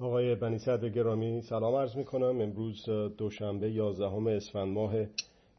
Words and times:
آقای 0.00 0.34
بنی 0.34 0.58
صدر 0.58 0.88
گرامی 0.88 1.42
سلام 1.42 1.74
عرض 1.74 1.96
می 1.96 2.04
کنم 2.04 2.40
امروز 2.40 2.84
دوشنبه 3.18 3.70
11 3.70 4.06
اسفند 4.06 4.68
ماه 4.68 4.94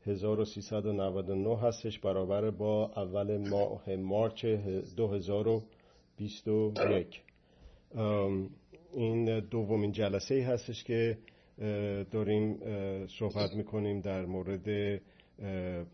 1399 0.05 1.59
هستش. 1.59 1.99
برابر 1.99 2.49
با 2.49 2.91
اول 2.95 3.49
ماه 3.49 3.95
مارچ 3.95 4.45
2021 4.45 7.21
این 8.93 9.39
دومین 9.39 9.91
جلسه 9.91 10.35
ای 10.35 10.41
هستش 10.41 10.83
که 10.83 11.17
داریم 12.11 12.59
صحبت 13.19 13.53
می‌کنیم 13.53 14.01
در 14.01 14.25
مورد 14.25 14.99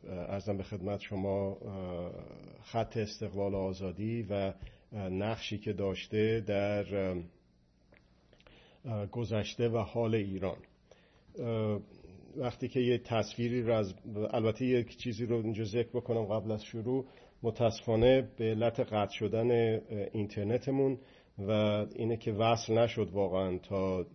ارزم 0.09 0.57
به 0.57 0.63
خدمت 0.63 0.99
شما 0.99 1.57
خط 2.63 2.97
استقلال 2.97 3.55
آزادی 3.55 4.27
و 4.29 4.53
نقشی 4.93 5.57
که 5.57 5.73
داشته 5.73 6.43
در 6.47 6.85
گذشته 9.11 9.69
و 9.69 9.77
حال 9.77 10.15
ایران. 10.15 10.57
وقتی 12.37 12.67
که 12.67 12.79
یه 12.79 12.97
تصویری 12.97 13.61
رو 13.61 13.73
از 13.73 13.93
البته 14.31 14.65
یک 14.65 14.97
چیزی 14.97 15.25
رو 15.25 15.35
اینجا 15.35 15.63
ذکر 15.63 15.89
بکنم 15.89 16.23
قبل 16.23 16.51
از 16.51 16.63
شروع. 16.63 17.05
متاسفانه 17.43 18.29
به 18.37 18.45
علت 18.45 18.79
قطع 18.79 19.13
شدن 19.13 19.51
اینترنتمون 20.13 20.97
و 21.47 21.51
اینه 21.95 22.17
که 22.17 22.31
وصل 22.31 22.77
نشد 22.77 23.09
واقعا 23.11 23.57
تا 23.57 24.05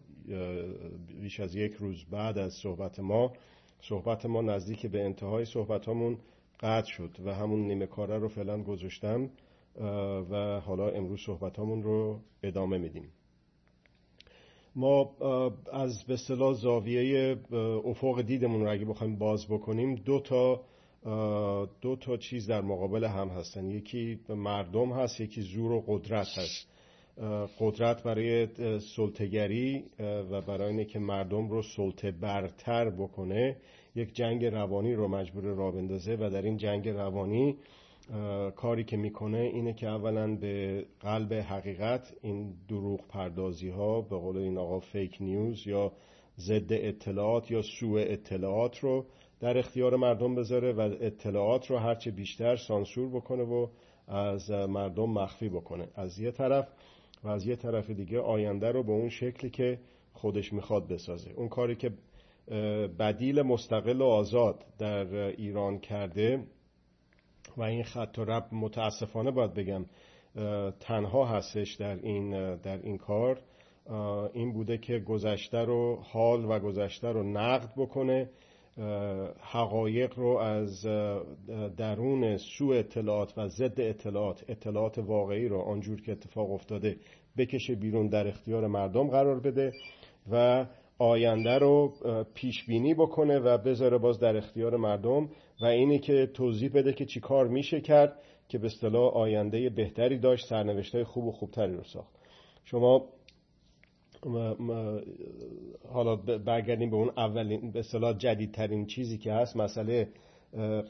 بیش 1.21 1.41
از 1.41 1.55
یک 1.55 1.73
روز 1.73 2.05
بعد 2.11 2.39
از 2.39 2.53
صحبت 2.53 3.01
ما. 3.01 3.33
صحبت 3.81 4.27
ما 4.27 4.43
نزدیک 4.43 4.87
به 4.87 5.05
انتهای 5.05 5.45
صحبتامون 5.45 6.19
قطع 6.61 6.91
شد 6.91 7.17
و 7.25 7.35
همون 7.35 7.61
نیمه 7.61 7.87
کاره 7.87 8.19
رو 8.19 8.29
فعلا 8.29 8.63
گذاشتم 8.63 9.31
و 10.31 10.61
حالا 10.61 10.89
امروز 10.89 11.21
صحبتامون 11.27 11.83
رو 11.83 12.21
ادامه 12.43 12.79
میدیم. 12.79 13.09
ما 14.77 15.11
از 15.73 16.05
به 16.05 16.15
اصطلاح 16.15 16.55
زاویه 16.55 17.37
افق 17.85 18.23
دیدمون 18.23 18.61
رو 18.61 18.73
اگه 18.73 18.85
بخوایم 18.85 19.17
باز 19.19 19.47
بکنیم 19.47 19.95
دو 19.95 20.21
تا 20.21 20.61
دو 21.81 21.97
تا 21.97 22.17
چیز 22.17 22.47
در 22.47 22.61
مقابل 22.61 23.05
هم 23.05 23.29
هستن. 23.29 23.71
یکی 23.71 24.21
مردم 24.29 24.93
هست 24.93 25.21
یکی 25.21 25.41
زور 25.41 25.73
و 25.73 25.85
قدرت 25.87 26.27
هست. 26.39 26.67
قدرت 27.61 28.03
برای 28.03 28.49
سلطگری 28.97 29.85
و 30.31 30.41
برای 30.41 30.69
اینه 30.69 30.85
که 30.85 30.99
مردم 30.99 31.49
رو 31.49 31.63
سلطه 31.63 32.11
برتر 32.11 32.91
بکنه. 32.91 33.57
یک 33.95 34.15
جنگ 34.15 34.45
روانی 34.45 34.95
رو 34.95 35.09
مجبور 35.09 35.45
را 35.45 35.71
بندازه 35.71 36.15
و 36.15 36.31
در 36.33 36.43
این 36.43 36.57
جنگ 36.57 36.89
روانی 36.89 37.57
کاری 38.57 38.85
که 38.85 38.97
می‌کنه 38.97 39.39
اینه 39.39 39.73
که 39.73 39.89
اولا 39.89 40.37
به 40.37 40.85
قلب 41.01 41.33
حقیقت 41.33 42.15
این 42.23 42.55
دروغ 42.69 43.09
پردازی 43.09 43.69
ها 43.69 44.01
به 44.01 44.17
قول 44.17 44.37
این 44.37 44.59
آقا 44.59 44.81
فیک 44.81 45.17
نیوز 45.21 45.67
یا 45.67 45.93
ضد 46.39 46.73
اطلاعات 46.73 47.51
یا 47.51 47.63
سوء 47.63 48.01
اطلاعات 48.01 48.79
رو 48.79 49.07
در 49.41 49.59
اختیار 49.59 49.97
مردم 49.97 50.35
بذاره 50.35 50.73
و 50.73 50.81
اطلاعات 51.01 51.71
رو 51.71 51.77
هرچه 51.79 52.11
بیشتر 52.11 52.57
سانسور 52.57 53.09
بکنه 53.09 53.43
و 53.43 53.67
از 54.09 54.51
مردم 54.51 55.11
مخفی 55.11 55.49
بکنه. 55.49 55.89
از 55.95 56.19
یه 56.19 56.31
طرف 56.31 56.69
و 57.25 57.29
از 57.29 57.47
یه 57.47 57.57
طرف 57.57 57.91
دیگه 57.91 58.21
آینده 58.21 58.73
رو 58.73 58.83
به 58.83 58.93
اون 58.93 59.09
شکلی 59.09 59.51
که 59.51 59.79
خودش 60.13 60.53
می‌خواد 60.53 60.89
بسازه. 60.89 61.31
اون 61.31 61.49
کاری 61.49 61.77
که 61.77 61.91
بدیل 62.99 63.43
مستقل 63.43 64.01
و 64.01 64.05
آزاد 64.05 64.65
در 64.79 65.15
ایران 65.15 65.79
کرده 65.79 66.47
و 67.57 67.63
این 67.63 67.83
خط 67.83 68.19
و 68.19 68.25
رب 68.25 68.47
متاسفانه 68.53 69.31
باید 69.31 69.55
بگم 69.55 69.85
تنها 70.81 71.27
هستش 71.27 71.75
در 71.75 71.97
این, 71.97 72.57
در 72.57 72.79
این 72.83 72.99
کار. 72.99 73.39
این 74.33 74.53
بوده 74.53 74.79
که 74.79 74.99
گذشته 74.99 75.59
رو 75.59 75.99
حال 76.03 76.45
و 76.45 76.59
گذشته 76.59 77.09
رو 77.09 77.23
نقد 77.23 77.73
بکنه. 77.77 78.31
حقایق 79.41 80.19
رو 80.19 80.37
از 80.37 80.87
درون 81.77 82.37
سو 82.37 82.69
اطلاعات 82.69 83.39
و 83.39 83.49
ضد 83.49 83.81
اطلاعات 83.81 84.45
اطلاعات 84.49 84.99
واقعی 84.99 85.49
رو 85.49 85.61
آنجور 85.61 86.03
که 86.03 86.13
اتفاق 86.13 86.53
افتاده 86.53 86.97
بکشه 87.37 87.75
بیرون 87.75 88.09
در 88.09 88.29
اختیار 88.29 88.67
مردم 88.67 89.09
قرار 89.09 89.41
بده 89.41 89.73
و 90.33 90.67
آینده 91.03 91.59
رو 91.59 91.93
پیش 92.35 92.65
بینی 92.67 92.95
بکنه 92.95 93.39
و 93.39 93.59
بذاره 93.59 93.99
باز 93.99 94.21
در 94.21 94.37
اختیار 94.37 94.77
مردم 94.77 95.29
و 95.61 95.65
اینی 95.67 95.99
که 95.99 96.27
توضیح 96.27 96.71
بده 96.75 96.93
که 96.93 97.05
چی 97.05 97.21
کار 97.21 97.49
میشه 97.49 97.81
کرد 97.81 98.19
که 98.49 98.59
به 98.59 98.67
اصطلاح 98.67 99.13
آینده 99.13 99.71
بهتری 99.71 100.19
داشت 100.19 100.47
سرنوشته 100.47 101.05
خوب 101.05 101.25
و 101.25 101.33
خوبتری 101.33 101.77
رو 101.77 101.85
ساخت. 101.85 102.15
شما 102.65 103.05
حالا 105.93 106.17
برگردیم 106.17 106.91
به 106.91 106.97
اون 106.97 107.11
اولین 107.17 107.71
به 107.71 107.79
اصطلاح 107.79 108.19
جدیدترین 108.19 108.87
چیزی 108.87 109.19
که 109.19 109.33
هست. 109.33 109.57
مسئله 109.57 110.09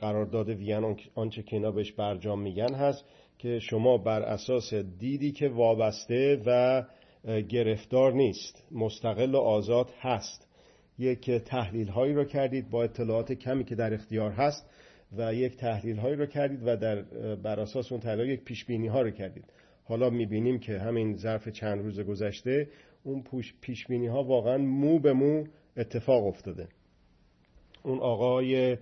قرارداد 0.01 0.49
وین 0.49 0.97
آنچه 1.15 1.43
که 1.43 1.57
اینا 1.57 1.71
بهش 1.71 1.93
برجام 1.93 2.41
میگن 2.41 2.75
هست 2.75 3.05
که 3.39 3.59
شما 3.59 3.99
بر 3.99 4.23
اساس 4.23 4.75
دیدی 4.75 5.33
که 5.33 5.49
وابسته 5.49 6.43
و 6.47 6.83
گرفتار 7.49 8.13
نیست. 8.13 8.65
مستقل 8.71 9.35
و 9.35 9.39
آزاد 9.39 9.91
هست. 10.01 10.49
یک 10.99 11.31
تحلیل 11.31 11.89
هایی 11.89 12.15
رو 12.15 12.25
کردید 12.25 12.71
با 12.71 12.85
اطلاعات 12.85 13.33
کمی 13.33 13.65
که 13.65 13.75
در 13.75 13.95
اختیار 13.95 14.31
هست 14.31 14.71
و 15.17 15.35
یک 15.35 15.57
تحلیل 15.57 15.97
هایی 15.97 16.17
رو 16.17 16.27
کردید 16.27 16.61
و 16.67 16.77
در 16.77 17.03
بر 17.35 17.61
اساس 17.61 17.93
اون 17.93 18.01
تحلیل 18.01 18.29
یک 18.29 18.45
پیش 18.45 18.65
بینی 18.65 18.87
ها 18.87 19.03
رو 19.03 19.11
کردید. 19.11 19.45
حالا 19.85 20.11
می‌بینیم 20.11 20.59
که 20.59 20.79
همین 20.79 21.17
ظرف 21.17 21.49
چند 21.49 21.83
روز 21.83 22.01
گذشته 22.01 22.69
اون 23.05 23.25
پیش 23.61 23.87
بینی 23.87 24.07
ها 24.07 24.23
واقعا 24.23 24.59
مو 24.59 24.99
به 24.99 25.13
مو 25.13 25.45
اتفاق 25.77 26.27
افتاده. 26.27 26.69
اون 27.83 27.99
آقای 27.99 28.77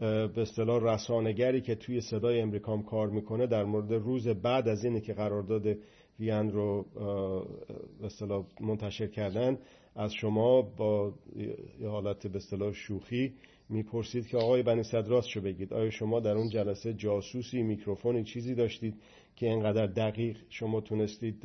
به 0.00 0.42
اصطلاح 0.42 0.94
رسانگری 0.94 1.60
که 1.60 1.74
توی 1.74 2.00
صدای 2.00 2.40
امریکام 2.40 2.82
کار 2.82 3.10
می‌کنه 3.10 3.46
در 3.46 3.64
مورد 3.64 3.92
روز 3.92 4.28
بعد 4.28 4.68
از 4.68 4.84
اینه 4.84 5.00
که 5.00 5.12
قرارداد 5.12 5.76
وین 6.20 6.50
رو 6.50 6.86
به 8.00 8.06
اصطلاح 8.06 8.44
منتشر 8.60 9.06
کردن. 9.06 9.58
از 9.96 10.12
شما 10.14 10.62
با 10.62 11.12
یه 11.80 11.88
حالت 11.88 12.26
به 12.26 12.36
اصطلاح 12.36 12.72
شوخی 12.72 13.32
می‌پرسید 13.68 14.26
که 14.26 14.36
آقای 14.36 14.62
بنی 14.62 14.82
صدراست 14.82 15.28
شو 15.28 15.40
بگید. 15.40 15.72
آیا 15.72 15.90
شما 15.90 16.20
در 16.20 16.36
اون 16.36 16.48
جلسه 16.48 16.94
جاسوسی 16.94 17.62
میکروفونی 17.62 18.24
چیزی 18.24 18.54
داشتید 18.54 18.94
که 19.36 19.46
اینقدر 19.46 19.86
دقیق 19.86 20.36
شما 20.48 20.80
تونستید 20.80 21.42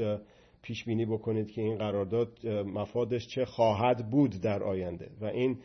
پیش 0.62 0.86
بینی 0.86 1.06
بکنید 1.06 1.52
که 1.52 1.62
این 1.62 1.78
قرارداد 1.78 2.48
مفادش 2.48 3.28
چه 3.28 3.46
خواهد 3.46 4.10
بود 4.10 4.42
در 4.42 4.64
آینده؟ 4.64 5.10
و 5.22 5.26
این 5.26 5.58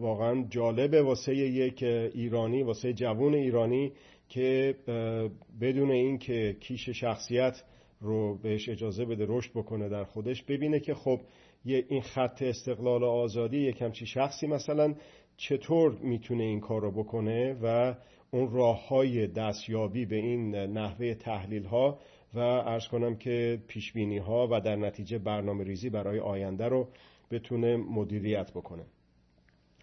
واقعا 0.00 0.46
جالبه 0.50 1.02
واسه 1.02 1.34
یک 1.36 1.82
ایرانی 1.82 2.62
واسه 2.62 2.92
جوون 2.92 3.34
ایرانی 3.34 3.92
که 4.28 4.74
بدون 5.60 5.90
این 5.90 6.18
که 6.18 6.56
کیش 6.60 6.88
شخصیت 6.88 7.62
رو 8.00 8.38
بهش 8.38 8.68
اجازه 8.68 9.04
بده 9.04 9.26
رشد 9.28 9.50
بکنه 9.50 9.88
در 9.88 10.04
خودش 10.04 10.42
ببینه 10.42 10.80
که 10.80 10.94
خب 10.94 11.20
این 11.64 12.02
خط 12.02 12.42
استقلال 12.42 13.02
و 13.02 13.06
آزادی 13.06 13.58
یک 13.58 13.82
همچی 13.82 14.06
شخصی 14.06 14.46
مثلا 14.46 14.94
چطور 15.36 15.98
می‌تونه 15.98 16.44
این 16.44 16.60
کار 16.60 16.80
رو 16.82 16.90
بکنه 16.90 17.56
و 17.62 17.94
اون 18.30 18.50
راه 18.50 18.88
های 18.88 19.26
دستیابی 19.26 20.06
به 20.06 20.16
این 20.16 20.54
نحوه 20.56 21.14
تحلیل 21.14 21.64
ها 21.64 21.98
و 22.34 22.38
ارز 22.38 22.88
کنم 22.88 23.16
که 23.16 23.58
پیشبینی 23.68 24.18
ها 24.18 24.48
و 24.50 24.60
در 24.60 24.76
نتیجه 24.76 25.18
برنامه 25.18 25.64
ریزی 25.64 25.90
برای 25.90 26.18
آینده 26.18 26.68
رو 26.68 26.88
بتونه 27.30 27.76
مدیریت 27.76 28.50
بکنه. 28.50 28.84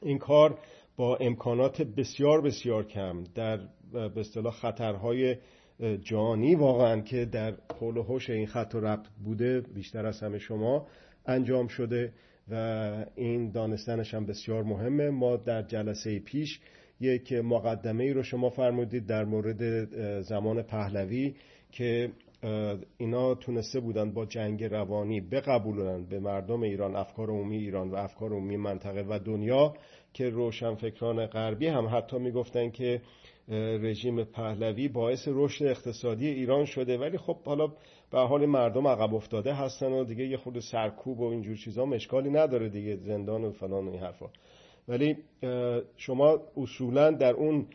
این 0.02 0.18
کار 0.18 0.60
با 0.98 1.16
امکانات 1.16 1.82
بسیار 1.82 2.42
بسیار 2.42 2.84
کم 2.88 3.24
در 3.36 3.58
به 3.92 4.20
اصطلاح 4.20 4.54
خطرهای 4.54 5.36
جانی 6.02 6.56
واقعا 6.56 7.02
که 7.02 7.26
در 7.26 7.54
حول 7.80 7.98
و 7.98 8.20
این 8.30 8.48
خط 8.48 8.76
و 8.76 8.80
ربط 8.80 9.08
بوده 9.24 9.62
بیشتر 9.62 10.06
از 10.06 10.20
همه 10.20 10.40
شما 10.40 10.88
انجام 11.26 11.68
شده 11.68 12.14
و 12.52 13.06
این 13.16 13.52
دانستنش 13.52 14.14
هم 14.14 14.26
بسیار 14.26 14.64
مهمه. 14.64 15.10
ما 15.10 15.38
در 15.38 15.62
جلسه 15.62 16.20
پیش 16.20 16.60
یک 17.00 17.34
مقدمه 17.34 18.04
ای 18.04 18.14
رو 18.14 18.24
شما 18.24 18.50
فرمودید 18.50 19.06
در 19.06 19.26
مورد 19.26 20.22
زمان 20.22 20.62
پهلوی 20.62 21.36
که 21.72 22.12
اینا 22.98 23.36
تونسته 23.36 23.80
بودن 23.80 24.12
با 24.12 24.26
جنگ 24.26 24.64
روانی 24.64 25.22
بقبولونن 25.22 26.06
به 26.06 26.20
مردم 26.20 26.62
ایران 26.62 26.96
افکار 26.96 27.30
عمومی 27.30 27.58
ایران 27.58 27.92
و 27.92 27.96
افکار 27.96 28.30
عمومی 28.30 28.58
منطقه 28.58 29.06
و 29.10 29.20
دنیا 29.20 29.74
که 30.14 30.30
روشنفکران 30.30 31.26
غربی 31.26 31.68
هم 31.68 31.88
حتی 31.88 32.18
می‌گفتن 32.18 32.70
که 32.70 33.02
رژیم 33.48 34.24
پهلوی 34.24 34.88
باعث 34.88 35.28
رشد 35.28 35.66
اقتصادی 35.66 36.28
ایران 36.28 36.66
شده. 36.66 36.98
ولی 36.98 37.18
خب 37.18 37.38
حالا 37.46 37.68
به 38.12 38.20
حال 38.20 38.46
مردم 38.46 38.88
عقب 38.88 39.16
افتاده 39.16 39.54
هستن 39.54 39.92
و 39.92 40.04
دیگه 40.04 40.28
یه 40.28 40.38
خود 40.38 40.60
سرکوب 40.60 41.20
و 41.20 41.24
اینجور 41.24 41.56
چیزا 41.56 41.86
مشکالی 41.86 42.30
نداره 42.30 42.70
دیگه 42.70 42.96
زندان 42.96 43.44
و 43.44 43.52
فلان 43.52 43.88
و 43.88 43.92
این 43.92 44.00
حرفا. 44.00 44.30
ولی 44.88 45.18
شما 45.98 46.40
اصولا 46.58 47.12
در 47.12 47.34
اون 47.34 47.68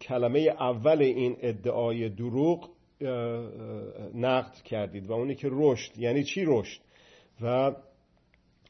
کلمه 0.00 0.40
اول 0.40 1.02
این 1.02 1.36
ادعای 1.40 2.08
دروغ 2.08 2.68
نقد 4.14 4.54
کردید 4.54 5.10
و 5.10 5.12
اونی 5.12 5.34
که 5.34 5.48
رشد 5.50 5.98
یعنی 5.98 6.24
چی 6.24 6.44
رشد؟ 6.46 6.80
و 7.40 7.72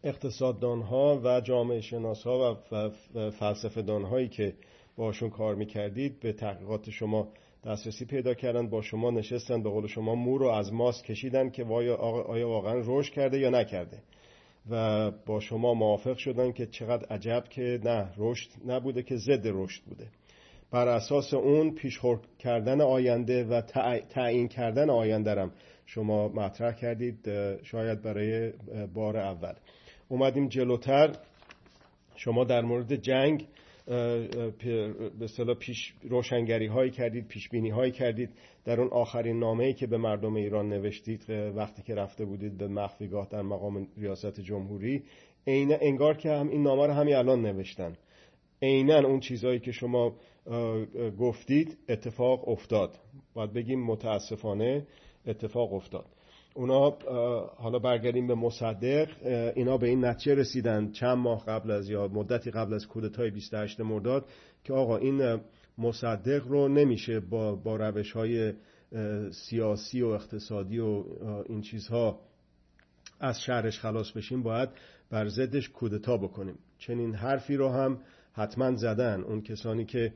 اقتصاددان 0.05 0.83
ها 0.83 1.21
و 1.25 1.41
جامعه 1.41 1.81
شناس 1.81 2.23
ها 2.23 2.59
و 2.73 2.91
فلسفه 3.31 3.83
دان 3.83 4.05
هایی 4.05 4.29
که 4.29 4.55
باشون 4.97 5.31
کار 5.31 5.55
می‌کردید 5.55 6.21
به 6.21 6.33
تحقیقات 6.33 6.91
شما 6.91 7.29
دسترسی 7.65 8.05
پیدا 8.05 8.35
کردن 8.35 8.69
با 8.69 8.83
شما 8.83 9.11
نشستن 9.11 9.63
به 9.63 9.71
قول 9.71 9.87
شما 9.87 10.15
مو 10.15 10.39
رو 10.39 10.47
از 10.47 10.73
ماست 10.73 11.05
کشیدن 11.05 11.51
که 11.51 11.65
آیا 11.65 12.49
واقعا 12.49 12.83
رشد 12.85 13.13
کرده 13.13 13.39
یا 13.39 13.51
نکرده. 13.51 13.99
و 14.71 15.11
با 15.11 15.41
شما 15.41 15.75
موافق 15.75 16.17
شدن 16.17 16.53
که 16.53 16.67
چقدر 16.67 17.07
عجب 17.07 17.45
که 17.51 17.81
نه 17.85 18.09
رشد 18.17 18.51
نبوده 18.67 19.03
که 19.03 19.17
ضد 19.17 19.43
رشد 19.45 19.83
بوده. 19.83 20.07
بر 20.71 20.89
اساس 20.89 21.35
اون 21.35 21.75
پیشخور 21.75 22.21
کردن 22.39 22.81
آینده 22.81 23.45
و 23.45 23.61
تعیین 24.11 24.49
کردن 24.49 24.91
آینده 24.91 25.35
رم 25.35 25.53
شما 25.87 26.29
مطرح 26.29 26.75
کردید 26.75 27.29
شاید 27.63 28.03
برای 28.03 28.53
بار 28.95 29.17
اول. 29.17 29.53
اومدیم 30.09 30.49
جلوتر. 30.49 31.17
شما 32.17 32.45
در 32.45 32.61
مورد 32.61 32.95
جنگ 32.97 33.47
به 33.87 35.25
اصطلاح 35.25 35.57
پیش 35.57 35.95
روشنگری 36.03 36.67
هایی 36.67 36.91
کردید 36.91 37.29
پیش 37.29 37.49
بینی 37.49 37.71
هایی 37.71 37.93
کردید. 37.93 38.31
در 38.65 38.81
اون 38.81 38.89
آخرین 38.89 39.39
نامه 39.39 39.65
ای 39.65 39.75
که 39.75 39.87
به 39.87 39.97
مردم 39.97 40.35
ایران 40.35 40.69
نوشتید 40.69 41.31
وقتی 41.31 41.83
که 41.83 41.95
رفته 41.95 42.25
بودید 42.25 42.59
به 42.59 42.69
مخفیگاه 42.69 43.29
در 43.31 43.43
مقام 43.43 43.89
ریاست 43.97 44.41
جمهوری 44.41 45.03
عین 45.47 45.77
انگار 45.81 46.17
که 46.17 46.31
هم 46.31 46.49
این 46.49 46.63
نامه 46.63 46.87
رو 46.87 46.93
همین 46.93 47.15
الان 47.15 47.43
نوشتن. 47.47 47.97
عینا 48.63 49.09
اون 49.09 49.21
چیزهایی 49.21 49.61
که 49.61 49.73
شما 49.73 50.17
گفتید 51.19 51.79
اتفاق 51.89 52.49
افتاد. 52.49 52.99
باید 53.35 53.53
بگیم 53.53 53.85
متاسفانه 53.85 54.87
اتفاق 55.27 55.73
افتاد. 55.73 56.07
اونا 56.55 56.91
حالا 57.57 57.79
برگردیم 57.79 58.27
به 58.27 58.35
مصدق 58.35 59.09
اینا 59.57 59.77
به 59.77 59.89
این 59.89 60.05
نتیجه 60.05 60.35
رسیدن 60.35 60.91
چند 60.91 61.19
ماه 61.19 61.45
قبل 61.47 61.71
از 61.71 61.91
یا 61.91 62.09
مدتی 62.09 62.51
قبل 62.51 62.75
از 62.75 62.87
کودتای 62.87 63.31
28 63.31 63.81
مرداد 63.81 64.27
که 64.65 64.73
آقا 64.73 64.97
این 64.97 65.41
مصدق 65.79 66.47
رو 66.49 66.69
نمیشه 66.69 67.21
با, 67.21 67.55
با 67.55 67.77
روش 67.77 68.13
های 68.13 68.53
سیاسی 69.31 70.03
و 70.03 70.07
اقتصادی 70.07 70.79
و 70.79 71.05
این 71.47 71.61
چیزها 71.61 72.21
از 73.21 73.41
شهرش 73.41 73.79
خلاص 73.79 74.13
بشیم 74.13 74.43
باید 74.43 74.69
بر 75.11 75.29
ضدش 75.29 75.69
کودتا 75.69 76.17
بکنیم. 76.17 76.59
چنین 76.79 77.15
حرفی 77.15 77.57
رو 77.57 77.69
هم 77.69 78.01
حتما 78.33 78.77
زدن 78.77 79.21
اون 79.21 79.43
کسانی 79.43 79.85
که 79.85 80.13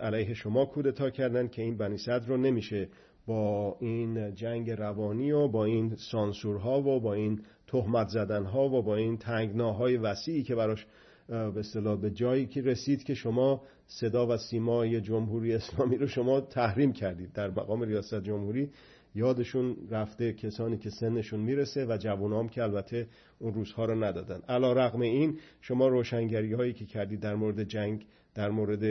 علیه 0.00 0.34
شما 0.34 0.64
کودتا 0.64 1.10
کردن 1.10 1.48
که 1.48 1.62
این 1.62 1.76
بنی 1.76 1.96
صدر 1.96 2.26
رو 2.26 2.36
نمیشه 2.36 2.88
با 3.28 3.76
این 3.80 4.34
جنگ 4.34 4.70
روانی 4.70 5.32
و 5.32 5.48
با 5.48 5.64
این 5.64 5.94
سانسورها 5.96 6.80
و 6.80 7.00
با 7.00 7.14
این 7.14 7.40
تهمت 7.66 8.08
زدنها 8.08 8.68
و 8.68 8.82
با 8.82 8.96
این 8.96 9.16
تنگناهای 9.16 9.96
وسیعی 9.96 10.42
که 10.42 10.54
براش 10.54 10.86
به 11.28 11.58
اصطلاح 11.58 12.00
به 12.00 12.10
جایی 12.10 12.46
که 12.46 12.62
رسید 12.62 13.04
که 13.04 13.14
شما 13.14 13.62
صدا 13.86 14.26
و 14.26 14.36
سیمای 14.36 15.00
جمهوری 15.00 15.54
اسلامی 15.54 15.96
رو 15.96 16.06
شما 16.06 16.40
تحریم 16.40 16.92
کردید. 16.92 17.32
در 17.32 17.50
مقام 17.50 17.82
ریاست 17.82 18.22
جمهوری 18.22 18.70
یادشون 19.14 19.76
رفته 19.90 20.32
کسانی 20.32 20.78
که 20.78 20.90
سنشون 20.90 21.40
می‌رسه 21.40 21.86
و 21.86 21.96
جوانام 21.96 22.48
که 22.48 22.62
البته 22.62 23.06
اون 23.38 23.54
روزها 23.54 23.84
رو 23.84 24.04
ندادن. 24.04 24.40
علا 24.48 24.72
رقم 24.72 25.00
این 25.00 25.38
شما 25.60 25.88
روشنگری 25.88 26.52
هایی 26.52 26.72
که 26.72 26.84
کردید 26.84 27.20
در 27.20 27.34
مورد 27.34 27.62
جنگ 27.64 28.06
در 28.34 28.50
مورد 28.50 28.84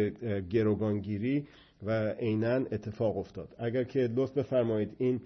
گروگانگیری 0.49 1.47
و 1.83 2.09
عینا 2.09 2.55
اتفاق 2.55 3.17
افتاد. 3.17 3.55
اگر 3.59 3.83
که 3.83 3.99
لطف 3.99 4.37
بفرمایید 4.37 4.95
این 4.97 5.21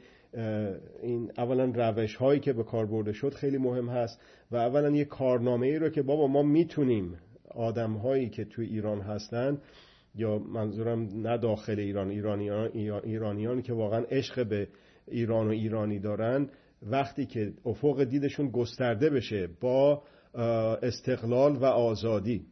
این 1.01 1.31
اولا 1.38 1.71
روش 1.75 2.15
هایی 2.15 2.39
که 2.39 2.53
به 2.53 2.63
کار 2.63 2.86
برده 2.86 3.13
شد 3.13 3.33
خیلی 3.33 3.57
مهم 3.57 3.89
هست 3.89 4.19
و 4.51 4.56
اولا 4.56 4.89
یه 4.89 5.06
کارنامه 5.06 5.68
ای 5.68 5.80
رو 5.80 5.89
که 5.89 6.01
بابا 6.01 6.27
ما 6.27 6.44
می‌تونیم 6.44 7.18
آدم 7.56 7.94
هایی 7.94 8.30
که 8.30 8.45
توی 8.45 8.65
ایران 8.65 9.01
هستن 9.01 9.57
یا 10.15 10.39
منظورم 10.39 11.27
نه 11.27 11.38
داخل 11.38 11.80
ایران 11.80 12.09
ایرانیان 12.09 12.69
ایرانیان 13.04 13.62
که 13.62 13.74
واقعا 13.74 14.00
عشق 14.00 14.47
به 14.47 14.68
ایران 15.07 15.47
و 15.47 15.50
ایرانی 15.50 16.00
دارن 16.00 16.50
وقتی 16.83 17.25
که 17.25 17.54
افق 17.65 18.04
دیدشون 18.04 18.50
گسترده 18.50 19.09
بشه 19.09 19.50
با 19.62 20.04
استقلال 20.81 21.56
و 21.56 21.65
آزادی. 21.65 22.45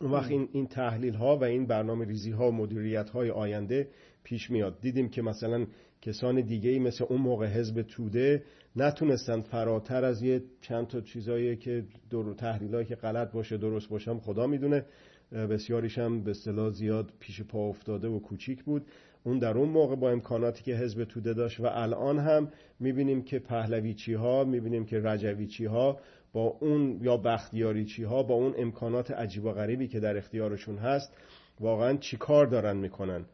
اون 0.00 0.10
وقت 0.10 0.30
این, 0.30 0.48
این 0.52 0.66
تحلیل 0.66 1.14
ها 1.14 1.36
و 1.36 1.44
این 1.44 1.66
برنامه 1.66 2.04
ریزی 2.04 2.30
ها 2.30 2.48
و 2.48 2.52
مدیریت 2.52 3.10
های 3.10 3.30
آینده 3.30 3.88
پیش 4.24 4.50
میاد. 4.50 4.80
دیدیم 4.80 5.08
که 5.08 5.22
مثلا 5.22 5.66
کسان 6.02 6.40
دیگه 6.40 6.70
ای 6.70 6.78
مثل 6.78 7.04
اون 7.08 7.20
موقع 7.20 7.46
حزب 7.46 7.82
توده 7.82 8.42
نتونستن 8.76 9.40
فراتر 9.40 10.04
از 10.04 10.22
یه 10.22 10.42
چند 10.60 10.86
تا 10.86 11.00
چیزایی 11.00 11.56
که 11.56 11.84
دور 12.10 12.34
تحلیل 12.34 12.82
که 12.82 12.94
غلط 12.94 13.32
باشه 13.32 13.56
درست 13.56 13.88
باشم 13.88 14.18
خدا 14.18 14.46
می‌دونه. 14.46 14.84
بسیاریش 15.32 15.98
هم 15.98 16.24
به 16.24 16.30
اصطلاح 16.30 16.70
زیاد 16.70 17.12
پیش 17.20 17.42
پا 17.42 17.68
افتاده 17.68 18.08
و 18.08 18.18
کوچیک 18.18 18.64
بود. 18.64 18.86
اون 19.24 19.38
در 19.38 19.58
اون 19.58 19.68
موقع 19.68 19.96
با 19.96 20.10
امکاناتی 20.10 20.62
که 20.62 20.76
حزب 20.76 21.04
توده 21.04 21.34
داشت 21.34 21.60
و 21.60 21.66
الان 21.66 22.18
هم 22.18 22.48
می‌بینیم 22.80 23.22
که 23.22 23.38
پهلویچی 23.38 24.14
ها 24.14 24.44
می‌بینیم 24.44 24.84
که 24.84 25.00
رجویچی 25.00 25.64
ها 25.64 26.00
با 26.34 26.56
اون 26.60 27.00
یا 27.02 27.16
بختیاریچی 27.16 28.02
ها 28.02 28.22
با 28.22 28.34
اون 28.34 28.54
امکانات 28.58 29.10
عجیب 29.10 29.44
و 29.44 29.52
غریبی 29.52 29.88
که 29.88 30.00
در 30.00 30.16
اختیارشون 30.16 30.76
هست 30.76 31.12
واقعا 31.60 31.96
چی 31.96 32.16
کار 32.16 32.46
دارن 32.46 32.76
می‌کنن 32.76 33.24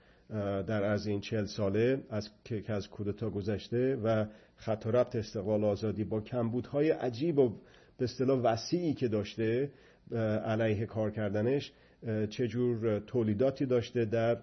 در 0.67 0.85
از 0.85 1.07
این 1.07 1.21
چهل 1.21 1.45
ساله 1.45 2.03
از 2.11 2.31
که 2.45 2.73
از 2.73 2.89
کودتا 2.89 3.31
گذشته 3.31 3.97
و 3.97 4.25
خط 4.57 4.87
و 4.87 4.91
ربط 4.91 5.17
استقلال 5.17 5.65
آزادی 5.65 6.05
با 6.05 6.21
کمبودهای 6.21 6.91
عجیب 6.91 7.39
و 7.39 7.49
به 7.99 8.05
اصطلاح 8.05 8.41
وسیعی 8.41 8.95
که 8.95 9.09
داشته 9.09 9.71
علیه 10.45 10.87
کار 10.87 11.11
کردنش 11.11 11.73
چجور 12.31 12.99
تولیداتی 12.99 13.67
داشته 13.67 14.05
در 14.05 14.37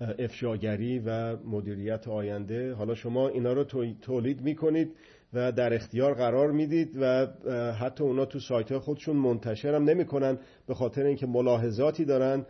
افشاگری 0.00 0.98
و 0.98 1.36
مدیریت 1.36 2.08
آینده. 2.08 2.74
حالا 2.74 2.94
شما 2.94 3.28
اینا 3.28 3.52
رو 3.52 3.64
تولید 4.02 4.40
می‌کنید. 4.40 4.92
و 5.32 5.52
در 5.52 5.74
اختیار 5.74 6.14
قرار 6.14 6.52
می‌دید 6.52 6.96
و 7.00 7.26
حتی 7.72 8.04
اونا 8.04 8.24
تو 8.24 8.40
سایت 8.40 8.78
خودشون 8.78 9.16
منتشر 9.16 9.74
هم 9.74 9.84
نمی‌کنن 9.84 10.38
به 10.66 10.74
خاطر 10.74 11.04
اینکه 11.04 11.26
ملاحظاتی 11.26 12.04
دارن 12.04 12.46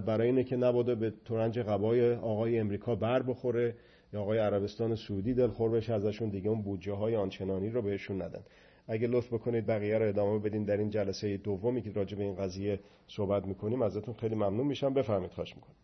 برای 0.00 0.26
اینه 0.26 0.44
که 0.44 0.56
نباده 0.56 0.94
به 0.94 1.12
ترنج 1.24 1.58
قبای 1.58 2.14
آقای 2.14 2.58
امریکا 2.58 2.94
بر 2.94 3.22
بخوره 3.22 3.74
یا 4.12 4.20
آقای 4.20 4.38
عربستان 4.38 4.96
سعودی 4.96 5.34
دلخور 5.34 5.70
بشه 5.70 5.94
ازشون 5.94 6.28
دیگه 6.28 6.48
اون 6.48 6.62
بودجه 6.62 6.92
های 6.92 7.16
آنچنانی 7.16 7.70
رو 7.70 7.82
بهشون 7.82 8.22
ندن. 8.22 8.40
اگه 8.88 9.06
لطف 9.06 9.32
بکنید 9.32 9.66
بقیه 9.66 9.98
رو 9.98 10.08
ادامه 10.08 10.38
بدین 10.38 10.64
در 10.64 10.76
این 10.76 10.90
جلسه 10.90 11.36
دومی 11.36 11.82
که 11.82 11.90
راجع 11.90 12.18
به 12.18 12.24
این 12.24 12.34
قضیه 12.34 12.80
صحبت 13.08 13.44
می‌کنیم. 13.44 13.82
ازتون 13.82 14.14
خیلی 14.14 14.34
ممنون 14.34 14.66
میشم. 14.66 14.94
بفرمایید 14.94 15.32
خواهش 15.32 15.54
می‌کنم. 15.56 15.74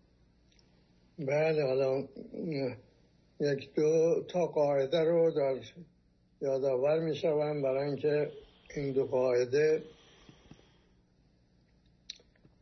بله 1.18 1.66
حالا 1.66 2.04
یک 3.40 3.74
دو 3.74 4.22
تا 4.28 4.46
قاعده 4.46 5.04
رو 5.04 5.30
در 5.30 5.60
یادآور 6.42 7.00
می‌شوم 7.00 7.62
برای 7.62 7.86
اینکه 7.86 8.30
این 8.76 8.92
دو 8.92 9.06
قاعده 9.06 9.82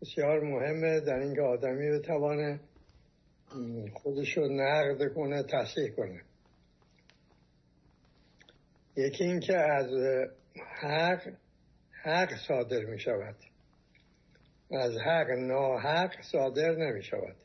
بسیار 0.01 0.41
مهمه 0.41 1.01
در 1.01 1.19
اینکه 1.19 1.43
آدمی 1.43 1.91
بتوانه 1.91 2.61
خودش 3.93 4.37
رو 4.37 4.49
نقد 4.49 5.15
کنه 5.15 5.43
تصحیح 5.43 5.91
کنه. 5.91 6.23
یکی 8.97 9.25
اینکه 9.25 9.57
از 9.57 9.91
حق 10.81 11.33
حق 12.03 12.31
صادر 12.49 12.85
می 12.85 12.99
شود 12.99 13.37
از 14.71 14.97
حق 14.97 15.31
ناحق 15.31 16.23
صادر 16.23 16.75
نمی 16.75 17.03
شود 17.03 17.37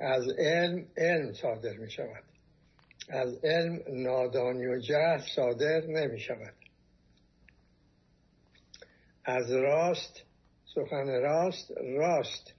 از 0.00 0.24
علم 0.38 0.86
علم 0.96 1.32
صادر 1.32 1.76
می 1.76 1.90
شود 1.90 2.33
از 3.08 3.44
علم 3.44 3.82
نادانی 3.88 4.66
و 4.66 4.78
جهل 4.78 5.20
صادر 5.36 5.86
نمی 5.86 6.20
شود 6.20 6.54
از 9.24 9.52
راست 9.52 10.24
سخن 10.74 11.06
راست 11.06 11.70
راست 11.70 12.54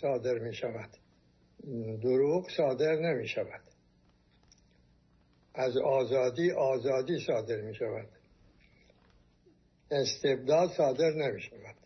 صادر 0.00 0.38
می 0.38 0.54
شود 0.54 0.90
دروغ 2.02 2.50
صادر 2.56 2.96
نمی 2.96 3.28
شود 3.28 3.60
از 5.54 5.76
آزادی 5.76 6.50
آزادی 6.50 7.18
صادر 7.26 7.60
می 7.60 7.74
شود 7.74 8.08
استبداد 9.90 10.70
صادر 10.70 11.10
نمی 11.10 11.40
شود 11.40 11.76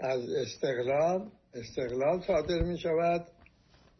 از 0.00 0.30
استقلال 0.30 1.30
استقلال 1.54 2.20
صادر 2.20 2.62
می 2.62 2.78
شود 2.78 3.26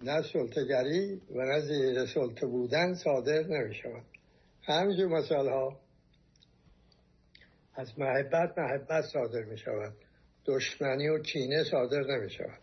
نه 0.02 0.22
سلطگری 0.32 1.20
و 1.34 1.44
نه 1.44 1.60
زیر 1.60 2.06
سلطه 2.06 2.46
بودن 2.46 2.94
صادر 2.94 3.42
نمی 3.42 3.74
شود 3.74 4.04
همینجور 4.62 5.08
مثال 5.08 5.48
ها 5.48 5.80
از 7.74 7.98
محبت 7.98 8.58
محبت 8.58 9.04
صادر 9.04 9.42
می 9.42 9.58
شود 9.58 9.92
دشمنی 10.46 11.08
و 11.08 11.18
کینه 11.18 11.64
صادر 11.64 12.00
نمی 12.00 12.30
شود 12.30 12.60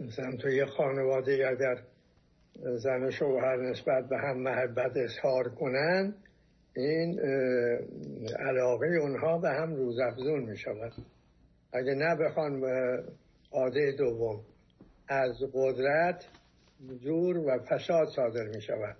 مثلا 0.00 0.36
تو 0.36 0.48
یه 0.48 0.66
خانواده 0.66 1.48
اگر 1.50 1.82
زن 2.76 3.02
و 3.02 3.10
شوهر 3.10 3.56
نسبت 3.56 4.08
به 4.08 4.18
هم 4.18 4.38
محبت 4.38 4.96
اظهار 4.96 5.48
کنند 5.48 6.14
این 6.76 7.20
علاقه 8.38 8.86
اونها 8.86 9.38
به 9.38 9.50
هم 9.50 9.74
روزافزون 9.74 10.40
می 10.40 10.56
شود 10.56 10.92
اگه 11.72 11.94
نه 11.94 12.16
بخوان 12.16 12.60
عاده 13.50 13.92
دوم. 13.92 14.44
از 15.08 15.42
قدرت 15.54 16.24
زور 16.80 17.38
و 17.38 17.58
فساد 17.58 18.08
صادر 18.16 18.46
می 18.46 18.62
شود 18.62 18.96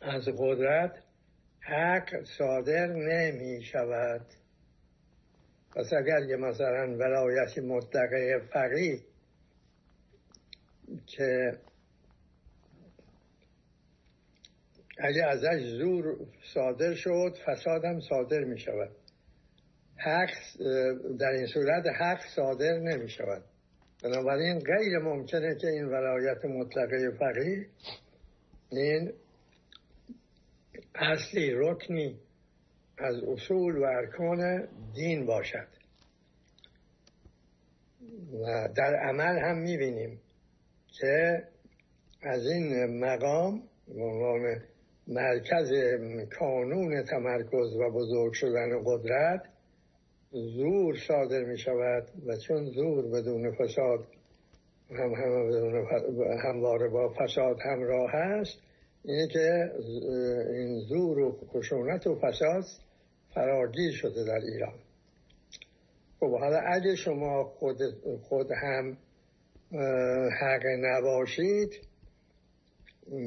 از 0.00 0.28
قدرت 0.38 1.02
حق 1.60 2.24
صادر 2.38 2.86
نمی 2.86 3.62
شود 3.62 4.26
پس 5.70 5.92
اگر 5.92 6.28
یه 6.28 6.36
مثلا 6.36 6.96
ولایت 6.96 7.58
مطلقه 7.58 8.40
فقی 8.52 9.04
که 11.06 11.58
اگه 14.98 15.24
ازش 15.24 15.62
زور 15.78 16.16
صادر 16.54 16.94
شد 16.94 17.34
فساد 17.46 17.84
هم 17.84 18.00
صادر 18.00 18.44
می 18.44 18.58
شود 18.58 18.90
حق 19.98 20.30
در 21.18 21.30
این 21.30 21.46
صورت 21.46 21.86
حق 22.00 22.20
صادر 22.36 22.78
نمی 22.78 23.08
شود 23.08 23.44
بنابراین 24.04 24.58
غیر 24.58 24.98
ممکنه 24.98 25.54
که 25.54 25.66
این 25.66 25.84
ولایت 25.84 26.44
مطلقه 26.44 27.10
فقیه 27.10 27.66
این 28.70 29.12
اصلی 30.94 31.50
رکنی 31.54 32.18
از 32.98 33.14
اصول 33.22 33.76
و 33.76 33.82
ارکان 33.82 34.68
دین 34.94 35.26
باشد. 35.26 35.68
و 38.42 38.68
در 38.76 38.94
عمل 38.94 39.38
هم 39.38 39.58
می‌بینیم 39.58 40.20
که 40.88 41.42
از 42.22 42.46
این 42.46 42.98
مقام 43.04 43.62
عنوان 43.94 44.62
مرکز 45.06 45.72
کانون 46.38 47.02
تمرکز 47.02 47.76
و 47.76 47.90
بزرگ 47.90 48.32
شدن 48.32 48.82
قدرت 48.84 49.42
زور 50.30 50.96
صادر 51.08 51.44
می 51.44 51.58
شود 51.58 52.08
و 52.26 52.36
چون 52.36 52.64
زور 52.64 53.08
بدون 53.08 53.52
فساد 53.52 54.06
هم 54.90 55.14
همواره 56.44 56.88
با 56.88 57.08
فساد 57.08 57.56
همراه 57.64 58.10
هست 58.12 58.58
اینه 59.04 59.28
که 59.28 59.72
این 60.52 60.80
زور 60.80 61.18
و 61.18 61.38
خشونت 61.52 62.06
و 62.06 62.14
فساد 62.14 62.64
فراگیر 63.34 63.92
شده 63.92 64.24
در 64.24 64.40
ایران. 64.52 64.74
خب 66.20 66.38
حالا 66.38 66.58
اگه 66.58 66.96
شما 66.96 67.44
خود, 67.44 67.78
خود 68.22 68.50
هم 68.50 68.96
حق 70.40 70.66
نباشید 70.78 71.70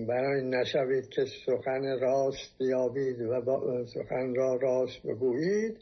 برای 0.07 0.49
نشوید 0.49 1.09
که 1.09 1.25
سخن 1.45 1.99
راست 1.99 2.57
بیابید 2.59 3.21
و 3.21 3.85
سخن 3.85 4.35
را 4.35 4.55
راست 4.55 5.03
بگویید 5.03 5.77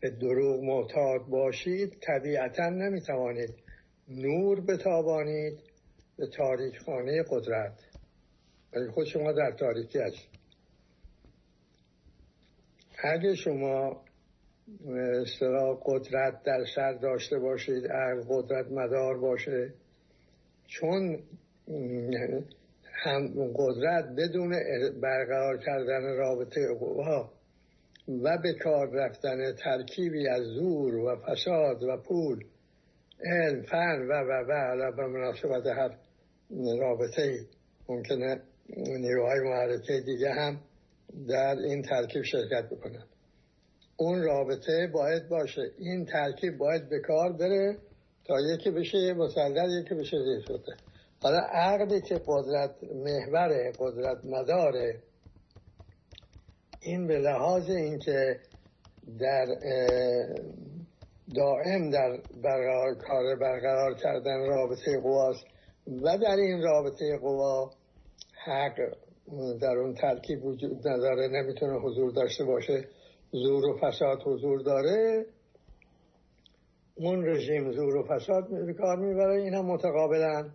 به 0.00 0.10
دروغ 0.10 0.62
معتاد 0.62 1.26
باشید 1.26 1.96
طبیعتا 2.00 2.68
نمی‌توانید 2.68 3.54
نور 4.08 4.60
بتابانید 4.60 5.58
به 6.18 6.26
تاریخ 6.26 6.82
خانه 6.84 7.22
قدرت. 7.30 7.72
ولی 8.72 8.90
خود 8.90 9.06
شما 9.06 9.32
در 9.32 9.52
تاریکی 9.52 9.98
هست 9.98 10.28
اگه 13.04 13.34
شما 13.34 14.04
اصطلاح 15.22 15.78
قدرت 15.84 16.42
در 16.42 16.64
سر 16.74 16.92
داشته 16.92 17.38
باشید 17.38 17.84
اگر 17.84 18.20
قدرت 18.28 18.66
مدار 18.66 19.18
باشه 19.18 19.74
چون 20.66 21.18
هم 22.92 23.52
قدرت 23.56 24.04
بدون 24.16 24.50
برقرار 25.00 25.58
کردن 25.58 26.16
رابطه 26.16 26.74
قوا 26.80 27.37
و 28.08 28.38
به 28.38 28.52
کار 28.52 28.90
رفتن 28.90 29.52
ترکیبی 29.52 30.28
از 30.28 30.42
زور 30.42 30.94
و 30.94 31.16
فساد 31.16 31.82
و 31.82 31.96
پول 31.96 32.44
علم 33.24 33.62
فن 33.62 34.06
و 34.08 34.12
و 34.12 34.44
و 34.48 34.52
علا 34.52 34.90
به 34.90 35.06
مناسبت 35.06 35.66
هر 35.66 35.98
رابطه 36.80 37.22
ای 37.22 37.38
ممکنه 37.88 38.40
نیروهای 38.76 39.40
معرکه 39.40 40.00
دیگه 40.06 40.30
هم 40.30 40.60
در 41.28 41.56
این 41.56 41.82
ترکیب 41.82 42.22
شرکت 42.22 42.66
بکنن. 42.70 43.04
اون 43.96 44.22
رابطه 44.22 44.86
باید 44.92 45.28
باشه. 45.28 45.62
این 45.78 46.04
ترکیب 46.04 46.58
باید 46.58 46.88
به 46.88 47.00
کار 47.00 47.32
بره 47.32 47.76
تا 48.24 48.40
یکی 48.40 48.70
بشه 48.70 49.14
مسلط 49.14 49.68
یکی 49.82 49.94
بشه 49.94 50.16
زیر 50.24 50.40
شده 50.46 50.76
حالا 51.22 51.38
عقلی 51.38 52.00
که 52.00 52.20
قدرت 52.26 52.70
محور 52.84 53.72
قدرت 53.78 54.24
مداره 54.24 55.02
این 56.80 57.06
به 57.06 57.18
لحاظ 57.18 57.70
اینکه 57.70 58.40
در 59.20 59.46
دائم 61.36 61.90
در 61.90 62.18
برقرار 62.42 62.94
کار 62.94 63.36
برقرار 63.36 63.94
کردن 63.94 64.46
رابطه 64.46 65.00
قواست 65.02 65.44
و 65.86 66.18
در 66.18 66.36
این 66.36 66.62
رابطه 66.62 67.18
قوا 67.18 67.70
حق 68.44 68.76
در 69.60 69.76
اون 69.78 69.94
ترکیب 69.94 70.44
وجود 70.44 70.88
نداره 70.88 71.28
نمی‌تونه 71.28 71.78
حضور 71.78 72.12
داشته 72.12 72.44
باشه 72.44 72.84
زور 73.32 73.64
و 73.64 73.78
فساد 73.82 74.22
حضور 74.22 74.62
داره. 74.62 75.26
اون 76.94 77.26
رژیم 77.26 77.72
زور 77.72 77.96
و 77.96 78.02
فساد 78.02 78.44
کار 78.78 78.96
می‌بره 78.96 79.42
اینا 79.42 79.62
متقابلا 79.62 80.48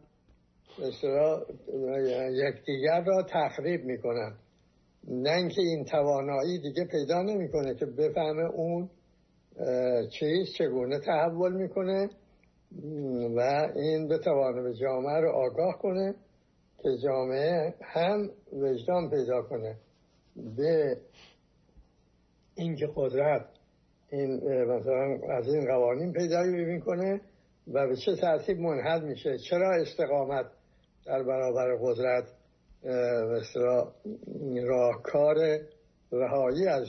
یکدیگر 2.32 3.04
را 3.06 3.24
تخریب 3.24 3.86
می‌کنن. 3.86 4.34
نه 5.08 5.32
اینکه 5.32 5.62
این 5.62 5.86
توانایی 5.86 6.62
دیگه 6.62 6.86
پیدا 6.86 7.22
نمی‌کنه 7.22 7.76
که 7.76 7.86
بفهمه 7.86 8.44
اون 8.44 8.90
چیز 10.20 10.54
چگونه 10.58 11.00
تحول 11.00 11.54
می‌کنه 11.54 12.10
و 13.36 13.70
این 13.76 14.08
بتوانه 14.08 14.62
به 14.62 14.74
جامعه 14.74 15.20
رو 15.20 15.32
آگاه 15.32 15.78
کنه 15.78 16.16
که 16.84 16.90
جامعه 17.04 17.74
هم 17.82 18.30
وجدان 18.54 19.10
پیدا 19.10 19.42
کنه. 19.42 19.76
به 20.58 20.98
اینکه 22.56 22.88
قدرت 22.96 23.46
این 24.12 24.36
مثلا 24.64 25.20
از 25.30 25.48
این 25.48 25.66
قوانین 25.66 26.14
پیدا 26.14 26.44
کنه 26.86 27.22
و 27.68 27.88
به 27.88 27.96
چه 28.06 28.16
ترتیب 28.16 28.60
منحل 28.60 29.02
میشه 29.06 29.38
چرا 29.50 29.76
استقامت 29.82 30.46
در 31.06 31.24
برابر 31.24 31.76
قدرت 31.82 32.24
راهکار 34.68 35.60
رهایی 36.12 36.68
از 36.68 36.88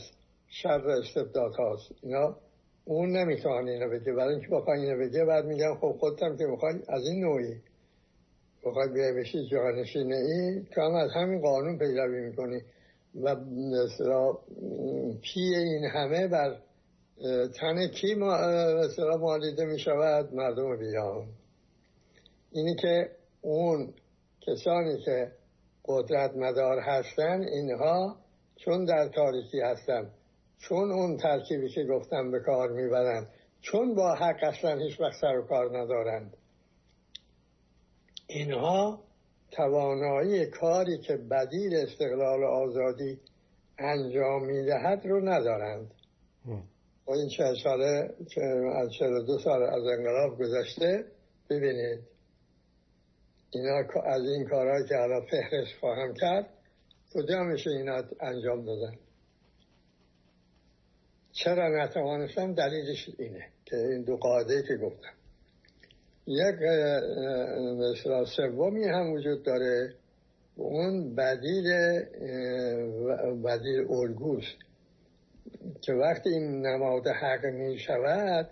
شر 0.49 0.89
استبداد 0.89 1.55
هاست 1.55 1.91
اینا 2.03 2.37
اون 2.85 3.17
نمی‌توان 3.17 3.69
اینو 3.69 3.91
بگه. 3.91 4.13
برای 4.13 4.35
اینکه 4.35 4.49
بخوای 4.49 4.81
اینو 4.81 4.99
بگه 4.99 5.25
بعد 5.25 5.45
میگن 5.45 5.75
خب 5.75 5.97
خودتم 6.01 6.37
که 6.37 6.45
می‌خوای 6.45 6.75
از 6.89 7.03
این 7.07 7.25
نوعی. 7.25 7.55
بخوای 8.65 8.89
بیای 8.89 9.13
بشی 9.13 9.49
جانشینه 9.49 10.17
ای 10.17 10.63
تو 10.75 10.81
هم 10.81 10.95
از 10.95 11.11
همین 11.15 11.41
قانون 11.41 11.79
پیروی 11.79 12.21
می‌کنی. 12.21 12.61
و 13.23 13.37
مثلا 13.75 14.33
پی 15.23 15.41
این 15.41 15.85
همه 15.85 16.29
بر 16.29 16.57
تن 17.61 17.87
کی 17.87 18.15
مثلا 18.15 19.17
مالیده 19.17 19.65
می‌شود؟ 19.65 20.35
مردم 20.35 20.77
بیان 20.77 21.27
اینی 22.53 22.77
که 22.77 23.11
اون 23.41 23.95
کسانی 24.47 24.99
که 25.05 25.33
قدرت 25.85 26.37
مدار 26.37 26.79
هستن 26.79 27.43
اینها 27.43 28.17
چون 28.57 28.85
در 28.85 29.09
تاریکی 29.09 29.61
هستن 29.61 30.11
چون 30.59 30.93
اون 30.93 31.17
ترکیبی 31.17 31.69
که 31.69 31.85
گفتم 31.85 32.31
به 32.31 32.41
کار 32.41 32.71
می‌برند 32.71 33.29
چون 33.61 33.95
با 33.95 34.15
حق 34.15 34.39
اصلا 34.43 34.79
هیچ 34.79 35.01
وقت 35.01 35.21
سر 35.21 35.39
و 35.39 35.43
کار 35.47 35.79
ندارند 35.79 36.37
اینها 38.27 39.01
توانایی 39.51 40.47
کاری 40.47 40.99
که 40.99 41.17
بدیل 41.17 41.77
استقلال 41.77 42.43
و 42.43 42.47
آزادی 42.47 43.21
انجام 43.79 44.45
می‌دهد 44.45 45.07
رو 45.07 45.29
ندارند. 45.29 45.91
و 47.07 47.11
این 47.11 47.29
چه 47.29 47.55
ساله 47.65 48.15
از 48.77 48.89
دو 49.27 49.39
سال 49.39 49.63
از 49.63 49.83
انقلاب 49.99 50.39
گذشته 50.39 51.05
ببینید 51.51 52.14
اینا 53.55 54.03
از 54.05 54.23
این 54.23 54.49
کارهایی 54.49 54.85
که 54.89 54.95
الان 54.97 55.27
فهرست 55.27 55.79
خواهم 55.81 56.15
کرد 56.15 56.47
کجا 57.15 57.43
میشه 57.43 57.71
اینا 57.71 58.03
انجام 58.21 58.65
دادن؟ 58.65 58.95
چرا 61.33 61.85
نتوانستم؟ 61.85 62.55
دلیلش 62.55 63.11
اینه 63.19 63.49
که 63.65 63.77
این 63.77 64.03
دو 64.03 64.17
قاعده 64.17 64.63
که 64.69 64.77
گفتم. 64.77 65.13
یک 66.27 66.55
مثلا 67.79 68.25
سومی 68.25 68.85
هم 68.85 69.13
وجود 69.13 69.43
داره. 69.43 69.95
اون 70.57 71.15
بدیل 71.15 71.73
بدیل 73.45 73.87
الگوست 73.91 74.57
که 75.81 75.93
وقتی 75.93 76.29
این 76.29 76.67
نماد 76.67 77.07
حق 77.07 77.47
می 77.47 77.79
شود 77.79 78.51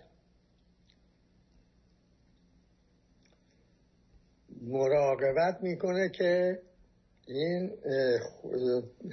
مراقبت 4.67 5.63
می‌کنه 5.63 6.09
که 6.09 6.59
این 7.27 7.71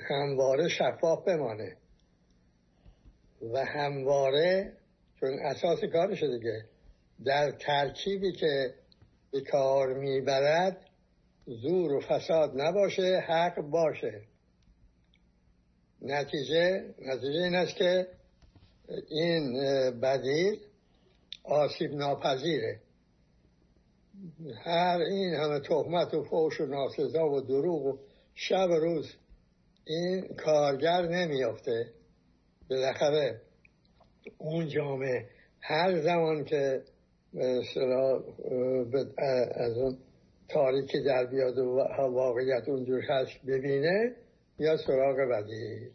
همواره 0.10 0.68
شفاف 0.68 1.28
بمانه. 1.28 1.76
و 3.54 3.66
همواره 3.66 4.74
چون 5.20 5.40
اساس 5.40 5.80
کارشه 5.84 6.28
دیگه 6.28 6.66
در 7.26 7.52
ترکیبی 7.52 8.32
که 8.32 8.74
به 9.32 9.42
کار 9.42 9.94
می‌برد 9.94 10.78
زور 11.46 11.94
و 11.94 12.00
فساد 12.00 12.62
نباشه 12.62 13.24
حق 13.28 13.62
باشه. 13.62 14.22
نتیجه 16.02 16.84
نتیجه 17.00 17.40
این 17.40 17.56
است 17.56 17.76
که 17.76 18.08
این 19.10 19.54
بدیل 20.00 20.60
آسیب 21.44 21.92
ناپذیره. 21.92 22.80
هر 24.64 24.98
این 24.98 25.34
همه 25.34 25.60
تهمت 25.60 26.14
و 26.14 26.24
فوش 26.24 26.62
و 26.62 26.66
ناسزا 26.66 27.30
و 27.30 27.42
دروغ 27.42 27.86
و 27.86 27.98
شب 28.36 28.70
و 28.70 28.74
روز 28.74 29.16
این 29.86 30.28
کارگر 30.28 31.02
نمیافته. 31.02 31.86
بالاخره 32.70 33.42
اون 34.38 34.68
جامعه 34.68 35.30
هر 35.62 36.02
زمان 36.02 36.44
که 36.46 36.82
از 39.56 39.78
اون 39.78 39.98
تاریکی 40.50 41.04
در 41.04 41.26
بیاد 41.26 41.58
و 41.58 41.64
واقعیت 41.98 42.70
اونجور 42.70 43.02
هست 43.02 43.46
ببینه 43.48 44.16
یا 44.60 44.78
سراغ 44.78 45.18
بدیل 45.32 45.90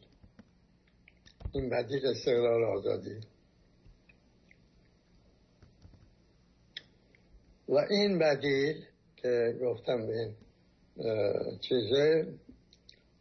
این 1.53 1.71
بدیل 1.71 2.07
استقلال 2.07 2.65
آزادی. 2.65 3.21
و 7.69 7.79
این 7.91 8.19
بدیل 8.19 8.85
که 9.17 9.59
گفتم 9.63 10.07
به 10.07 10.13
این 10.13 10.35
چیزه 11.61 12.27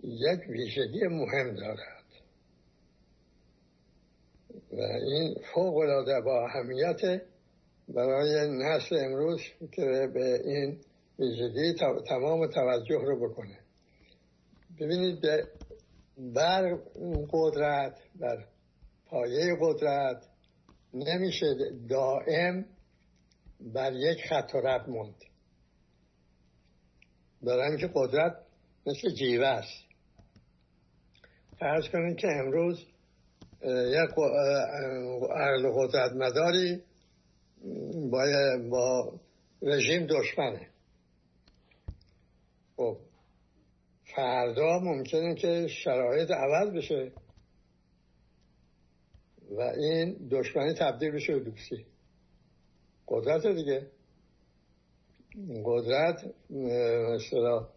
یک 0.04 0.40
ویژگی 0.50 1.08
مهم 1.08 1.56
دارد. 1.56 2.04
و 4.72 4.82
این 4.82 5.36
فوق 5.54 5.78
العاده 5.78 6.22
با 6.22 6.46
اهمیت 6.46 7.22
برای 7.90 8.50
نسل 8.50 8.96
امروز 8.96 9.42
که 9.72 10.10
به 10.14 10.42
این 10.46 10.80
ویژگی 11.20 11.74
تمام 12.08 12.48
توجه 12.48 13.02
رو 13.06 13.30
بکنه. 13.30 13.60
ببینید 14.80 15.22
بر 16.18 16.78
قدرت 17.32 18.00
بر 18.16 18.46
پایه 19.06 19.58
قدرت 19.62 20.26
نمیشه 20.94 21.46
دائم 21.90 22.66
بر 23.64 23.94
یک 23.94 24.26
خط 24.30 24.56
و 24.56 24.58
رد 24.58 24.90
موند. 24.90 25.16
برای 27.42 27.70
اینکه 27.70 27.90
قدرت 27.96 28.36
مثل 28.86 29.10
جیوه 29.10 29.48
است. 29.48 29.84
فرض 31.60 31.90
کنید 31.90 32.18
که 32.18 32.28
امروز 32.28 32.86
یک 33.66 34.10
عرض 35.36 35.66
قدرت 35.76 36.12
مداری 36.12 36.84
با, 38.12 38.26
با 38.70 39.20
رژیم 39.62 40.08
دشمنه. 40.08 40.68
خب 42.78 42.98
فردا 44.16 44.80
ممکنه 44.80 45.36
که 45.36 45.68
شرایط 45.68 46.32
عوض 46.32 46.70
بشه 46.70 47.12
و 49.52 49.62
این 49.62 50.28
دشمنی 50.32 50.74
تبدیل 50.74 51.12
بشه 51.12 51.34
به 51.34 51.40
دوستی 51.40 51.86
قدرت 53.08 53.48
دیگه. 53.48 53.88
قدرت 55.66 56.34
مثلا 57.16 57.68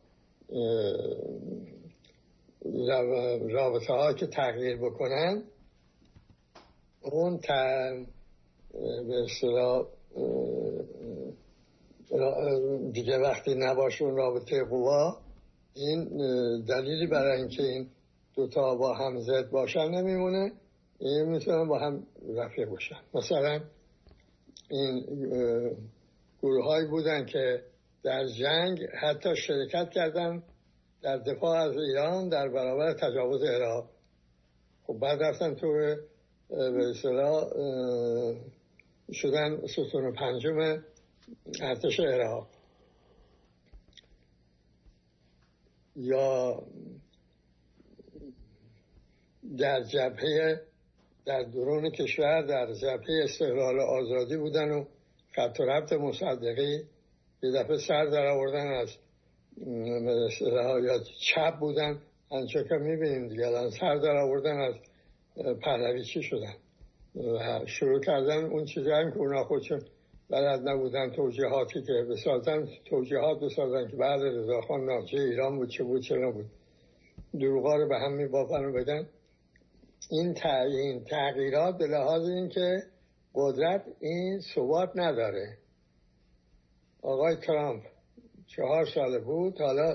رابطه 3.51 3.93
ها 3.93 4.13
که 4.13 4.27
تغییر 4.27 4.77
بکنن 4.77 5.43
اون 7.03 7.41
به 9.09 9.27
دیگه 12.93 13.19
وقتی 13.19 13.55
نباشون 13.55 14.17
رابطه 14.17 14.65
قوا 14.65 15.19
این 15.75 16.05
دلیلی 16.65 17.07
برای 17.07 17.39
اینکه 17.39 17.63
این 17.63 17.89
دوتا 18.35 18.75
با 18.75 18.95
هم 18.95 19.21
زد 19.21 19.51
باشن 19.51 19.89
نمیمونه. 19.89 20.53
این 20.99 21.25
می‌تونن 21.25 21.69
با 21.69 21.79
هم 21.79 22.07
رفیق 22.37 22.69
باشن. 22.69 23.01
مثلا 23.15 23.61
این 24.71 25.01
گروه 26.43 26.85
بودن 26.91 27.27
که 27.27 27.63
در 28.03 28.27
جنگ 28.27 28.81
حتی 29.01 29.37
شرکت 29.37 29.91
کردن 29.91 30.43
در 31.03 31.17
دفاع 31.17 31.59
از 31.59 31.73
ایران 31.77 32.29
در 32.29 32.49
برابر 32.49 32.93
تجاوز 32.93 33.43
عراق 33.43 33.91
خب 34.87 34.99
بعد 34.99 35.23
رفتن 35.23 35.55
تو 35.55 35.73
به 36.49 36.91
اصطلاح 36.91 37.45
شدن 39.13 39.67
ستون 39.67 40.13
پنجم 40.13 40.83
ارتش 41.61 42.01
عراق 42.01 42.49
یا 45.97 46.63
در 49.59 49.83
جبهه 49.83 50.63
در 51.27 51.43
درون 51.43 51.91
کشور 51.91 52.43
در 52.43 52.73
جبهه 52.73 53.25
استقلال 53.25 53.81
آزادی 53.81 54.37
بودن 54.37 54.71
و 54.71 54.85
خط 55.33 55.61
و 55.61 55.63
ربط 55.63 55.93
مصدقی 55.93 56.83
یه 57.43 57.53
دفعه 57.53 57.79
سر 57.79 58.05
در 58.05 58.27
آوردن 58.27 58.67
از 58.67 58.97
یا 60.85 60.99
چپ 61.21 61.59
بودن. 61.59 61.99
انچه 62.33 62.65
که 62.65 62.75
می‌بینیم 62.75 63.29
دیگه 63.29 63.47
الان 63.47 63.71
سر 63.71 63.97
در 63.97 64.17
آوردن 64.17 64.61
از 64.61 64.75
پهلوی 65.63 66.05
چی 66.05 66.23
شدن 66.23 66.55
و 67.17 67.67
شروع 67.67 68.01
کردن 68.01 68.45
اون 68.45 68.65
چیزهایی 68.65 69.11
که 69.11 69.19
اونا 69.19 69.45
خودشون 69.45 69.81
بلد 70.31 70.69
نبودن 70.69 71.11
توجیهاتی 71.11 71.83
که 71.83 71.93
بسازن 72.11 72.69
توجیهات 72.85 73.41
بسازن 73.41 73.89
که 73.89 73.97
بعد 73.97 74.21
رضاخان 74.23 74.85
ناچه 74.85 75.17
ایران 75.17 75.57
بود 75.57 75.69
چه 75.69 75.85
بود 75.85 76.03
چه 76.03 76.17
نبود. 76.17 76.47
دروغا 77.41 77.77
رو 77.77 77.89
به 77.89 77.99
هم 77.99 78.13
میبافن 78.13 78.65
و 78.65 78.73
بدن. 78.73 79.07
این 80.11 80.35
این 80.47 81.05
تغییرات 81.05 81.79
به 81.79 81.87
لحاظ 81.87 82.29
اینکه 82.29 82.83
قدرت 83.35 83.85
این 84.01 84.41
ثبات 84.55 84.91
نداره. 84.95 85.59
آقای 87.03 87.37
ترامپ 87.37 87.83
چهار 88.47 88.87
سال 88.95 89.19
بود 89.19 89.61
حالا 89.61 89.93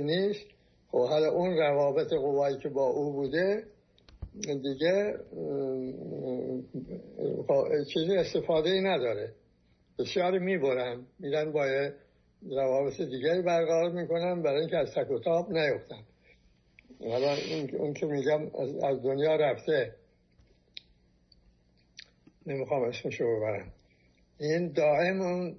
نیست. 0.00 0.46
خب 0.90 1.08
حالا 1.08 1.30
اون 1.30 1.56
روابط 1.56 2.12
قوایی 2.12 2.58
که 2.58 2.68
با 2.68 2.86
او 2.86 3.12
بوده 3.12 3.64
دیگه 4.62 5.14
چیزی 7.94 8.16
استفاده 8.16 8.70
ای 8.70 8.80
نداره. 8.80 9.32
بسیاری 9.98 10.38
می‌برن 10.38 11.06
میرن 11.18 11.52
با 11.52 11.66
روابط 12.50 13.00
دیگری 13.00 13.42
برقرار 13.42 13.90
می‌کنن 13.90 14.42
برای 14.42 14.60
اینکه 14.60 14.76
از 14.76 14.90
تک 14.94 15.10
و 15.10 15.18
تاب 15.18 15.52
نیفتن. 15.52 16.02
حالا 17.00 17.36
اون 17.78 17.94
که 17.94 18.06
میگم 18.06 18.50
از 18.84 19.02
دنیا 19.02 19.36
رفته. 19.36 19.94
نمی‌خوام 22.46 22.82
اسمشو 22.82 23.36
ببرم. 23.36 23.72
این 24.40 24.72
دائم 24.72 25.20
اون 25.20 25.56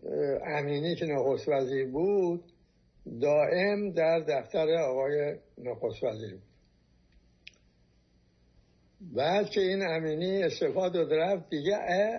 امینی 0.48 0.96
که 0.96 1.06
نخست 1.06 1.50
وزیر 1.50 1.88
بود 1.88 2.44
دائم 3.22 3.92
در 3.92 4.20
دفتر 4.20 4.76
آقای 4.76 5.36
نخست 5.58 6.04
وزیر 6.04 6.32
بود. 6.32 6.42
بعد 9.02 9.50
که 9.50 9.62
این 9.62 9.84
امینی 9.88 10.44
استفاده 10.44 10.98
داده 11.00 11.16
رفت 11.18 11.50
دیگه 11.50 11.76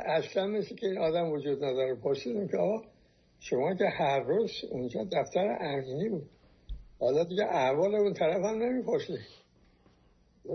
اصلا 0.07 0.46
مثل 0.46 0.74
که 0.74 0.87
این 0.87 0.98
آدم 0.98 1.31
وجود 1.31 1.64
نداره. 1.64 1.94
پرسیدم 1.94 2.48
که 2.48 2.57
آقا 2.57 2.83
شما 3.40 3.74
که 3.74 3.85
هر 3.85 4.20
روز 4.20 4.50
اونجا 4.70 5.04
دفتر 5.04 5.59
امینی 5.61 6.09
بود. 6.09 6.31
حالا 7.00 7.24
دیگه 7.24 7.44
احوال 7.44 7.94
اون 7.94 8.12
طرف 8.14 8.44
هم 8.44 8.62
نمی‌پرسی 8.62 9.18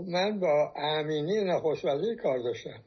من 0.06 0.40
با 0.40 0.72
امینی 0.76 1.44
نخست 1.44 1.84
وزیر 1.84 2.14
کار 2.22 2.38
داشتم. 2.38 2.80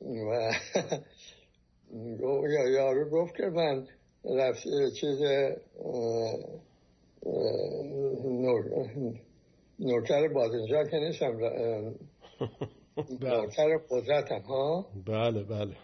و 0.00 0.52
یارو 2.70 3.10
گفت 3.10 3.36
که 3.36 3.42
من 3.42 3.86
رفت 4.24 4.64
چیز 4.94 5.22
نوکر 9.78 10.28
بادنجا 10.28 10.84
که 10.84 10.96
نیستم 10.96 11.38
نوکر 13.20 13.78
قدرتم 13.90 14.40
ها؟ 14.40 14.86
بله 15.06 15.42
بله. 15.42 15.76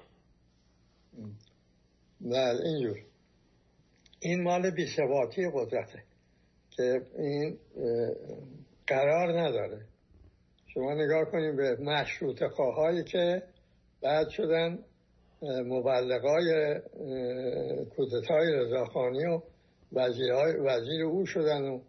بله 2.21 2.61
اینجور. 2.65 2.99
این 4.23 4.43
مال 4.43 4.71
بیثباتی 4.71 5.51
قدرته 5.55 6.03
که 6.71 7.03
این 7.19 7.59
قرار 8.87 9.41
نداره. 9.41 9.87
شما 10.67 10.95
نگاه 10.95 11.25
کنید 11.25 11.57
به 11.57 11.77
مشروط 11.77 12.45
خواهایی 12.45 13.05
که 13.05 13.43
بعد 14.03 14.29
شدن 14.29 14.79
مبلغای 15.43 16.81
کودتای 17.97 18.53
رضاخانی 18.53 19.27
و 19.27 19.41
وزیر, 19.93 21.05
او 21.05 21.27
شدن 21.27 21.63
و, 21.63 21.81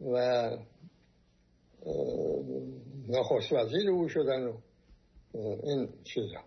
و 0.00 0.48
نخست 3.08 3.52
وزیر 3.52 3.90
او 3.90 4.08
شدن 4.08 4.46
و 4.46 4.58
این 5.62 5.88
چیزا. 6.04 6.42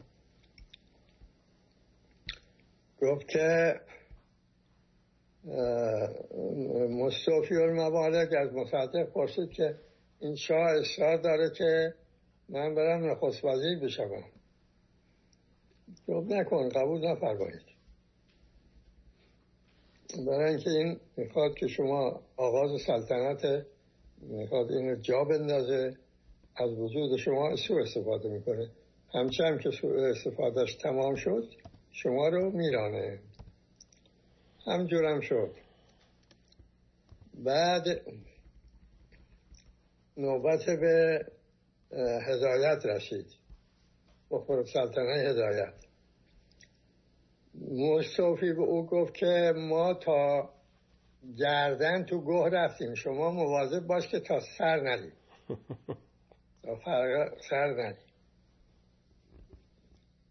گفت 3.02 3.28
که 3.28 3.80
مصطفی 6.89 7.56
الموالد 7.56 8.34
از 8.34 8.54
مصدق 8.54 9.04
پرسید 9.04 9.52
که 9.52 9.75
این 10.19 10.36
شاه 10.36 10.71
اصرار 10.80 11.17
داره 11.17 11.49
که 11.49 11.93
من 12.49 12.75
برم 12.75 13.12
نخست 13.12 13.45
وزیر 13.45 13.80
بشم 13.80 14.10
گفت 16.08 16.32
نکن 16.32 16.69
قبول 16.69 17.08
نفرمایید. 17.08 17.62
برای 20.28 20.49
اینکه 20.49 20.69
این 20.69 20.99
می‌خواد 21.17 21.56
که 21.56 21.67
شما 21.67 22.21
آغاز 22.38 22.82
سلطنت 22.82 23.65
می‌خواد 24.21 24.71
اینو 24.71 24.95
جا 24.95 25.23
بندازه 25.23 25.97
از 26.56 26.71
وجود 26.71 27.17
شما 27.17 27.56
سوء 27.56 27.82
استفاده 27.82 28.30
می‌کنه. 28.30 28.69
همچنان 29.13 29.60
که 29.60 29.71
سوء 29.71 30.10
استفادهش 30.10 30.75
تمام 30.75 31.15
شد 31.15 31.49
شما 31.91 32.28
رو 32.28 32.52
میرانه. 32.52 33.19
همجورم 34.65 35.22
شد. 35.22 35.56
بعد 37.34 37.84
نوبت 40.17 40.65
به 40.65 41.26
هدایت 42.28 42.86
رسید. 42.86 43.26
و 44.32 44.63
سلطنه 44.74 45.30
هدایت. 45.30 45.74
مصطفی 47.72 48.54
به 48.54 48.62
او 48.62 48.86
گفت 48.86 49.13
که 49.13 49.54
ما 49.56 49.93
تا 49.93 50.50
گردن 51.38 52.04
تو 52.04 52.22
گوه 52.22 52.50
رفتیم. 52.50 52.95
شما 52.95 53.32
مواظب 53.32 53.88
باش 53.88 54.08
که 54.08 54.19
تا 54.19 54.39
سر 54.58 54.80
ندیم 54.89 55.13
تا 56.63 56.80
سر 57.50 57.67
ندیم 57.67 58.10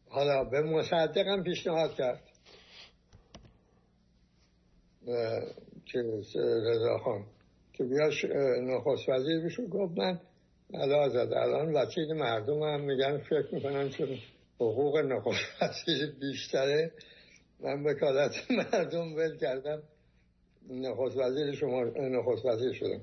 حالا 0.09 0.45
به 0.45 0.62
مصدقم 0.62 1.43
پیشنهاد 1.43 1.95
کرد. 1.95 2.28
که 5.87 5.99
رضا 6.62 6.99
خان 6.99 7.25
که 7.73 7.85
بیا 7.85 8.11
نخست 8.61 9.09
وزیر 9.09 9.44
بشو 9.44 9.66
گفت 9.66 9.99
من 9.99 10.21
علا 10.75 11.09
زد 11.09 11.33
الان 11.33 11.73
وکیل 11.73 12.12
مردم 12.12 12.62
هم 12.62 12.81
میگن 12.81 13.18
فکر 13.18 13.55
می‌کنن 13.55 13.88
چون 13.88 14.09
حقوق 14.57 14.99
نخست 14.99 15.62
وزیر 15.62 16.12
بیشتره. 16.21 16.92
من 17.61 17.85
وکالت 17.85 18.33
مردم 18.51 19.14
ول 19.14 19.37
کردم. 19.37 19.83
نخست 20.71 21.16
وزیر 21.16 21.55
شما 21.55 21.85
نخست 21.85 22.47
وزیر 22.47 22.73
شدم. 22.73 23.01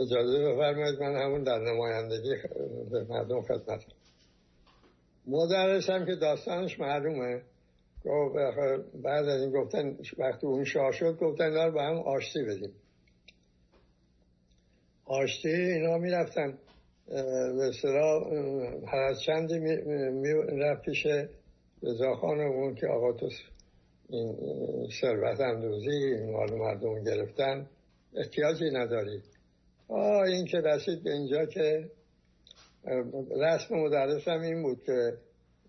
اجازه 0.00 0.38
بفرمایید 0.38 1.00
من 1.00 1.16
همون 1.16 1.42
در 1.42 1.58
نمایندگی 1.58 2.34
به 2.90 3.04
مردم 3.04 3.42
خدمت 3.42 3.84
مدرس 5.26 5.90
هم 5.90 6.06
که 6.06 6.14
داستانش 6.14 6.80
معلومه. 6.80 7.42
بعد 9.04 9.28
از 9.28 9.42
این 9.42 9.50
گفتن 9.50 9.96
وقتی 10.18 10.46
اون 10.46 10.64
شاه 10.64 10.92
شد 10.92 11.18
گفتن 11.18 11.50
دار 11.50 11.70
با 11.70 11.82
هم 11.82 11.98
آشتی 11.98 12.42
بدیم. 12.42 12.72
آشتی 15.04 15.48
اینا 15.48 15.98
می‌رفتن. 15.98 16.58
به 17.56 17.72
صلاح 17.82 18.32
هر 18.86 18.98
از 18.98 19.20
چندی 19.22 19.58
می 19.58 20.32
رفت 20.60 20.82
پیش 20.82 21.06
اون 21.82 22.74
که 22.74 22.86
آقا 22.86 23.12
تو 23.12 23.28
این 24.08 24.36
ثروت 25.00 25.40
اندوزی 25.40 26.26
مال 26.32 26.54
مردم 26.54 27.04
گرفتن. 27.04 27.66
احتیاجی 28.16 28.70
نداری. 28.72 29.22
آه 29.88 30.22
این 30.22 30.44
که 30.44 30.58
رسید 30.58 31.02
به 31.04 31.10
اینجا 31.10 31.46
که 31.46 31.90
رسم 33.36 33.74
مدرس 33.74 34.28
هم 34.28 34.40
این 34.40 34.62
بود 34.62 34.82
که 34.82 35.12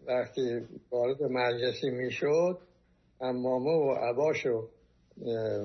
وقتی 0.08 0.68
وارد 0.92 1.24
مجلسی 1.24 1.90
می‌شد 1.90 2.60
امامه 3.22 3.72
و 3.72 3.92
عباشو 3.92 4.70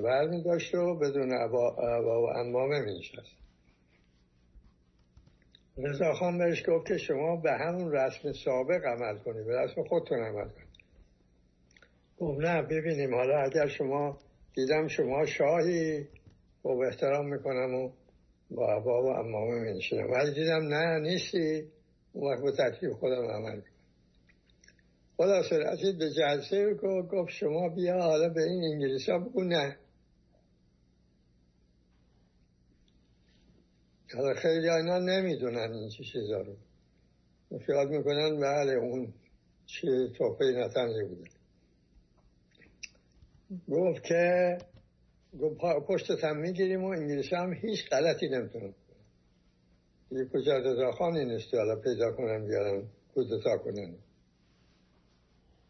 ور 0.02 0.28
می 0.28 0.42
داشت 0.42 0.74
و 0.74 0.94
بدون 0.94 1.32
عبا, 1.32 1.76
و 2.02 2.38
امامه 2.38 2.80
می 2.80 2.98
نشست 2.98 3.44
رضا 5.78 6.12
خان 6.12 6.38
بهش 6.38 6.68
گفت 6.68 6.86
که 6.86 6.98
شما 6.98 7.36
به 7.36 7.52
همون 7.52 7.92
رسم 7.92 8.32
سابق 8.32 8.84
عمل 8.86 9.18
کنید 9.18 9.46
به 9.46 9.60
رسم 9.60 9.82
خودتون 9.84 10.18
عمل 10.18 10.48
کنید. 10.48 10.74
گفت 12.18 12.40
نه 12.40 12.62
ببینیم. 12.62 13.14
حالا 13.14 13.42
اگر 13.42 13.66
شما 13.66 14.18
دیدم 14.54 14.88
شما 14.88 15.26
شاهی 15.26 16.08
و 16.64 16.68
احترام 16.68 17.28
می‌کنم 17.28 17.74
و 17.74 17.90
با 18.50 18.72
عبا 18.72 19.02
و 19.02 19.06
امامه 19.06 19.60
می 19.60 20.02
ولی 20.10 20.34
دیدم 20.34 20.68
نه 20.68 21.00
نیستی. 21.00 21.68
اون 22.12 22.32
وقت 22.32 22.42
به 22.42 22.52
تکلیف 22.52 22.92
خودم 22.92 23.26
عمل 23.26 23.60
خلاصه 25.16 25.58
رسید 25.58 25.98
به 25.98 26.10
جلسه 26.10 26.74
گفت 27.12 27.30
شما 27.30 27.68
بیا 27.68 28.02
حالا 28.02 28.28
به 28.28 28.42
این 28.42 28.64
انگلیس 28.64 29.08
ها 29.08 29.18
بگو 29.18 29.44
نه. 29.44 29.76
حالا 34.14 34.34
خیلی 34.34 34.68
اینا 34.68 34.98
نمی‌دونن 34.98 35.72
این 35.72 35.88
چی 35.88 36.04
چیزا 36.04 36.40
رو. 36.40 36.56
فیاد 37.58 37.88
می‌کنن 37.90 38.40
بله 38.40 38.72
اون 38.72 39.14
چی 39.66 39.86
توپه 40.18 40.44
نتنزی 40.44 41.04
بوده. 41.04 41.30
گفت 43.70 44.02
که 44.04 44.58
گفت 45.40 45.60
پشتتم 45.86 46.36
می‌گیریم 46.36 46.84
و 46.84 46.88
انگلیس 46.88 47.32
هم 47.32 47.52
هیچ 47.52 47.88
غلطی 47.90 48.28
نمی‌تونن. 48.28 48.74
یه 50.10 50.24
کجا 50.24 50.58
رضا 50.58 50.92
خانی 50.92 51.24
نیستی 51.24 51.56
حالا 51.56 51.76
پیدا 51.76 52.12
کنن 52.12 52.46
بیارن 52.46 52.82
کودتا 53.14 53.58
کنن. 53.58 53.94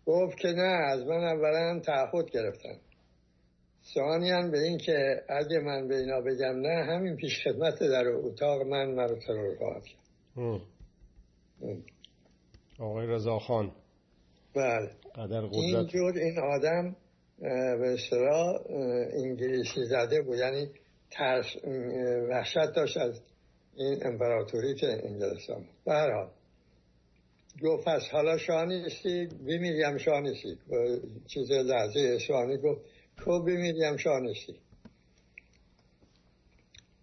گفت 0.06 0.38
که 0.38 0.48
نه 0.48 0.62
از 0.62 1.06
من 1.06 1.24
اولا 1.24 1.80
تعهد 1.80 2.30
گرفتن. 2.30 2.76
ثانیا 3.94 4.48
به 4.48 4.58
این 4.58 4.78
که 4.78 5.22
اگه 5.28 5.58
من 5.58 5.88
به 5.88 5.96
اینا 5.96 6.20
بگم 6.20 6.60
نه 6.60 6.84
همین 6.84 7.16
پیش 7.16 7.32
خدمت 7.44 7.78
در 7.78 8.08
اتاق 8.08 8.62
من 8.62 8.90
مرا 8.90 9.18
ترور 9.18 9.56
خواهد 9.56 9.82
کرد. 9.84 10.00
آقای 12.78 13.06
رضا 13.06 13.38
خان. 13.38 13.72
بله. 14.54 14.90
اینجور 15.52 16.18
این 16.18 16.38
آدم 16.38 16.96
به 17.78 17.94
اصطلاح 17.94 18.60
انگلیسی 19.12 19.84
زده 19.84 20.22
بود. 20.22 20.38
یعنی 20.38 20.70
ترس 21.10 21.46
وحشت 22.30 22.72
داشت 22.76 22.96
از 22.96 23.20
این 23.76 24.06
امپراتوری 24.06 24.74
که 24.74 24.86
انگلستان 24.86 25.64
برحال 25.86 26.30
گفت 27.62 27.88
پس 27.88 28.02
حالا 28.12 28.38
شاه 28.38 28.64
نیستی 28.64 29.26
بمیریم 29.26 29.98
شاه 29.98 30.20
نیستی 30.20 30.58
چیز 31.26 31.50
لحظه 31.50 32.00
اسوانی 32.16 32.56
گفت 32.56 32.80
تو 33.16 33.42
بمیریم 33.42 33.96
شاه 33.96 34.20
نیستی 34.20 34.54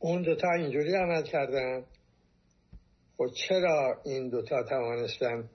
اون 0.01 0.21
دوتا 0.21 0.51
اینجوری 0.51 0.95
عمل 0.95 1.23
کردن. 1.23 1.83
خب 3.17 3.27
چرا 3.33 4.01
این 4.05 4.29
دوتا 4.29 4.63
توانستن؟ 4.63 5.49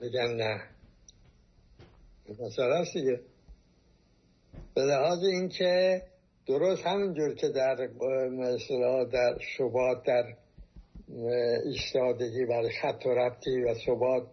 بگن 0.00 0.34
نه. 0.34 0.62
مثلا 2.28 2.74
است 2.74 2.92
دیگه. 2.92 3.20
به 4.74 4.80
لحاظ 4.80 5.24
اینکه 5.24 6.02
درست 6.46 6.86
همینجور 6.86 7.34
که 7.34 7.48
در 7.48 7.88
مثلا 8.30 9.04
در 9.04 9.38
شبات 9.38 10.02
در 10.06 10.36
ایستادگی 11.64 12.44
بر 12.44 12.68
خط 12.68 13.06
و 13.06 13.08
ربطی 13.08 13.62
و 13.62 13.74
ثبات 13.74 14.26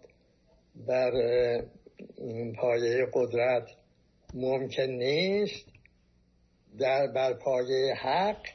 بر 0.76 1.12
پایه 2.58 3.08
قدرت 3.13 3.68
ممکن 4.34 4.84
نیست. 4.84 5.66
در 6.80 7.08
بر 7.08 7.34
پایه 7.34 7.94
حق 7.94 8.46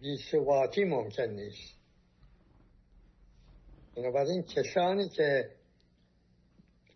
بیثباتی 0.00 0.84
ممکن 0.84 1.22
نیست. 1.22 1.74
بنابراین 3.96 4.42
کسانی 4.42 5.08
که 5.08 5.50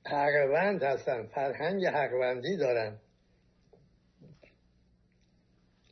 حقوند 0.06 0.82
هستن 0.82 1.26
فرهنگ 1.26 1.86
حقوندی 1.86 2.56
دارن 2.56 2.98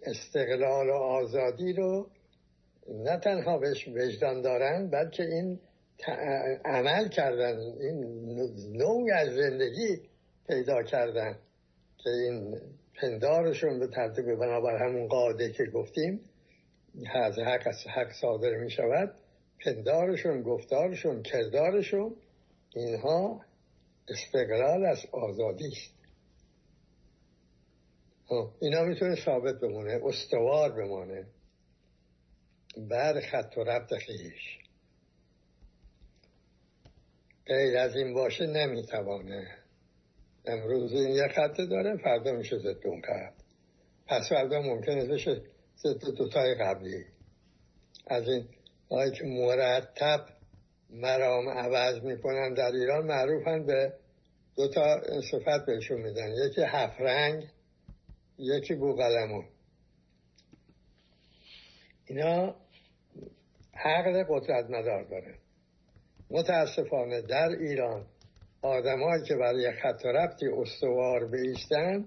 استقلال 0.06 0.90
و 0.90 0.94
آزادی 0.94 1.72
رو 1.72 2.10
نه 2.88 3.16
تنها 3.16 3.58
بهش 3.58 3.88
وجدان 3.88 4.42
دارن 4.42 4.90
بلکه 4.90 5.22
این 5.22 5.60
عمل 6.64 7.08
کردن 7.08 7.58
این 7.80 8.04
نوع 8.72 9.14
از 9.14 9.28
زندگی 9.28 10.02
پیدا 10.48 10.82
کردن 10.82 11.38
که 11.98 12.10
این 12.10 12.60
پندارشون 13.00 13.78
به 13.78 13.86
ترتیب 13.86 14.24
بنابر 14.34 14.76
همون 14.76 15.08
قاعده 15.08 15.52
که 15.52 15.64
گفتیم 15.64 16.20
از 17.14 17.38
حق 17.38 17.66
از 17.66 17.86
حق 17.94 18.12
صادر 18.20 18.54
می 18.54 18.70
شود 18.70 19.14
پندارشون 19.64 20.42
گفتارشون 20.42 21.22
کردارشون 21.22 22.16
اینها 22.76 23.40
استقلال 24.08 24.84
از 24.86 24.98
آزادی 25.12 25.66
است. 25.66 25.94
خب، 28.26 28.50
اینا 28.60 28.84
می‌تونه 28.84 29.14
ثابت 29.24 29.60
بمونه 29.60 30.00
استوار 30.04 30.72
بمانه. 30.72 31.26
بعد 32.78 33.20
خط 33.20 33.58
و 33.58 33.64
ربط 33.64 33.94
خیش. 33.94 34.58
غیر 37.46 37.78
از 37.78 37.96
این 37.96 38.14
باشه 38.14 38.46
نمی‌توانه. 38.46 39.58
امروز 40.46 40.92
این 40.92 41.14
یه 41.14 41.28
خط 41.28 41.56
داره 41.56 41.96
فردا 41.96 42.32
میشه 42.32 42.58
ضد 42.58 42.86
اون 42.86 43.02
خط. 43.02 43.34
پس 44.06 44.28
فردا 44.28 44.60
ممکنه 44.60 45.04
بشه 45.04 45.42
ضد 45.76 46.04
دوتای 46.16 46.54
قبلی. 46.54 47.04
از 48.06 48.28
این 48.28 48.48
هایی 48.90 49.12
که 49.12 49.24
مرتب 49.24 50.26
مرام 50.90 51.48
عوض 51.48 52.02
می‌کنن 52.02 52.54
در 52.54 52.72
ایران 52.72 53.06
معروفن 53.06 53.66
به 53.66 53.92
دو 54.56 54.68
تا 54.68 55.00
صفت 55.30 55.66
بهشون 55.66 56.00
میدن. 56.00 56.30
یکی 56.46 56.62
هفت 56.62 57.00
رنگ 57.00 57.48
یکی 58.38 58.74
بوغلمون 58.74 59.44
اینا 62.06 62.56
حقل 63.76 64.24
قدرت 64.28 64.70
مدار 64.70 65.04
داره. 65.04 65.34
متاسفانه 66.30 67.22
در 67.22 67.48
ایران 67.48 68.06
آدمایی 68.62 69.22
که 69.22 69.34
برای 69.34 69.72
خط 69.72 70.06
ربطی 70.06 70.46
استوار 70.46 71.26
بیستن 71.26 72.06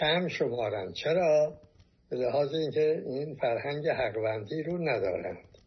کم 0.00 0.28
شمارن. 0.28 0.92
چرا؟ 0.92 1.60
به 2.10 2.16
لحاظ 2.16 2.54
اینکه 2.54 3.02
این 3.06 3.34
فرهنگ 3.34 3.88
حقوندی 3.88 4.62
رو 4.62 4.78
ندارند 4.78 5.58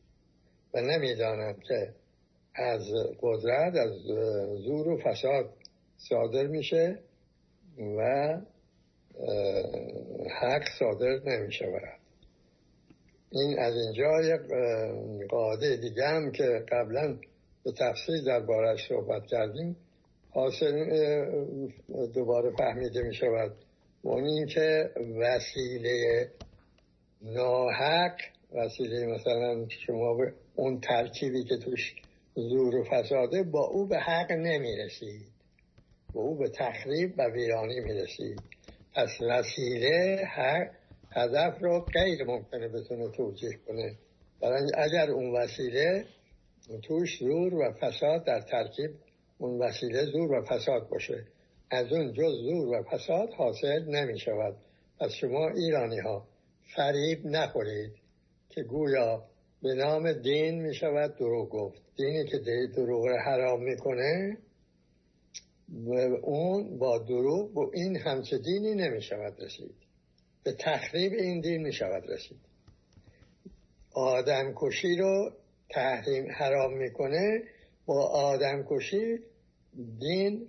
و 0.73 0.81
نمی‌دانند 0.81 1.63
که 1.63 1.93
از 2.55 2.81
قدرت 3.21 3.75
از 3.75 3.91
زور 4.65 4.87
و 4.87 4.97
فساد 4.97 5.53
صادر 5.97 6.47
میشه 6.47 6.99
و 7.97 8.37
حق 10.41 10.63
صادر 10.79 11.19
نمی 11.25 11.51
شود 11.51 11.98
این 13.31 13.59
از 13.59 13.73
اینجا 13.75 14.21
یک 14.21 14.41
قاعده 15.29 15.75
دیگه 15.75 16.07
هم 16.07 16.31
که 16.31 16.65
قبلا 16.71 17.17
به 17.63 17.71
تفصیل 17.71 18.25
در 18.25 18.39
بارش 18.39 18.87
صحبت 18.89 19.25
کردیم. 19.25 19.75
حاصل 20.29 20.85
دوباره 22.13 22.51
فهمیده 22.57 23.01
می 23.01 23.13
شود 23.13 23.51
اون 24.01 24.23
این 24.23 24.45
که 24.45 24.89
وسیله 25.19 26.29
ناحق 27.21 28.15
وسیله 28.51 29.05
مثلا 29.05 29.67
شما 29.69 30.13
به 30.13 30.33
اون 30.55 30.79
ترکیبی 30.79 31.43
که 31.43 31.57
توش 31.57 31.95
زور 32.35 32.75
و 32.75 32.83
فساده 32.83 33.43
با 33.43 33.65
او 33.65 33.87
به 33.87 33.97
حق 33.97 34.31
نمی 34.31 34.77
رسید 34.77 35.27
با 36.13 36.21
او 36.21 36.37
به 36.37 36.49
تخریب 36.49 37.13
و 37.17 37.25
ویرانی 37.33 37.79
می 37.79 37.93
رسید 37.93 38.41
پس 38.95 39.09
وسیله 39.21 40.23
حق 40.35 40.71
هدف 41.11 41.57
رو 41.61 41.79
غیر 41.79 42.23
ممکنه 42.23 42.67
بتونه 42.67 43.09
توجیه 43.09 43.57
کنه. 43.67 43.95
برای 44.41 44.71
اگر 44.77 45.11
اون 45.11 45.35
وسیله 45.35 46.05
توش 46.83 47.19
زور 47.19 47.53
و 47.53 47.73
فساد 47.81 48.25
در 48.25 48.41
ترکیب 48.41 48.91
اون 49.37 49.61
وسیله 49.61 50.05
زور 50.05 50.31
و 50.31 50.45
فساد 50.45 50.89
باشه. 50.89 51.23
از 51.71 51.91
اون 51.91 52.13
جز 52.13 52.31
زور 52.31 52.67
و 52.67 52.83
فساد 52.83 53.29
حاصل 53.29 53.85
نمی 53.85 54.19
شود 54.19 54.55
پس 54.99 55.11
شما 55.11 55.49
ایرانی 55.49 55.99
ها 55.99 56.27
فریب 56.75 57.25
نخورید 57.25 57.91
که 58.49 58.63
گویا 58.63 59.23
به 59.61 59.73
نام 59.73 60.13
دین 60.13 60.61
می 60.61 60.75
شود 60.75 61.17
دروغ 61.17 61.49
گفت. 61.49 61.81
دینی 61.97 62.25
که 62.25 62.37
دروغ 62.75 63.07
حرام 63.25 63.63
می‌کنه 63.63 64.37
و 65.85 65.91
اون 66.23 66.77
با 66.77 66.97
دروغ 66.97 67.53
با 67.53 67.71
این 67.73 67.97
همچه 67.97 68.37
دینی 68.37 68.75
نمی 68.75 69.01
شود 69.01 69.33
رسید. 69.39 69.88
به 70.49 70.55
تخریب 70.59 71.13
این 71.13 71.41
دین 71.41 71.61
می 71.61 71.73
شود 71.73 72.03
رسید. 72.09 72.39
آدم 73.93 74.53
کشی 74.55 74.95
رو 74.95 75.31
تحریم 75.69 76.31
حرام 76.31 76.77
می‌کنه 76.77 77.43
با 77.85 78.07
آدم 78.07 78.65
کشی 78.69 79.19
دین 79.99 80.47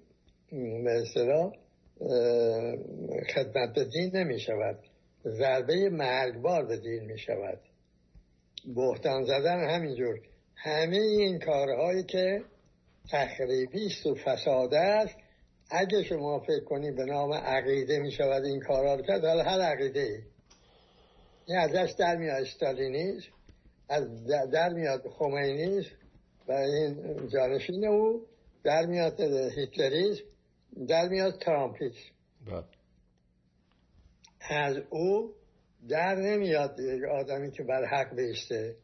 مثلا 0.84 1.52
خدمت 3.34 3.74
به 3.74 3.84
دین 3.84 4.16
نمی 4.16 4.40
شود 4.40 4.78
ضربه 5.24 5.90
مرگبار 5.90 6.66
به 6.66 6.76
دین 6.76 7.04
می 7.04 7.18
شود 7.18 7.60
بهتان 8.76 9.24
زدن 9.24 9.70
همینجور. 9.70 10.20
همه 10.54 10.96
این 10.96 11.38
کارهایی 11.38 12.02
که 12.02 12.42
تخریبیست 13.10 14.06
و 14.06 14.14
فساده 14.14 14.78
است 14.78 15.16
اگه 15.70 16.02
شما 16.02 16.38
فکر 16.38 16.64
کنی 16.64 16.90
به 16.90 17.04
نام 17.04 17.32
عقیده 17.32 17.98
می 17.98 18.12
شود 18.12 18.44
این 18.44 18.60
کارها 18.60 18.94
رو 18.94 19.02
کرد 19.02 19.24
حالا 19.24 19.42
هر 19.42 19.60
عقیده 19.60 20.00
ای. 20.00 20.18
این 21.46 21.58
ازش 21.58 21.94
در 21.98 22.16
میاد 22.16 22.42
استالینیز 22.42 23.22
از 23.88 24.26
در 24.26 24.68
میاد 24.68 25.08
خمینیز 25.08 25.84
و 26.48 26.52
این 26.52 27.28
جانشین 27.28 27.86
او 27.86 28.26
در 28.64 28.86
میاد 28.86 29.20
هیتلریز 29.56 30.22
در 30.88 31.08
میاد 31.08 31.38
ترامپیز 31.38 31.92
بله. 32.46 32.64
از 34.50 34.76
او 34.90 35.34
در 35.88 36.14
نمیاد 36.14 36.80
آدمی 37.10 37.50
که 37.50 37.62
بر 37.62 37.84
حق 37.84 38.14
بیسته 38.14 38.76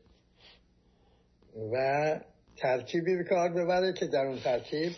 و 1.73 2.21
ترکیبی 2.57 3.17
به 3.17 3.25
کار 3.25 3.49
ببره 3.49 3.93
که 3.93 4.07
در 4.07 4.27
اون 4.27 4.39
ترکیب 4.39 4.93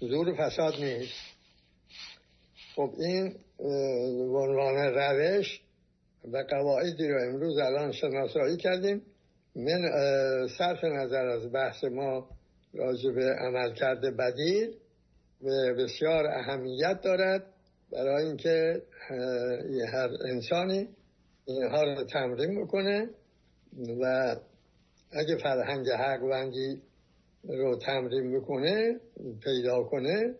زور 0.00 0.34
فساد 0.34 0.74
نیست. 0.74 1.31
خب 2.76 2.94
این 2.98 3.34
عنوان 3.58 4.94
روش 4.94 5.60
و 6.32 6.44
قواعدی 6.50 7.08
رو 7.08 7.22
امروز 7.22 7.58
الان 7.58 7.92
شناسایی 7.92 8.56
کردیم. 8.56 9.02
من 9.56 9.90
صرف 10.58 10.84
نظر 10.84 11.26
از 11.26 11.52
بحث 11.52 11.84
ما 11.84 12.28
راجع 12.74 13.10
به 13.10 13.24
عمل 13.24 13.74
کرده 13.74 14.10
بدیل 14.10 14.74
و 15.42 15.74
بسیار 15.74 16.26
اهمیت 16.26 17.00
دارد 17.00 17.46
برای 17.92 18.24
اینکه 18.24 18.82
هر 19.92 20.10
انسانی 20.24 20.88
اینها 21.44 21.82
رو 21.82 22.04
تمرین 22.04 22.50
می‌کنه 22.50 23.10
و 24.00 24.36
اگه 25.12 25.36
فرهنگ 25.36 25.88
حقوندی 25.88 26.82
رو 27.44 27.76
تمرین 27.76 28.26
می‌کنه 28.26 29.00
پیدا 29.44 29.82
کنه 29.82 30.34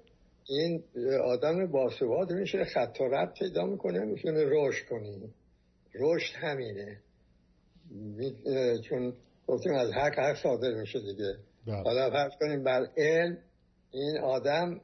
این 0.49 0.83
آدم 1.25 1.67
باسواد 1.67 2.33
میشه 2.33 2.65
خط 2.65 3.01
و 3.01 3.05
رب 3.05 3.33
پیدا 3.35 3.67
می‌کنه 3.67 4.05
می‌تونه 4.05 4.45
رشد 4.47 4.87
کنی 4.89 5.33
رشد 5.95 6.35
همینه. 6.35 6.99
چون 8.89 9.13
گفتیم 9.47 9.75
از 9.75 9.93
حق 9.93 10.19
حق 10.19 10.43
صادر 10.43 10.75
میشه 10.75 10.99
دیگه. 11.01 11.35
بله. 11.67 11.83
حالا 11.83 12.11
فرض 12.11 12.33
کنیم 12.41 12.65
بر 12.65 12.87
علم 12.97 13.39
این 13.91 14.19
آدم 14.19 14.81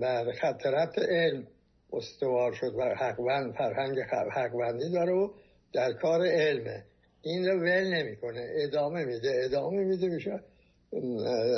بر 0.00 0.32
خط 0.32 0.66
ربط 0.66 0.98
علم 0.98 1.46
استوار 1.92 2.52
شد 2.52 2.74
و 2.74 2.94
حقوند 2.94 3.54
فرهنگ 3.54 3.98
حقوندی 4.32 4.90
داره 4.90 5.12
و 5.12 5.30
در 5.72 5.92
کار 5.92 6.26
علمه. 6.26 6.84
این 7.22 7.46
رو 7.48 7.60
ول 7.60 7.94
نمی‌کنه. 7.94 8.48
ادامه 8.56 9.04
میده. 9.04 9.40
ادامه 9.44 9.84
میده 9.84 10.08
میشه 10.08 10.40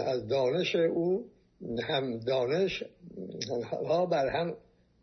از 0.07 0.29
دانش 0.29 0.76
او 0.76 1.24
هم 1.88 2.18
دانش 2.18 2.85
ها 3.73 4.07
بر 4.07 4.29
هم 4.29 4.57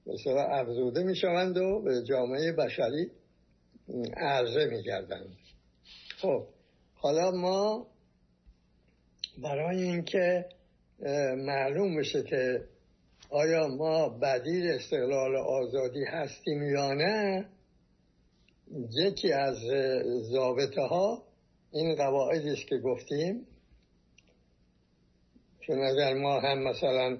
مثلا 0.05 0.43
افزوده 0.43 1.03
می‌شوند 1.03 1.57
و 1.57 1.81
به 1.81 2.03
جامعه 2.03 2.51
بشری 2.51 3.11
عرضه 4.17 4.65
میگردند 4.65 5.37
خب 6.17 6.47
حالا 6.93 7.31
ما 7.31 7.87
برای 9.43 9.83
اینکه 9.83 10.45
معلوم 11.37 11.97
بشه 11.99 12.23
که 12.23 12.63
آیا 13.29 13.67
ما 13.67 14.09
بدیل 14.09 14.71
استقلال 14.71 15.35
آزادی 15.35 16.03
هستیم 16.03 16.63
یا 16.63 16.93
نه 16.93 17.45
یکی 18.91 19.31
از 19.31 19.57
ضابطه 20.31 20.81
ها 20.81 21.23
این 21.71 21.95
قواعدی 21.95 22.49
است 22.49 22.67
که 22.67 22.77
گفتیم. 22.77 23.47
چون 25.61 25.83
اگر 25.83 26.13
ما 26.13 26.39
هم 26.39 26.63
مثلا 26.63 27.17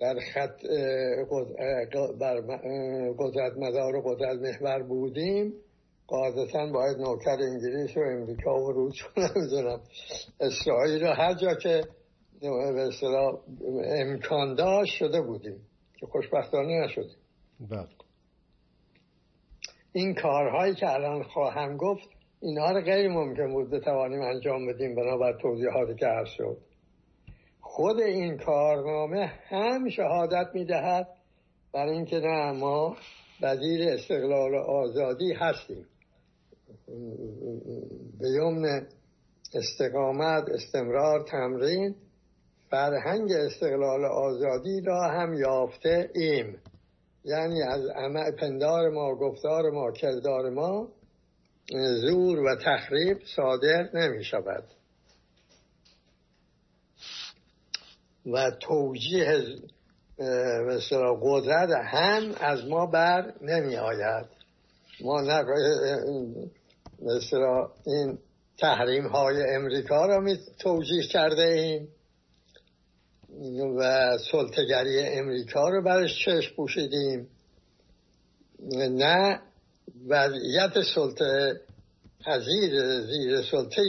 در 0.00 0.14
خط 0.34 0.60
قدرت 3.18 3.52
مدار 3.56 3.96
و 3.96 4.02
قدرت 4.02 4.38
محور 4.40 4.82
بودیم. 4.82 5.52
قاعدتا 6.06 6.66
باید 6.72 6.96
نوکر 6.96 7.38
انگلیس 7.40 7.96
و 7.96 8.00
امریکا 8.00 8.54
و 8.54 8.72
روس 8.72 8.94
نمی‌دونم 9.16 9.80
اسرائیل 10.40 11.02
رو 11.04 11.12
هر 11.12 11.34
جا 11.34 11.54
که 11.54 11.82
به 12.40 12.88
امکان 14.00 14.54
داشت 14.54 14.94
شده 14.94 15.20
بودیم. 15.20 15.60
که 16.00 16.06
خوشبختانه 16.06 16.84
نشدیم. 16.84 17.16
بله. 17.70 17.88
این 19.92 20.14
کارهایی 20.14 20.74
که 20.74 20.92
الان 20.92 21.22
خواهم 21.22 21.76
گفت 21.76 22.08
اینها 22.40 22.72
رو 22.72 22.80
غیر 22.80 23.08
ممکن 23.08 23.52
بود 23.52 23.70
بتوانیم 23.70 24.20
انجام 24.20 24.66
بدیم 24.66 24.94
بنابر 24.94 25.38
توضیحاتی 25.42 25.94
که 25.94 26.06
عرض 26.06 26.28
شد. 26.28 26.58
خود 27.76 28.00
این 28.00 28.38
کارنامه 28.38 29.32
هم 29.48 29.88
شهادت 29.88 30.46
می‌دهد. 30.54 31.08
بر 31.72 31.86
اینکه 31.86 32.20
نه 32.20 32.52
ما 32.52 32.96
بدیل 33.42 33.88
استقلال 33.88 34.54
و 34.54 34.58
آزادی 34.58 35.32
هستیم. 35.32 35.86
به 38.18 38.28
یمن 38.28 38.86
استقامت 39.54 40.44
استمرار 40.48 41.24
تمرین 41.30 41.94
فرهنگ 42.70 43.32
استقلال 43.32 44.04
آزادی 44.04 44.80
را 44.80 45.02
هم 45.02 45.34
یافته 45.34 46.10
ایم. 46.14 46.58
یعنی 47.24 47.62
از 47.62 47.80
پندار 48.40 48.90
ما 48.90 49.14
گفتار 49.14 49.70
ما 49.70 49.92
کردار 49.92 50.50
ما 50.50 50.88
زور 52.00 52.38
و 52.38 52.56
تخریب 52.64 53.18
صادر 53.36 53.88
نمی 53.94 54.24
شود 54.24 54.64
و 58.26 58.50
توجیه 58.50 59.46
مثلا 60.66 61.14
قدرت 61.22 61.70
هم 61.70 62.34
از 62.40 62.64
ما 62.64 62.86
بر 62.86 63.32
نمی 63.40 63.76
آید 63.76 64.26
ما 65.00 65.22
مثلا 67.02 67.68
این 67.86 68.18
تحریم 68.58 69.06
های 69.06 69.54
امریکا 69.54 70.06
را 70.06 70.20
می 70.20 70.38
توجیه 70.58 71.02
کرده 71.02 71.42
ایم. 71.42 71.88
و 73.78 74.10
سلطگری 74.32 75.00
امریکا 75.00 75.68
رو 75.68 75.82
برش 75.82 76.24
چشم 76.24 76.56
پوشیدیم. 76.56 77.28
نه 78.90 79.40
وضعیت 80.08 80.72
سلطه 80.94 81.60
پذیر 82.24 83.00
زیر 83.00 83.42
سلطه 83.50 83.82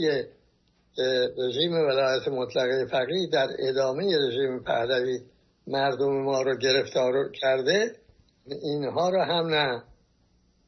رژیم 1.37 1.71
ولایت 1.71 2.27
مطلقه 2.27 2.85
فقیه 2.85 3.27
در 3.31 3.47
ادامه 3.59 4.17
رژیم 4.27 4.63
پهلوی 4.63 5.19
مردم 5.67 6.23
ما 6.23 6.41
رو 6.41 6.57
گرفتار 6.57 7.31
کرده 7.31 7.95
اینها 8.63 9.09
رو 9.09 9.21
هم 9.21 9.47
نه. 9.47 9.83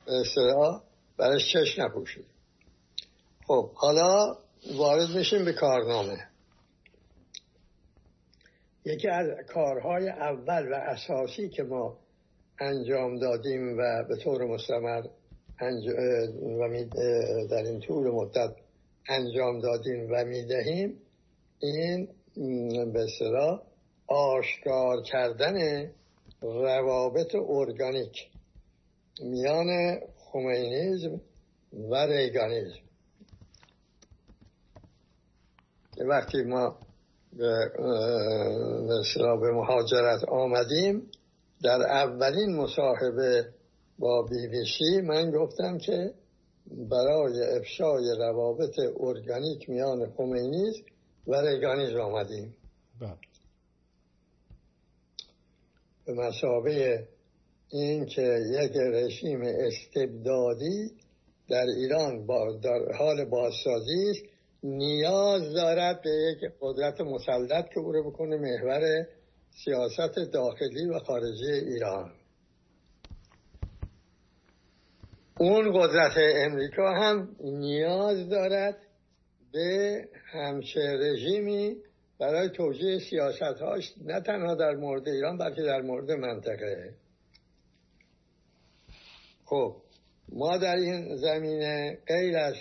اصطلاح 0.08 0.82
برش 1.18 1.54
چشم 1.54 1.82
نپوشید. 1.82 2.26
خب 3.48 3.72
حالا 3.74 4.38
وارد 4.78 5.10
میشیم 5.16 5.46
به 5.46 5.54
کارنامه. 5.54 6.18
یکی 8.86 9.10
از 9.10 9.28
کارهای 9.54 10.10
اول 10.10 10.72
و 10.72 10.76
اساسی 10.76 11.50
که 11.50 11.64
ما 11.64 11.98
انجام 12.60 13.20
دادیم 13.20 13.78
و 13.78 14.04
به 14.10 14.16
طور 14.24 14.46
مستمر 14.46 15.02
و 15.62 16.86
در 17.50 17.64
این 17.64 17.80
طول 17.80 18.12
مدت 18.12 18.56
انجام 19.10 19.60
دادیم 19.60 20.08
و 20.12 20.26
می‌دهیم 20.26 21.02
این 21.60 22.08
به 22.94 23.06
صلاح 23.20 23.62
آشکار 24.08 25.02
کردن 25.02 25.88
روابط 26.42 27.36
ارگانیک 27.36 28.28
میان 29.22 30.00
خمینیزم 30.18 31.22
و 31.74 31.96
ریگانیزم. 32.06 32.80
وقتی 35.98 36.44
ما 36.44 36.78
به, 37.34 37.72
به 39.42 39.52
مهاجرت 39.52 40.24
آمدیم 40.24 41.12
در 41.64 41.82
اولین 41.82 42.56
مصاحبه 42.56 43.46
با 44.00 44.22
بی 44.22 44.48
بی 44.48 44.66
سی 44.78 45.02
من 45.02 45.32
گفتم 45.32 45.78
که 45.78 46.14
برای 46.72 47.58
افشای 47.58 48.16
روابط 48.20 48.80
ارگانیک 49.00 49.70
میان 49.70 50.12
خمینیز 50.18 50.76
و 51.28 51.36
ریگانیز 51.36 51.96
آمدیم 51.96 52.56
بله. 53.02 53.18
به 56.06 56.14
مسابه 56.14 57.08
این 57.70 58.06
که 58.06 58.40
یک 58.62 58.72
رژیم 58.78 59.42
استبدادی 59.42 60.92
در 61.50 61.66
ایران 61.78 62.26
با 62.26 62.54
در 62.64 62.94
حال 62.98 63.26
بازسازی 63.26 64.10
است 64.10 64.24
نیاز 64.64 65.54
دارد 65.54 66.02
به 66.02 66.10
یک 66.10 66.52
قدرت 66.62 67.02
مسلط 67.02 67.70
که 67.70 67.80
او 67.80 67.92
رو 67.92 68.12
بکنه 68.12 68.38
محور 68.38 69.08
سیاست 69.64 70.16
داخلی 70.34 70.86
و 70.86 71.00
خارجی 71.00 71.52
ایران 71.52 72.12
اون 75.40 75.72
قدرت 75.82 76.14
امریکا 76.18 76.94
هم 76.94 77.36
نیاز 77.40 78.30
دارد 78.30 78.78
به 79.54 80.06
همچه 80.32 80.80
رژیمی 80.80 81.76
برای 82.20 82.50
توجیه 82.50 83.00
سیاست 83.00 83.42
هاش 83.62 83.94
نه 84.06 84.22
تنها 84.22 84.56
در 84.56 84.76
مورد 84.76 85.08
ایران 85.08 85.38
بلکه 85.38 85.62
در 85.62 85.82
مورد 85.82 86.12
منطقه. 86.12 86.94
خب 89.46 89.76
ما 90.30 90.58
در 90.58 90.76
این 90.76 91.16
زمینه 91.16 91.98
غیر 92.08 92.38
از 92.38 92.56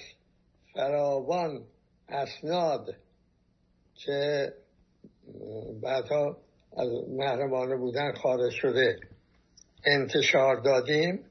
فراوان 0.75 1.65
اسناد 2.09 2.95
که 3.95 4.53
بعدها 5.83 6.37
از 6.77 6.89
محرمانه 7.09 7.77
بودن 7.77 8.13
خارج 8.13 8.53
شده 8.53 9.01
انتشار 9.87 10.57
دادیم 10.57 11.25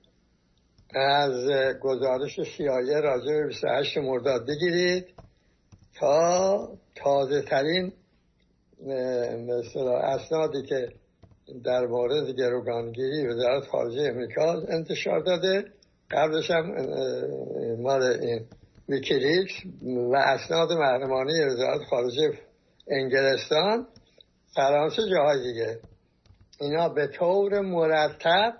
از 0.95 1.49
گزارش 1.81 2.39
سیایه 2.57 2.99
راجع 2.99 3.33
به 3.33 3.47
28 3.47 3.97
مرداد 3.97 4.47
بگیرید 4.47 5.05
تا 5.99 6.69
تازه 6.95 7.41
ترین 7.41 7.93
مثلا 9.47 9.99
اسنادی 9.99 10.61
که 10.63 10.87
در 11.63 11.85
مورد 11.85 12.29
گروگانگیری 12.29 13.27
وزارت 13.27 13.67
خارجه 13.67 14.01
امریکا 14.01 14.61
انتشار 14.69 15.19
داده. 15.19 15.65
قبلش 16.11 16.51
هم 16.51 16.75
مال 17.81 18.01
این 18.01 18.45
ویکیلیکس 18.89 19.51
و 19.83 20.15
اسناد 20.15 20.71
محرمانه 20.71 21.45
وزارت 21.45 21.81
خارجه 21.89 22.33
انگلستان 22.87 23.87
فرانسه 24.55 25.01
جاهای 25.09 25.43
دیگه. 25.43 25.79
اینا 26.61 26.89
به 26.89 27.07
طور 27.07 27.59
مرتب 27.59 28.53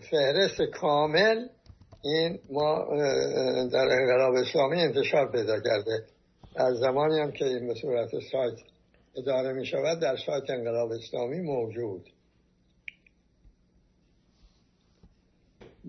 فهرست 0.00 0.62
کامل 0.80 1.48
این 2.02 2.38
ما 2.50 2.84
در 3.72 3.88
انقلاب 3.90 4.34
اسلامی 4.34 4.80
انتشار 4.80 5.32
پیدا 5.32 5.60
کرده. 5.60 6.06
از 6.56 6.78
زمانی 6.78 7.20
هم 7.20 7.32
که 7.32 7.44
این 7.44 7.68
به 7.68 7.74
صورت 7.74 8.10
سایت 8.32 8.58
اداره 9.16 9.52
می 9.52 9.66
شود 9.66 10.00
در 10.00 10.16
سایت 10.16 10.50
انقلاب 10.50 10.90
اسلامی 10.92 11.40
موجود. 11.40 12.10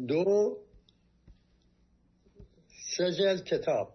دو 0.07 0.57
سجل 2.97 3.37
کتاب. 3.37 3.93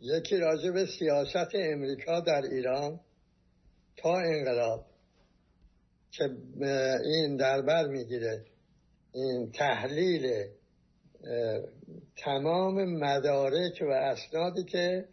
یکی 0.00 0.36
راجع 0.36 0.70
به 0.70 0.86
سیاست 0.98 1.54
امریکا 1.54 2.20
در 2.20 2.42
ایران 2.42 3.00
تا 3.96 4.16
انقلاب. 4.16 4.86
که 6.16 6.30
این 7.04 7.36
دربر 7.36 7.86
می‌گیره. 7.86 8.44
این 9.14 9.50
تحلیل 9.52 10.46
تمام 12.16 12.84
مدارک 12.84 13.82
و 13.82 13.90
اسنادی 13.90 14.64
که 14.64 15.04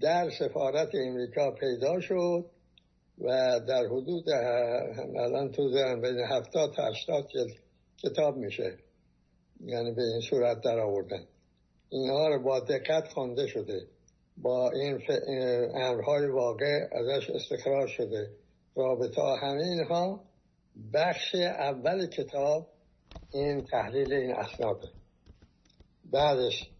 در 0.00 0.30
سفارت 0.38 0.88
امریکا 0.94 1.50
پیدا 1.50 2.00
شد 2.00 2.44
و 3.18 3.60
در 3.68 3.86
حدود 3.86 4.30
الان 5.16 5.52
تو 5.52 5.68
بین 6.02 6.18
هفتاد 6.18 6.72
تا 6.74 6.82
هشتاد 6.82 7.28
کتاب 8.04 8.36
میشه. 8.36 8.76
یعنی 9.64 9.92
به 9.92 10.02
این 10.02 10.20
صورت 10.20 10.60
در 10.60 10.78
آوردن. 10.78 11.24
اینها 11.88 12.28
رو 12.28 12.42
با 12.42 12.60
دقت 12.60 13.08
خوانده 13.08 13.46
شده. 13.46 13.86
با 14.36 14.70
این 14.70 15.02
امرهای 15.74 16.26
واقع 16.26 16.88
ازش 16.92 17.30
استخراج 17.30 17.88
شده. 17.88 18.30
رابطه 18.76 19.22
همه 19.42 19.62
اینها 19.62 20.24
بخش 20.94 21.34
اول 21.34 22.06
کتاب 22.06 22.66
این 23.32 23.64
تحلیل 23.64 24.12
این 24.12 24.34
اسناده 24.34 24.88
بعدش 26.12 26.70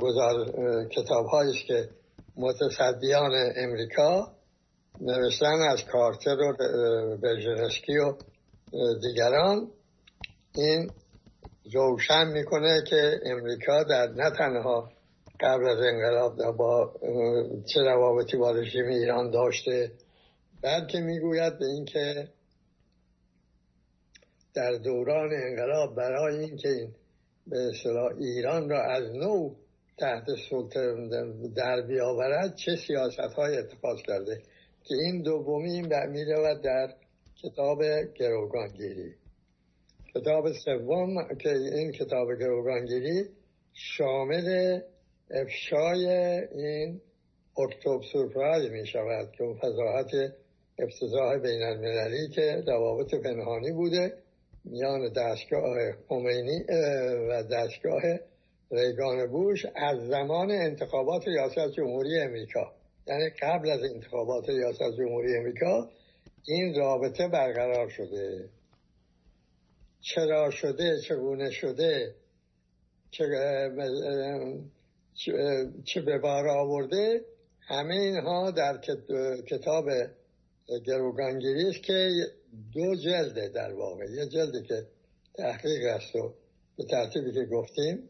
گذار 0.00 0.48
کتاب 0.88 1.26
که 1.68 1.88
متصدیان 2.36 3.32
امریکا 3.56 4.32
نوشتن 5.00 5.62
از 5.70 5.84
کارتر 5.84 6.36
و 6.40 6.56
برژنسکی 7.16 7.98
و 7.98 8.14
دیگران. 9.02 9.70
این 10.54 10.90
روشن 11.72 12.24
می‌کنه 12.24 12.82
که 12.90 13.20
امریکا 13.24 13.82
در 13.82 14.06
نه 14.06 14.30
تنها 14.30 14.88
قبل 15.40 15.68
از 15.68 15.78
انقلاب 15.78 16.56
با 16.56 16.92
چه 17.66 17.80
روابطی 17.80 18.36
با 18.36 18.50
رژیم 18.50 18.86
ایران 18.86 19.30
داشته 19.30 19.92
بلکه 20.64 21.00
می‌گوید 21.00 21.58
به 21.58 21.64
اینکه 21.64 22.28
در 24.54 24.72
دوران 24.72 25.30
انقلاب 25.32 25.96
برای 25.96 26.38
اینکه 26.38 26.68
این 26.68 26.94
به 27.46 27.56
اصطلاح 27.70 28.12
ایران 28.18 28.70
را 28.70 28.82
از 28.82 29.14
نو 29.14 29.54
تحت 29.98 30.24
سلطه 30.50 30.94
در 31.56 31.82
بیاورد 31.82 32.54
چه 32.54 32.76
سیاست 32.86 33.34
های 33.36 33.56
اتخاذ 33.56 33.98
کرده 34.06 34.42
که 34.84 34.94
این 34.94 35.22
دومی 35.22 35.70
این 35.70 36.06
می 36.10 36.24
رود 36.24 36.62
در 36.62 36.94
کتاب 37.42 37.82
گروگانگیری. 38.14 39.14
کتاب 40.14 40.52
سوم 40.64 41.36
که 41.38 41.48
این 41.50 41.92
کتاب 41.92 42.28
گروگانگیری 42.40 43.28
شامل 43.72 44.80
افشای 45.30 46.06
این 46.52 47.00
اکتوب 47.58 48.02
سورپرایز 48.12 48.70
می 48.70 48.86
شود 48.86 49.32
که 49.32 49.44
اون 49.44 49.58
فضاحت 49.58 50.34
افتضاح 50.78 51.38
بین 51.38 51.62
المللی 51.62 52.28
که 52.28 52.62
روابط 52.66 53.14
پنهانی 53.14 53.72
بوده 53.72 54.12
میان 54.64 55.12
دستگاه 55.12 55.92
خمینی 56.08 56.64
و 57.28 57.42
دستگاه 57.42 58.02
ریگان 58.70 59.26
بوش 59.26 59.66
از 59.76 60.08
زمان 60.08 60.50
انتخابات 60.50 61.28
ریاست 61.28 61.72
جمهوری 61.76 62.20
امریکا. 62.20 62.72
یعنی 63.06 63.30
قبل 63.42 63.70
از 63.70 63.80
انتخابات 63.82 64.48
ریاست 64.48 64.96
جمهوری 64.98 65.36
امریکا 65.36 65.90
این 66.46 66.74
رابطه 66.74 67.28
برقرار 67.28 67.88
شده. 67.88 68.48
چرا 70.00 70.50
شده 70.50 71.00
چگونه 71.08 71.50
شده 71.50 72.14
چه, 73.10 73.24
چه 75.84 76.00
به 76.00 76.18
بار 76.18 76.48
آورده 76.48 77.20
همه 77.60 77.94
اینها 77.94 78.50
در 78.50 78.78
کتاب 79.46 79.84
گروگانگیری 80.86 81.68
است 81.68 81.82
که 81.82 82.10
دو 82.74 82.94
جلده 82.94 83.48
در 83.48 83.72
واقع. 83.72 84.04
یه 84.04 84.26
جلدی 84.26 84.62
که 84.62 84.86
تحقیق 85.34 85.86
است 85.86 86.16
و 86.16 86.34
به 86.76 86.84
ترتیبی 86.84 87.32
که 87.32 87.44
گفتیم 87.44 88.08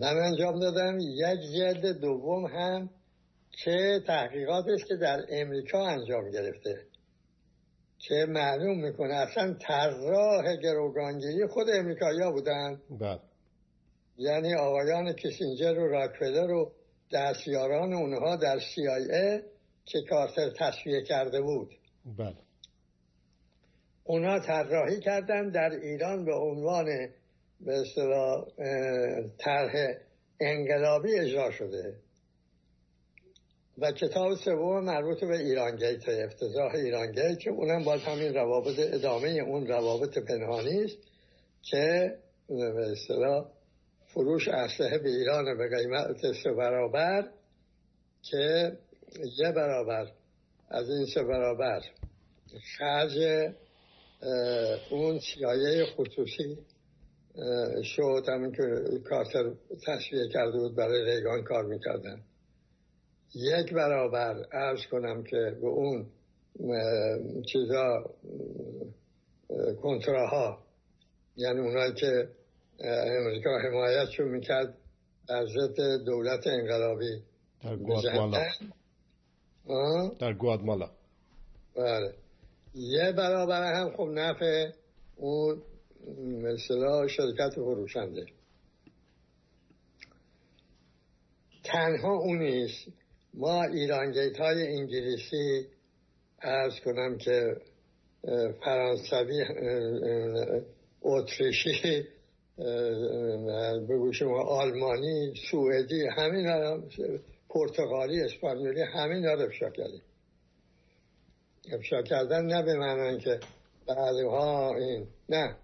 من 0.00 0.16
انجام 0.16 0.60
دادم. 0.60 0.98
یک 1.00 1.40
جلد 1.56 2.00
دوم 2.00 2.46
هم 2.46 2.90
که 3.50 4.00
تحقیقات 4.06 4.64
است 4.68 4.86
که 4.86 4.96
در 4.96 5.24
امریکا 5.28 5.86
انجام 5.86 6.30
گرفته. 6.30 6.80
که 7.98 8.26
معلوم 8.28 8.84
می‌کنه. 8.84 9.14
اصلا 9.14 9.56
طراح 9.60 10.56
گروگانگیری 10.56 11.46
خود 11.46 11.66
امریکایی 11.70 12.32
بودن. 12.32 12.80
بله. 13.00 13.20
یعنی 14.18 14.54
آقایان 14.54 15.12
کسینجر 15.12 15.78
و 15.78 15.88
راکفلر 15.88 16.50
و 16.50 16.72
دستیاران 17.12 17.92
اونها 17.92 18.36
در 18.36 18.58
CIA 18.58 19.42
که 19.86 20.02
کارتر 20.10 20.50
تصویه 20.50 21.02
کرده 21.02 21.40
بود. 21.40 21.74
بله. 22.18 22.36
اونا 24.04 24.38
طراحی 24.38 25.00
کردن 25.00 25.50
در 25.50 25.70
ایران 25.70 26.24
به 26.24 26.34
عنوان 26.34 26.84
به 27.60 27.80
اصطلاح 27.80 28.44
طرح 29.38 29.94
انقلابی 30.40 31.18
اجرا 31.18 31.50
شده. 31.50 31.94
و 33.78 33.92
کتاب 33.92 34.34
سوم 34.34 34.84
مربوط 34.84 35.20
به 35.20 35.38
ایران 35.38 35.76
گیت 35.76 36.08
افتضاح 36.08 36.74
ایران 36.74 37.12
گیت 37.12 37.38
که 37.38 37.50
اونم 37.50 37.84
باز 37.84 38.00
همین 38.00 38.34
روابط 38.34 38.78
ادامه 38.78 39.28
اون 39.28 39.66
روابط 39.66 40.18
پنهانی 40.18 40.84
است 40.84 40.98
که 41.62 42.14
به 42.48 42.92
اصطلاح 42.92 43.46
فروش 44.06 44.48
اسلحه 44.48 44.98
به 44.98 45.08
ایران 45.08 45.58
به 45.58 45.68
قیمت 45.76 46.32
سه 46.42 46.52
برابر 46.52 47.28
که 48.22 48.72
یه 49.38 49.52
برابر 49.52 50.12
از 50.68 50.90
این 50.90 51.06
سه 51.14 51.22
برابر. 51.22 51.80
خرج 52.78 53.18
اون 54.90 55.18
سیایه 55.18 55.86
خصوصی 55.86 56.58
شد. 57.82 58.24
همین 58.28 58.52
که 58.52 58.62
کارتر 59.08 59.52
تشریه 59.86 60.28
کرده 60.28 60.58
بود 60.58 60.76
برای 60.76 61.16
ریگان 61.16 61.44
کار 61.44 61.64
می‌کردن. 61.64 62.20
یک 63.34 63.72
برابر 63.72 64.44
ارز 64.52 64.80
کنم 64.90 65.22
که 65.22 65.56
به 65.60 65.66
اون 65.66 66.06
چیزا 67.52 68.10
کنتراها 69.82 70.58
یعنی 71.36 71.60
اونایی 71.60 71.92
که 71.94 72.28
امریکا 72.80 73.58
حمایتشون 73.58 74.28
می‌کرد 74.28 74.74
در 75.28 75.46
ضد 75.46 76.04
دولت 76.06 76.46
انقلابی 76.46 77.22
در 79.66 79.72
گوادمالا 79.72 80.08
در 80.18 80.32
گوادمالا. 80.32 80.90
بله. 81.76 82.14
یه 82.74 83.12
برابر 83.12 83.72
هم 83.74 83.96
خب 83.96 84.08
نفع 84.14 84.70
اون 85.16 85.62
مثلا 86.42 87.08
شرکت 87.08 87.50
فروشنده. 87.54 88.26
تنها 91.64 92.12
اونیست 92.18 92.88
ما 93.34 93.64
ایرانگیت 93.64 94.36
های 94.40 94.66
انگلیسی 94.66 95.66
ارز 96.42 96.80
کنم 96.84 97.18
که 97.18 97.56
فرانسوی 98.64 99.44
اتریشی 101.02 102.04
بگو 103.88 104.12
شما 104.12 104.42
آلمانی 104.42 105.34
سوئدی 105.50 106.06
همین 106.16 106.46
پرتغالی 107.56 108.20
اسپانیولی 108.20 108.82
همین 108.82 109.24
رو 109.24 109.40
افشا 109.40 109.70
کردیم. 109.70 110.02
افشا 111.72 112.02
کردن 112.02 112.44
نه 112.44 112.62
به 112.62 112.74
معنی 112.74 113.18
که 113.18 113.40
بعدها 113.86 114.76
این 114.76 115.06
نه. 115.28 115.56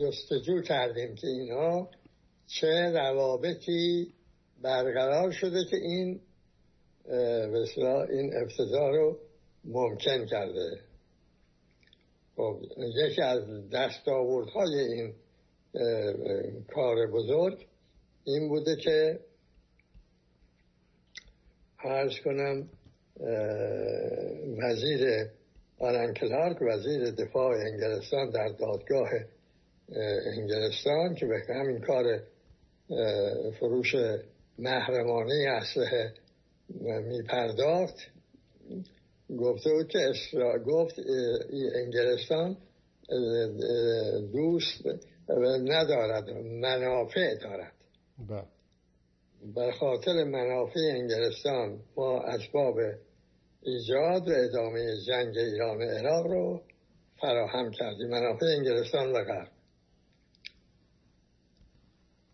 جستجو 0.00 0.62
کردیم 0.62 1.14
که 1.14 1.26
اینها 1.26 1.90
چه 2.46 2.90
روابطی 2.94 4.12
برقرار 4.62 5.30
شده 5.32 5.64
که 5.64 5.76
این 5.76 6.20
بسیار 7.54 8.10
این 8.10 8.36
افتضاح 8.36 8.90
رو 8.90 9.18
ممکن 9.64 10.26
کرده. 10.26 10.80
خب 12.36 12.60
یکی 13.06 13.22
از 13.22 13.70
دستاوردهای 13.70 14.78
این 14.78 15.14
کار 16.74 17.06
بزرگ 17.06 17.66
این 18.24 18.48
بوده 18.48 18.76
که 18.76 19.20
عرض 21.86 22.20
کنم 22.24 22.68
وزیر 24.58 25.26
آلن 25.78 26.14
کلارک 26.14 26.62
وزیر 26.62 27.10
دفاع 27.10 27.56
انگلستان 27.56 28.30
در 28.30 28.48
دادگاه 28.48 29.08
انگلستان 30.36 31.14
که 31.14 31.26
به 31.26 31.54
همین 31.54 31.80
کار 31.80 32.22
فروش 33.60 33.94
محرمانه 34.58 35.48
اسلحه 35.48 36.12
می 36.80 37.22
پرداخت 37.22 37.96
گفته 39.38 39.70
بود 39.70 39.88
که 39.88 40.12
گفت 40.66 40.94
انگلستان 41.74 42.56
دوست 44.32 44.84
ندارد 45.64 46.30
منافع 46.30 47.34
دارد 47.34 47.72
بله. 48.28 48.55
بر 49.42 49.70
خاطر 49.70 50.24
منافع 50.24 50.80
انگلستان 50.80 51.80
ما 51.96 52.20
اسباب 52.20 52.76
ایجاد 53.62 54.28
و 54.28 54.32
ادامه 54.32 54.96
جنگ 55.06 55.38
ایران 55.38 55.78
و 55.78 55.82
عراق 55.82 56.26
رو 56.26 56.60
فراهم 57.20 57.70
کردیم. 57.70 58.08
منافع 58.08 58.46
انگلستان 58.46 59.12
و 59.12 59.24
غرب. 59.24 59.48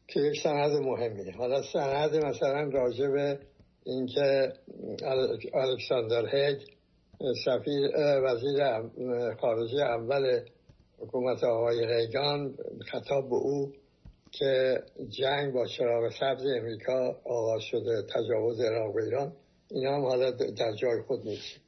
که 0.08 0.20
یک 0.20 0.42
سند 0.42 0.82
مهمی. 0.82 1.30
حالا 1.30 1.62
سند 1.72 2.16
مثلا 2.16 2.70
راجع 2.72 3.08
به 3.08 3.38
اینکه 3.84 4.52
الکساندر 5.54 6.36
هیگ 6.36 6.58
سفیر 7.44 7.90
وزیر 8.24 8.60
خارجه 9.40 9.82
اول 9.82 10.40
حکومت 10.98 11.44
آقای 11.44 11.86
ریگان 11.86 12.56
خطاب 12.92 13.28
به 13.28 13.36
او 13.36 13.72
که 14.32 14.82
جنگ 15.08 15.52
با 15.52 15.66
چراغ 15.66 16.12
سبز 16.20 16.46
امریکا 16.46 17.20
آغاز 17.24 17.62
شده 17.62 18.02
تجاوز 18.02 18.60
عراق 18.60 18.94
و 18.94 18.98
ایران 18.98 19.32
این 19.70 19.86
هم 19.86 20.04
حالا 20.04 20.30
در 20.30 20.72
جای 20.74 21.02
خود 21.06 21.24
نیست. 21.24 21.60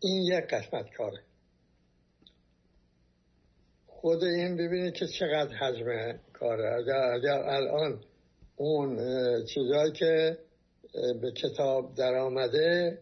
این 0.00 0.22
یک 0.22 0.44
قسمت 0.44 0.90
کاره. 0.96 1.20
خود 3.86 4.24
این 4.24 4.56
ببینید 4.56 4.94
که 4.94 5.06
چقدر 5.06 5.54
حجم 5.54 6.18
کاره. 6.32 6.74
اگر, 6.74 7.12
اگر 7.14 7.38
الان 7.38 8.00
اون 8.56 8.96
چیزهایی 9.44 9.92
که 9.92 10.38
به 11.22 11.32
کتاب 11.32 11.94
در 11.94 12.14
آمده 12.14 12.98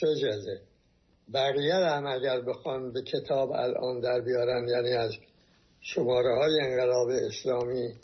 سه 0.00 0.14
جلده. 0.20 0.60
بقیه 1.34 1.74
هم 1.74 2.06
اگر 2.06 2.40
بخوان 2.40 2.92
به 2.92 3.02
کتاب 3.02 3.50
الان 3.50 4.00
در 4.00 4.20
بیارن 4.20 4.68
یعنی 4.68 4.92
از 4.92 5.12
شماره 5.80 6.34
های 6.34 6.60
انقلاب 6.60 7.08
اسلامی 7.08 7.94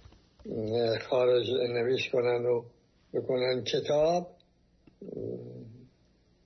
خارج 1.08 1.50
نویش 1.50 2.10
کنن 2.10 2.46
و 2.46 2.64
بکنن 3.14 3.64
کتاب 3.64 4.26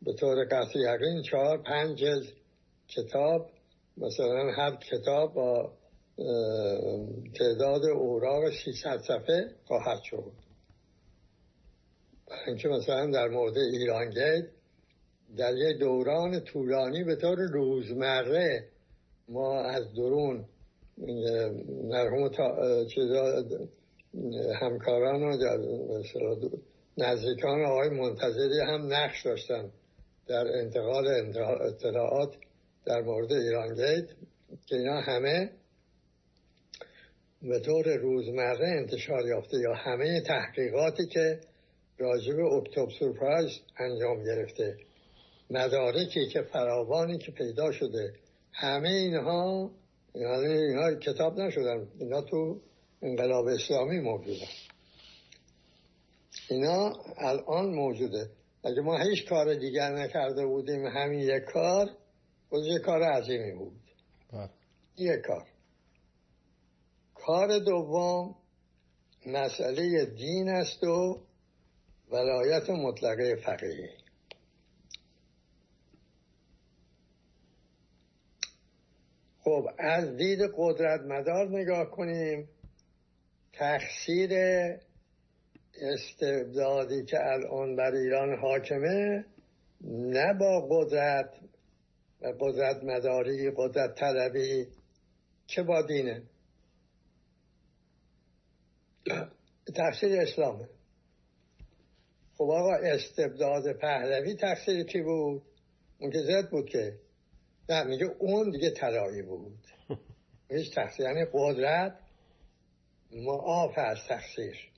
به 0.03 0.12
طور 0.12 0.45
قطعی 0.45 0.83
یقین 0.83 1.22
چهار 1.22 1.62
پنج 1.62 1.99
جلد 1.99 2.26
کتاب 2.89 3.51
مثلا 3.97 4.53
هر 4.53 4.76
کتاب 4.76 5.35
با 5.35 5.72
تعداد 7.39 7.85
اوراق 7.85 8.51
300 8.64 8.99
صفحه 8.99 9.51
خواهد 9.64 10.03
شد. 10.03 10.33
اینکه 12.47 12.68
مثلا 12.68 13.11
در 13.11 13.28
مورد 13.28 13.57
ایران 13.59 14.11
گیت 14.11 14.49
در 15.37 15.55
یک 15.57 15.78
دوران 15.78 16.41
طولانی 16.41 17.05
به 17.05 17.16
طور 17.16 17.39
روزمره 17.39 18.68
ما 19.28 19.61
از 19.61 19.95
درون 19.95 20.45
مرحوم 21.88 22.30
همکاران 24.61 25.22
و 25.22 25.36
نزدیکان 26.98 27.64
آقای 27.64 27.88
منتظری 27.88 28.61
هم 28.61 28.92
نقش 28.92 29.26
داشتن 29.26 29.70
در 30.26 30.46
انتقال 30.46 31.09
اطلاعات 31.61 32.34
در 32.86 33.01
مورد 33.01 33.32
ایران 33.32 33.74
گیت 33.74 34.09
که 34.66 34.76
اینا 34.76 35.01
همه 35.01 35.51
به 37.42 37.61
طور 37.61 37.96
روزمره 37.96 38.68
انتشار 38.68 39.26
یافته 39.26 39.57
یا 39.57 39.74
همه 39.74 40.20
تحقیقاتی 40.20 41.07
که 41.07 41.40
راجب 41.98 42.38
اکتبر 42.38 42.90
سورپرایز 42.98 43.51
انجام 43.78 44.24
گرفته. 44.24 44.76
مدارکی 45.51 46.26
که 46.26 46.42
فراوانی 46.42 47.18
که 47.18 47.32
پیدا 47.32 47.72
شده. 47.72 48.12
همه 48.53 48.88
اینها 48.88 49.70
یعنی 50.15 50.47
اینها 50.47 50.95
کتاب 50.95 51.41
نشدن. 51.41 51.89
اینا 51.99 52.23
تو 52.23 52.61
انقلاب 53.03 53.47
اسلامی 53.47 54.01
موجوده. 54.01 54.47
اینا 56.51 56.93
الان 57.17 57.75
موجوده. 57.75 58.31
اگه 58.65 58.81
ما 58.81 58.99
هیچ 58.99 59.29
کار 59.29 59.55
دیگر 59.55 59.91
نکرده 59.91 60.47
بودیم 60.47 60.87
همین 60.87 61.21
یک 61.21 61.43
کار 61.45 61.91
خود 62.49 62.65
یک 62.67 62.83
کار 62.83 63.03
عظیمی 63.03 63.53
بود. 63.53 63.81
بله. 64.33 64.51
یک 64.97 65.21
کار. 65.27 65.47
کار 67.15 67.59
دوم 67.59 68.35
مسئله 69.27 70.05
دین 70.05 70.49
است 70.49 70.85
و 70.85 71.21
ولایت 72.11 72.71
مطلقه 72.71 73.35
فقیه. 73.35 73.99
خب 79.51 79.68
از 79.78 80.16
دید 80.16 80.38
قدرت 80.57 81.01
مدار 81.01 81.48
نگاه 81.48 81.90
کنیم. 81.90 82.48
تقصیر 83.53 84.30
استبدادی 85.82 87.05
که 87.05 87.26
الان 87.26 87.76
بر 87.76 87.92
ایران 87.92 88.38
حاکمه 88.38 89.24
نه 89.84 90.34
با 90.34 90.68
قدرت 90.70 91.30
و 92.20 92.32
قدرت 92.40 92.84
مداری 92.84 93.51
قدرت 93.57 93.94
طلبی 93.94 94.66
که 95.46 95.62
با 95.62 95.82
دینه. 95.82 96.22
تقصیر 99.76 100.20
اسلامه. 100.20 100.68
خب 102.34 102.44
آقا 102.44 102.74
استبداد 102.74 103.72
پهلوی 103.72 104.34
تقصیر 104.34 104.82
کی 104.84 105.03
بود؟ 105.03 105.42
اون 105.98 106.11
که 106.11 106.18
زد 106.18 106.51
بود 106.51 106.68
که 106.68 106.94
نه 107.71 107.85
میگه 107.85 108.07
اون 108.18 108.51
دیگه 108.51 108.71
طلایی 108.71 109.23
بود. 109.23 109.59
هیچ 110.51 110.75
تقصیر 110.75 111.07
یعنی 111.07 111.27
قدرت 111.33 111.99
معاف 113.12 113.79
از 113.79 113.99
تقصیر. 114.09 114.71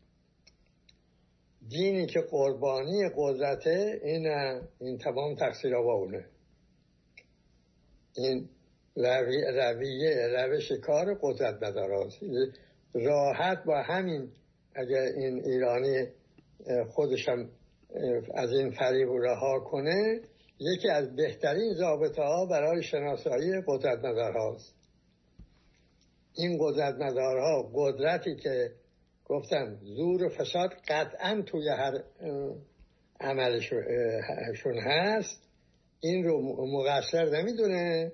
دینی 1.68 2.07
که 2.07 2.20
قربانی 2.20 3.11
قدرته 3.16 4.01
این 4.05 4.26
این 4.80 4.99
تمام 4.99 5.34
تقصیر 5.34 5.74
با 5.74 5.93
اونه. 5.93 6.24
این 8.16 8.49
رویه 8.97 10.28
روش 10.36 10.72
کار 10.72 11.18
قدرت 11.22 11.62
مداراست 11.62 12.20
راحت 12.95 13.64
با 13.64 13.82
همین 13.82 14.32
اگر 14.74 15.01
این 15.03 15.45
ایرانی 15.45 16.07
خودشم 16.90 17.49
از 18.34 18.53
این 18.53 18.70
فریب 18.70 19.09
رها 19.12 19.61
کنه 19.61 20.20
یکی 20.62 20.88
از 20.88 21.16
بهترین 21.16 21.74
ضابطه 21.74 22.22
ها 22.22 22.46
برای 22.46 22.82
شناسایی 22.82 23.62
قدرت 23.66 24.04
هاست 24.04 24.74
این 26.34 26.58
قدرت 26.60 27.16
ها 27.16 27.70
قدرتی 27.74 28.36
که 28.36 28.70
گفتم 29.24 29.78
زور 29.82 30.22
و 30.24 30.28
فساد 30.28 30.70
قطعا 30.88 31.42
توی 31.46 31.68
هر 31.68 32.02
عملشون 33.20 34.78
هست. 34.78 35.42
این 36.00 36.24
رو 36.24 36.66
مقصر 36.66 37.24
نمی‌دونه. 37.24 38.12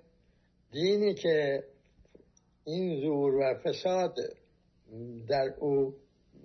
دینی 0.73 1.15
که 1.15 1.65
این 2.65 3.01
زور 3.01 3.35
و 3.35 3.55
فساد 3.65 4.17
در 5.29 5.55
او 5.59 5.95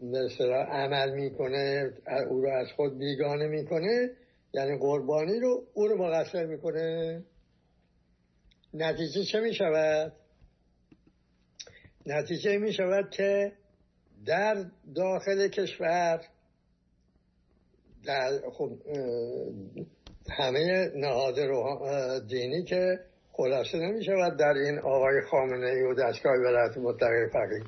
مثلا 0.02 0.64
عمل 0.64 1.14
می‌کنه 1.14 1.94
او 2.30 2.42
رو 2.42 2.50
از 2.50 2.68
خود 2.76 2.98
بیگانه 2.98 3.48
می‌کنه 3.48 4.10
یعنی 4.54 4.78
قربانی 4.78 5.40
رو 5.40 5.64
او 5.74 5.88
رو 5.88 5.98
مقصر 5.98 6.46
می‌کنه. 6.46 7.22
نتیجه 8.74 9.24
چه 9.24 9.40
می‌شود؟ 9.40 10.14
نتیجه 12.06 12.58
می‌شود 12.58 13.10
که 13.10 13.52
در 14.26 14.66
داخل 14.96 15.48
کشور 15.48 16.22
در 18.06 18.40
خب 18.54 18.72
همه 20.30 20.92
نهاد 20.96 21.36
دینی 22.28 22.64
که 22.64 23.00
خلاصه 23.32 23.78
نمی 23.78 24.04
شود 24.04 24.38
در 24.38 24.54
این 24.54 24.80
آقای 24.80 25.22
خامنه 25.32 25.68
ای 25.68 25.82
و 25.82 25.94
دستگاه 25.94 26.34
ولایت 26.34 26.78
مطلقه 26.78 27.30
فقیه. 27.34 27.64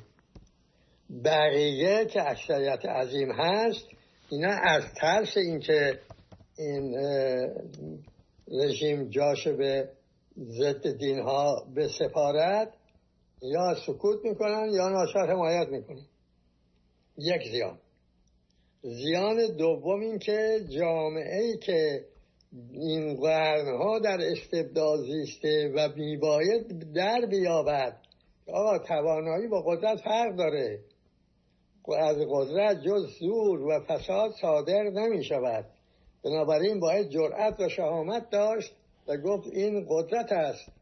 بقیه 1.24 2.04
که 2.04 2.30
اکثریت 2.30 2.86
عظیم 2.86 3.32
هست 3.32 3.86
اینا 4.30 4.52
از 4.64 4.82
ترس 5.00 5.36
اینکه 5.36 6.00
این 6.58 6.96
رژیم 8.48 9.08
جاش 9.08 9.48
به 9.48 9.88
ضد 10.38 10.98
دین 10.98 11.18
ها 11.18 11.66
به 11.74 11.88
سپارت 11.88 12.72
یا 13.42 13.74
سکوت 13.86 14.24
می‌کنن 14.24 14.70
یا 14.72 14.88
ناچار 14.88 15.30
حمایت 15.30 15.68
می‌کنن. 15.68 16.06
یک 17.18 17.42
زیان. 17.50 17.78
زیان 18.82 19.56
دوم 19.56 20.00
این 20.00 20.18
که 20.18 20.60
جامعه 20.68 21.42
ای 21.42 21.58
که 21.58 22.04
این 22.72 23.16
قرنها 23.16 23.98
در 23.98 24.18
استبداد 24.20 25.00
زیسته 25.00 25.72
و 25.74 25.88
میباید 25.96 26.92
در 26.94 27.26
بیابد 27.30 27.96
آقا 28.48 28.78
توانایی 28.78 29.46
با 29.46 29.62
قدرت 29.62 30.00
فرق 30.00 30.36
داره. 30.36 30.80
از 31.98 32.16
قدرت 32.30 32.82
جز 32.82 33.06
زور 33.20 33.62
و 33.62 33.80
فساد 33.80 34.32
صادر 34.40 34.82
نمی 34.82 35.24
شود 35.24 35.64
بنابراین 36.26 36.80
باید 36.80 37.08
جرأت 37.08 37.60
و 37.60 37.68
شهامت 37.68 38.30
داشت 38.30 38.76
و 39.08 39.16
گفت 39.16 39.48
این 39.52 39.86
قدرت 39.88 40.32
است 40.32 40.72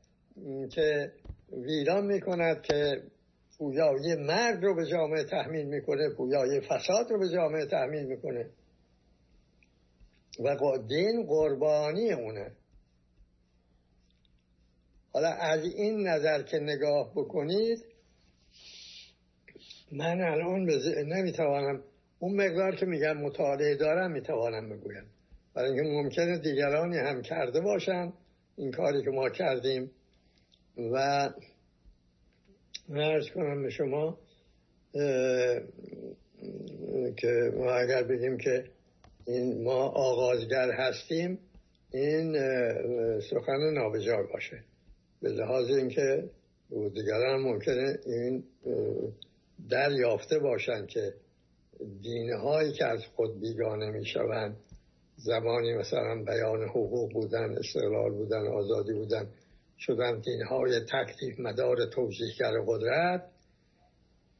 که 0.71 1.13
ویران 1.53 2.07
می 2.07 2.21
کند 2.21 2.63
که 2.63 3.03
پویایی 3.59 4.15
مرد 4.15 4.65
رو 4.65 4.75
به 4.75 4.87
جامعه 4.87 5.25
تحمیل 5.25 5.67
می‌کنه 5.67 6.09
پویایی 6.17 6.61
فساد 6.61 7.11
رو 7.11 7.19
به 7.19 7.29
جامعه 7.29 7.67
تحمیل 7.67 8.07
می‌کنه. 8.07 8.51
و 10.41 10.79
دین 10.89 11.27
قربانی 11.27 12.13
اونه. 12.13 12.53
حالا 15.13 15.29
از 15.29 15.65
این 15.65 16.07
نظر 16.07 16.43
که 16.43 16.59
نگاه 16.59 17.13
بکنید 17.15 17.85
من 19.93 20.21
الان 20.21 20.71
نمی‌توانم. 21.07 21.83
اون 22.19 22.35
مقدار 22.35 22.77
که 22.77 22.87
میگم 22.87 23.17
مطالعه 23.17 23.77
دارم 23.77 24.11
می‌توانم 24.11 24.69
بگویم. 24.69 25.14
برای 25.55 25.71
اینکه 25.71 25.89
ممکنه 25.89 26.39
دیگرانی 26.39 26.99
هم 26.99 27.23
کرده 27.23 27.61
باشن 27.61 28.13
این 28.57 28.71
کاری 28.71 29.03
که 29.03 29.11
ما 29.11 29.31
کردیم. 29.31 29.91
و 30.77 31.31
ارز 32.95 33.31
کنم 33.31 33.63
به 33.63 33.71
شما 33.71 34.19
که 37.17 37.53
ما 37.57 37.73
اگر 37.73 38.03
بگیم 38.03 38.39
که 38.39 38.65
این 39.27 39.63
ما 39.65 39.89
آغازگر 39.89 40.71
هستیم 40.71 41.39
این 41.93 42.33
سخن 43.21 43.73
نابجا 43.75 44.23
باشه. 44.33 44.65
به 45.23 45.29
لحاظ 45.29 45.71
اینکه 45.71 46.31
دیگران 46.71 47.41
ممکنه 47.41 47.99
این 48.07 48.45
دریافته 49.71 50.39
باشند 50.39 50.87
که 50.87 51.15
دینهایی 52.03 52.73
که 52.73 52.85
از 52.85 53.01
خود 53.17 53.41
بیگانه 53.41 53.91
می 53.91 54.07
شوند 54.07 54.57
زمانی 55.17 55.75
مثلا 55.75 56.23
بیان 56.25 56.63
حقوق 56.63 57.13
بودن 57.13 57.59
استقلال 57.59 58.11
بودن 58.11 58.47
آزادی 58.47 58.93
بودن 58.93 59.29
شدن 59.79 60.21
دینهای 60.21 60.81
تکلیف 60.81 61.41
مدار 61.41 61.87
توجیهگر 61.87 62.53
قدرت 62.67 63.31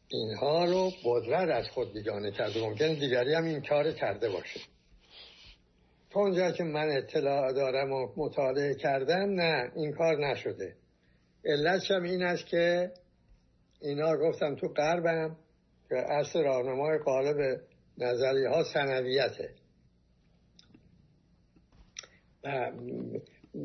اینها 0.09 0.65
رو 0.65 0.91
قدرت 1.05 1.49
از 1.49 1.69
خود 1.71 1.93
بیگانه 1.93 2.31
کرده. 2.31 2.61
ممکن 2.61 2.95
دیگری 2.95 3.35
هم 3.35 3.45
این 3.45 3.63
کار 3.63 3.93
کرده 3.93 4.29
باشه. 4.29 4.61
تا 6.11 6.21
اونجا 6.21 6.51
که 6.51 6.65
من 6.65 6.89
اطلاع 6.97 7.53
دارم 7.53 7.93
و 7.93 8.09
مطالعه 8.17 8.75
کردم 8.75 9.31
نه 9.31 9.73
این 9.75 9.93
کار 9.93 10.27
نشده. 10.27 10.77
علتش 11.45 11.91
هم 11.91 12.03
این 12.03 12.23
است 12.23 12.47
که 12.47 12.93
اینا 13.81 14.17
گفتم 14.17 14.55
تو 14.55 14.69
قربم 14.69 15.37
که 15.89 15.97
اصل 15.97 16.43
راهنمای 16.43 16.99
قالب 16.99 17.61
نظریه 17.99 18.49
ها 18.49 18.65
سنویته 18.65 19.51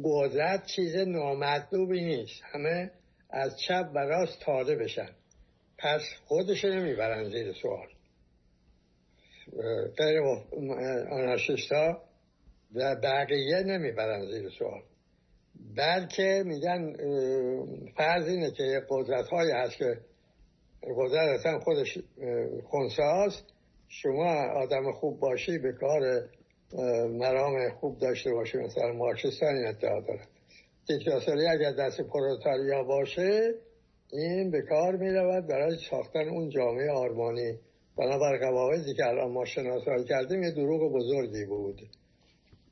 قدرت 0.04 0.66
چیز 0.66 0.96
نامطلوبی 0.96 2.02
نیست. 2.02 2.42
همه 2.54 2.92
از 3.30 3.60
چپ 3.60 3.92
و 3.96 4.00
راست 4.00 4.40
تاده 4.42 4.76
بشن. 4.76 5.10
پس 5.78 6.02
خودش 6.26 6.66
نمی‌برن 6.66 7.30
زیر 7.30 7.54
سوال. 7.62 7.88
غیر 9.98 10.20
ها 11.72 12.02
و 12.76 12.96
بقیه 12.96 13.64
نمی‌برن 13.64 14.32
زیر 14.32 14.50
سوال. 14.50 14.82
بلکه 15.78 16.44
میگن 16.46 16.94
فرض 17.98 18.28
اینه 18.28 18.52
که 18.52 18.82
قدرت 18.90 19.28
های 19.28 19.52
هست 19.52 19.78
که 19.78 19.98
قدرت 20.98 21.40
اصلا 21.40 21.60
خودش 21.60 22.00
خونسه 22.64 23.04
شما 23.88 24.34
آدم 24.36 24.92
خوب 24.92 25.20
باشی 25.20 25.58
به 25.58 25.74
کار 25.74 26.30
مرام 27.10 27.70
خوب 27.70 28.00
داشته 28.00 28.32
باشی 28.32 28.58
مثلا 28.58 28.94
مارکسیستان 28.94 29.56
این 29.56 29.68
ادعا 29.68 30.02
دارن 30.02 30.26
دیکتاتوری 30.88 31.48
اگر 31.48 31.72
دست 31.72 32.02
پروتاریا 32.02 32.84
باشه 32.84 33.54
این 34.12 34.52
به 34.52 34.62
کار 34.62 34.96
می 34.96 35.10
رود 35.10 35.48
برای 35.48 35.78
ساختن 35.90 36.30
اون 36.30 36.50
جامعه 36.50 36.92
آرمانی. 36.92 37.60
بنابر 37.98 38.38
قواعدی 38.38 38.94
که 38.94 39.06
الان 39.06 39.32
ما 39.32 39.46
شناسایی 39.46 40.04
کردیم 40.04 40.44
یه 40.44 40.52
دروغ 40.52 40.94
بزرگی 40.94 41.46
بود. 41.46 41.82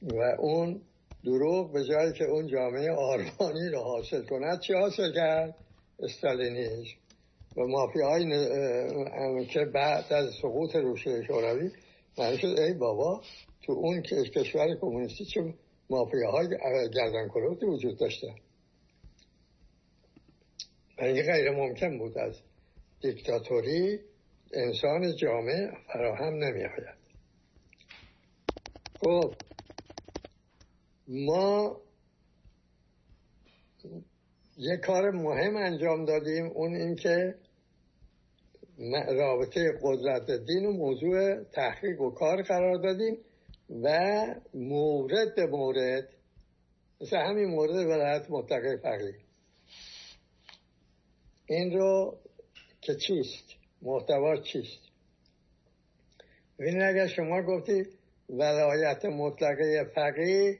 و 0.02 0.36
اون 0.40 0.82
دروغ 1.24 1.74
به 1.74 1.84
جایی 1.84 2.14
که 2.14 2.26
اون 2.26 2.48
جامعه 2.48 2.92
آرمانی 2.92 3.70
رو 3.70 3.80
حاصل 3.80 4.26
کند 4.26 4.60
چی 4.60 4.74
حاصل 4.74 5.14
کرد؟ 5.14 5.56
استالینیش. 6.00 6.98
و 7.58 7.62
مافیای 7.68 8.26
که 9.46 9.66
بعد 9.66 10.14
از 10.14 10.30
سقوط 10.42 10.76
روسیه 10.76 11.24
شوروی 11.28 11.72
معنی 12.18 12.38
شد 12.38 12.60
ای 12.60 12.74
بابا 12.74 13.22
تو 13.68 13.74
اون 13.74 14.02
کشور 14.02 14.76
کمونیستی 14.82 15.26
چه 15.26 15.54
مافیاهای 15.90 16.48
گردن 16.96 17.28
کلوتی 17.28 17.66
وجود 17.66 17.98
داشته. 17.98 18.28
و 20.98 21.04
این 21.04 21.24
غیر 21.24 21.52
ممکن 21.52 21.98
بود 21.98 22.18
از 22.18 22.36
دیکتاتوری 23.02 24.00
انسان 24.54 25.16
جامعه 25.16 25.72
فراهم 25.94 26.34
نمی 26.34 26.64
آید 26.64 26.98
خب 29.00 29.34
ما 31.08 31.82
یه 34.58 34.78
کار 34.78 35.12
مهم 35.12 35.56
انجام 35.56 36.06
دادیم 36.06 36.46
اون 36.46 36.76
اینکه 36.76 37.36
رابطه 39.08 39.80
قدرت 39.82 40.32
دین 40.32 40.66
و 40.66 40.72
موضوع 40.72 41.44
تحقیق 41.44 42.02
و 42.02 42.12
کار 42.12 42.42
قرار 42.42 42.78
دادیم. 42.78 43.18
و 43.70 43.88
مورد 44.54 45.36
به 45.36 45.46
مورد 45.46 46.10
مثل 47.02 47.18
همین 47.18 47.46
مورد 47.46 47.76
ولایت 47.76 48.30
مطلقه 48.30 48.78
فقیه. 48.78 49.16
این 51.46 51.78
رو 51.78 52.18
که 52.82 52.96
چیست؟ 52.96 53.46
محتوا 53.82 54.38
چیست؟ 54.38 54.80
این 56.60 56.82
اگر 56.82 57.08
شما 57.08 57.42
گفتی 57.42 57.86
ولایت 58.30 59.06
مطلقه 59.06 59.84
فقیه 59.96 60.60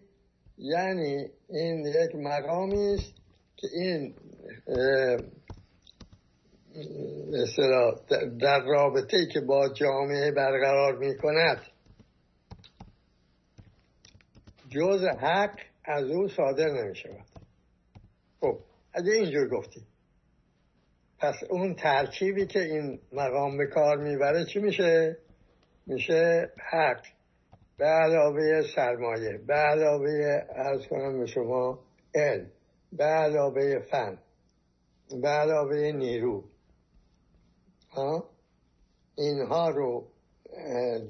یعنی 0.58 1.30
این 1.50 1.86
یک 1.86 2.16
مقامی 2.16 2.94
است 2.94 3.14
که 3.58 3.68
این 3.74 4.16
در 8.42 8.60
رابطه 8.60 9.28
که 9.34 9.42
با 9.42 9.70
جامعه 9.74 10.32
برقرار 10.32 10.98
می 10.98 11.18
کند 11.18 11.62
جز 14.78 15.04
حق 15.20 15.60
از 15.86 16.04
او 16.04 16.28
صادر 16.28 16.70
نمی 16.70 16.96
شود 16.96 17.26
خب 18.42 18.60
اگه 18.94 19.12
اینجور 19.12 19.50
گفتی. 19.50 19.82
پس 21.20 21.36
اون 21.50 21.76
ترکیبی 21.76 22.48
که 22.48 22.60
این 22.60 23.00
مقام 23.12 23.58
به 23.58 23.68
کار 23.68 23.98
می‌بره 23.98 24.46
چی 24.46 24.60
میشه؟ 24.60 25.18
میشه 25.88 26.52
حق. 26.72 27.02
به 27.78 27.86
علاوه 27.86 28.62
سرمایه 28.76 29.38
به 29.48 29.54
علاوه 29.54 30.46
ارز 30.50 30.88
کنم 30.88 31.20
به 31.20 31.26
شما 31.26 31.80
علم 32.16 32.52
به 32.94 33.04
علاوه 33.04 33.80
فن 33.92 34.18
به 35.22 35.28
علاوه 35.28 35.92
نیرو. 35.92 36.44
ها؟ 37.90 38.30
اینها 39.18 39.70
رو 39.70 40.08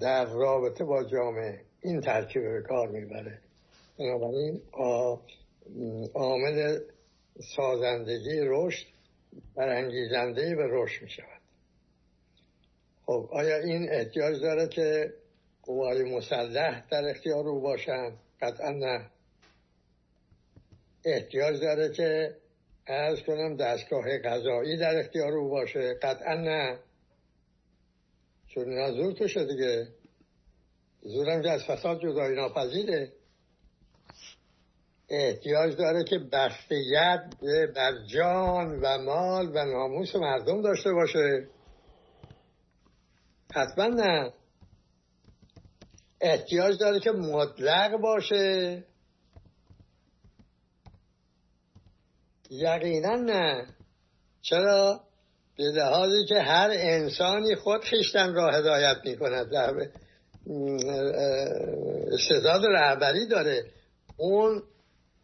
در 0.02 0.26
رابطه 0.26 0.84
با 0.84 1.04
جامعه 1.04 1.62
این 1.82 2.02
ترکیب 2.02 2.42
به 2.42 2.62
کار 2.62 2.88
می‌بره. 2.88 3.47
بنابراین 4.00 4.62
عامل 6.14 6.80
سازندگی 7.56 8.40
رشد 8.42 8.88
برانگیزنده 9.56 10.56
به 10.56 10.68
رشد 10.70 11.04
می 11.04 11.10
شود 11.10 11.42
خب 13.06 13.30
آیا 13.32 13.58
این 13.58 13.90
احتیاج 13.92 14.42
داره 14.42 14.68
که 14.68 15.14
قوای 15.64 16.04
مسلح 16.04 16.88
در 16.90 17.10
اختیار 17.10 17.48
او 17.48 17.62
باشند؟ 17.62 18.20
قطعا 18.42 18.72
نه. 18.72 19.10
احتیاج 21.06 21.62
داره 21.62 21.90
که 21.90 22.36
ارز 22.88 23.22
کنم 23.24 23.56
دستگاه 23.56 24.18
قضایی 24.18 24.78
در 24.78 25.00
اختیار 25.00 25.34
او 25.34 25.50
باشه. 25.50 25.94
قطعا 25.94 26.34
نه. 26.34 26.80
چون 28.48 28.70
اینا 28.70 28.92
زور 28.92 29.14
توشه 29.14 29.46
دیگه. 29.46 29.88
زورم 31.02 31.42
که 31.42 31.50
از 31.50 31.64
فساد 31.64 32.02
جدایی 32.02 32.36
ناپذیره. 32.36 33.12
احتیاج 35.10 35.76
داره 35.76 36.04
که 36.04 36.20
بستیت 36.20 37.24
بر 37.76 37.92
جان 38.08 38.80
و 38.82 38.98
مال 38.98 39.48
و 39.48 39.66
ناموس 39.66 40.16
مردم 40.16 40.62
داشته 40.62 40.94
باشه. 40.94 41.48
حتما 43.56 43.88
نه. 43.88 44.34
احتیاج 46.22 46.80
داره 46.80 47.00
که 47.00 47.12
مطلق 47.12 47.98
باشه. 48.02 48.84
یقینا 52.50 53.16
نه. 53.16 53.68
چرا؟ 54.42 55.02
به 55.58 55.64
لحاظی 55.64 56.26
که 56.30 56.40
هر 56.40 56.70
انسانی 56.72 57.56
خود 57.56 57.84
خیشتن 57.84 58.34
را 58.34 58.52
هدایت 58.52 58.98
می 59.06 59.18
کند 59.18 59.54
استعداد 62.14 62.62
رهبری 62.66 63.28
داره. 63.28 63.64
اون 64.18 64.64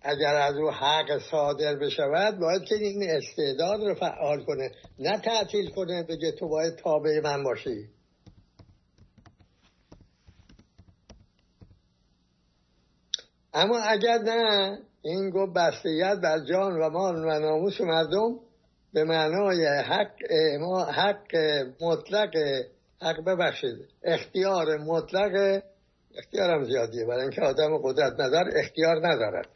اگر 0.03 0.35
از 0.35 0.55
او 0.55 0.71
حق 0.71 1.19
صادر 1.31 1.75
بشود 1.75 2.39
باید 2.39 2.63
که 2.63 2.75
این 2.75 3.03
استعداد 3.09 3.81
رو 3.83 3.95
فعال 3.95 4.43
کنه 4.43 4.71
نه 4.99 5.19
تعطیل 5.19 5.69
کنه 5.69 6.03
بگه 6.03 6.31
تو 6.31 6.49
باید 6.49 6.75
تابع 6.75 7.19
من 7.23 7.43
باشی. 7.43 7.89
اما 13.53 13.79
اگر 13.79 14.17
نه 14.17 14.77
این 15.01 15.29
گفت 15.29 15.53
بستیت 15.53 16.17
بر 16.23 16.39
جان 16.39 16.73
و 16.81 16.89
مال 16.89 17.15
و 17.15 17.39
ناموس 17.39 17.81
مردم 17.81 18.39
به 18.93 19.03
معنای 19.03 19.67
حق 19.67 20.17
ما 20.59 20.85
حق 20.85 21.35
مطلق 21.81 22.35
حق 23.01 23.23
ببخشید. 23.25 23.77
اختیار 24.03 24.77
مطلق 24.77 25.61
اختیارم 26.17 26.63
زیادیه 26.63 27.05
برای 27.05 27.21
اینکه 27.21 27.41
آدم 27.41 27.77
قدرت 27.83 28.13
ندار 28.19 28.45
اختیار 28.55 29.07
ندارد. 29.07 29.47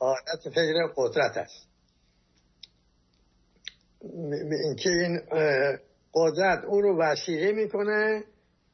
عادت 0.00 0.48
فکر 0.50 0.92
قدرت 0.96 1.36
است. 1.36 1.68
اینکه 4.64 4.90
این 4.90 5.20
قدرت 6.14 6.64
او 6.64 6.80
رو 6.80 6.98
وسیله 6.98 7.52
می‌کنه 7.52 8.24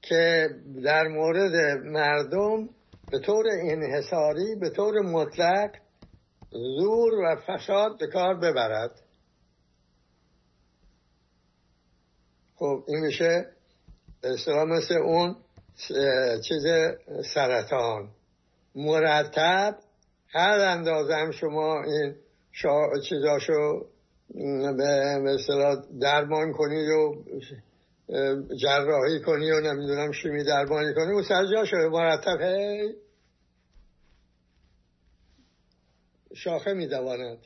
که 0.03 0.49
در 0.85 1.09
مورد 1.09 1.79
مردم 1.85 2.69
به 3.11 3.19
طور 3.19 3.45
انحصاری 3.63 4.55
به 4.55 4.71
طور 4.71 5.01
مطلق 5.01 5.71
زور 6.51 7.15
و 7.15 7.37
فساد 7.47 7.99
به 7.99 8.07
کار 8.07 8.35
ببرد. 8.35 8.91
خب 12.55 12.85
این 12.89 13.01
میشه 13.01 13.47
اصلا 14.23 14.65
مثل 14.65 14.95
اون 14.95 15.37
چیز 16.49 16.65
سرطان. 17.35 18.11
مرتب 18.75 19.79
هر 20.29 20.61
اندازه 20.61 21.15
هم 21.15 21.31
شما 21.31 21.83
این 21.83 22.15
شا... 22.53 23.01
چیزاشو 23.09 23.87
به 24.77 25.19
مثلا 25.19 25.75
درمان 26.01 26.53
کنید 26.53 26.89
و 26.89 27.25
جراحی 28.57 29.21
کنی 29.21 29.51
و 29.51 29.61
نمی‌دونم 29.61 30.13
شیمی 30.13 30.45
درمانی 30.45 30.95
کنی. 30.95 31.13
و 31.13 31.23
سرجاشو 31.23 31.77
مرتب 31.77 32.41
هی 32.41 32.95
شاخه 36.35 36.73
میدواند. 36.73 37.39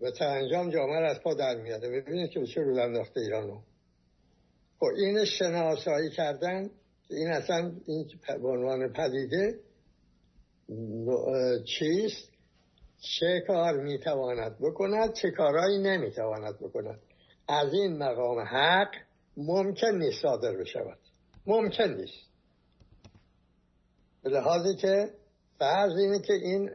و 0.00 0.10
انجام 0.20 0.70
جامعه 0.70 1.10
از 1.10 1.20
پا 1.20 1.34
در 1.34 1.56
میاده 1.56 1.88
ببینید 1.90 2.30
که 2.30 2.46
چه 2.46 2.60
روز 2.60 2.78
انداخته 2.78 3.20
ایرانو. 3.20 3.60
خب 4.80 4.86
این 4.96 5.24
شناسایی 5.24 6.10
کردن 6.10 6.70
این 7.10 7.28
اصلا 7.28 7.72
این 7.86 8.08
به 8.42 8.48
عنوان 8.48 8.92
پدیده 8.92 9.58
چیست؟ 11.64 12.30
چه 13.00 13.44
کار 13.46 13.76
می‌تواند 13.76 14.58
بکند 14.60 15.12
چه 15.12 15.30
کارهایی 15.30 15.78
نمی‌تواند 15.78 16.58
بکند. 16.60 17.00
از 17.48 17.72
این 17.72 17.98
مقام 17.98 18.40
حق 18.40 18.90
ممکن 19.36 19.94
نیست 19.94 20.22
صادر 20.22 20.56
بشود. 20.56 20.98
ممکن 21.46 21.88
نیست. 21.88 22.26
به 24.22 24.30
لحاظی 24.30 24.74
که 24.76 25.10
فرض 25.58 25.92
اینه 25.98 26.18
که 26.18 26.32
این 26.32 26.70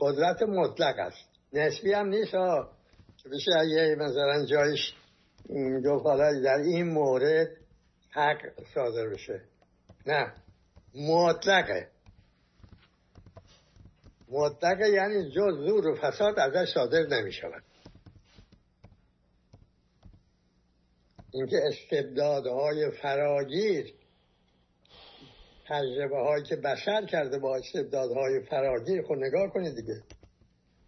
قدرت 0.00 0.42
مطلق 0.42 0.98
است. 0.98 1.28
نسبی 1.52 1.92
هم 1.92 2.06
نیست 2.06 2.32
که 3.22 3.28
بشه 3.28 3.50
اگه 3.60 3.96
مثلا 3.98 4.46
جایش 4.46 4.94
گفت 5.86 6.04
در 6.44 6.56
این 6.64 6.88
مورد 6.88 7.48
حق 8.10 8.38
صادر 8.74 9.08
بشه. 9.08 9.40
نه. 10.06 10.32
مطلقه. 10.94 11.88
مطلقه 14.34 14.88
یعنی 14.88 15.30
جز 15.30 15.66
زور 15.66 15.86
و 15.86 15.94
فساد 15.94 16.38
ازش 16.38 16.72
صادر 16.74 17.06
نمی 17.06 17.32
شود 17.32 17.62
اینکه 21.32 21.56
استبدادهای 21.66 22.90
فراگیر 22.90 23.94
تجربه 25.68 26.16
هایی 26.16 26.44
که 26.44 26.56
بشر 26.56 27.06
کرده 27.06 27.38
با 27.38 27.56
استبدادهای 27.56 28.40
فراگیر 28.40 29.02
خود 29.02 29.18
نگاه 29.18 29.50
کنید 29.50 29.74
دیگه. 29.74 30.02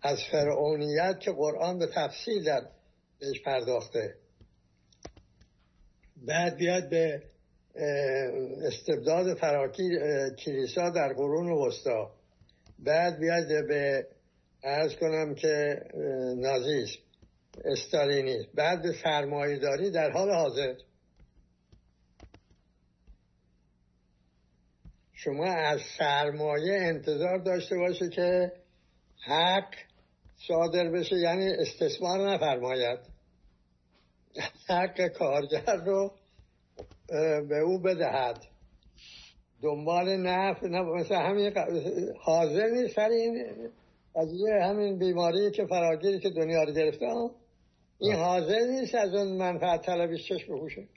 از 0.02 0.18
فرعونیت 0.30 1.20
که 1.20 1.32
قرآن 1.32 1.78
به 1.78 1.86
تفصیل 1.86 2.44
در 2.44 2.62
بهش 3.20 3.40
پرداخته. 3.44 4.14
بعد 6.16 6.56
بیاد 6.56 6.88
به 6.88 7.22
استبداد 8.62 9.34
فراکی 9.34 9.88
کلیسا 10.44 10.90
در 10.90 11.12
قرون 11.12 11.52
وسطا. 11.52 12.15
بعد 12.78 13.18
بیاد 13.18 13.66
به 13.68 14.06
ارز 14.62 14.96
کنم 14.96 15.34
که 15.34 15.80
نازیسم 16.36 16.98
استالینی 17.64 18.48
بعد 18.54 18.82
به 18.82 18.92
سرمایه 19.04 19.58
داری 19.58 19.90
در 19.90 20.10
حال 20.10 20.30
حاضر. 20.30 20.74
شما 25.12 25.44
از 25.44 25.80
سرمایه 25.98 26.74
انتظار 26.82 27.38
داشته 27.38 27.76
باشه 27.76 28.08
که 28.08 28.52
حق 29.26 29.74
صادر 30.48 30.90
بشه 30.90 31.16
یعنی 31.16 31.48
استثمار 31.48 32.30
نفرماید. 32.30 32.98
حق 34.68 35.08
کارگر 35.08 35.76
رو 35.86 36.12
به 37.48 37.58
او 37.64 37.78
بدهد. 37.78 38.55
دنبال 39.62 40.16
نفع 40.16 40.66
مثل 40.68 41.14
همین 41.14 41.52
حاضر 42.20 42.66
نیست 42.66 42.94
سر 42.94 43.08
این 43.08 43.44
قضیه 44.14 44.62
همین 44.62 44.98
بیماری 44.98 45.50
که 45.50 45.66
فراگیری 45.66 46.20
که 46.20 46.30
دنیا 46.30 46.62
رو 46.62 46.72
گرفته 46.72 47.06
این 47.98 48.14
حاضر 48.14 48.60
نیست 48.70 48.94
از 48.94 49.14
اون 49.14 49.36
منفعت 49.36 49.82
طلبیش 49.86 50.28
چشم 50.28 50.56
بپوشه 50.56 50.88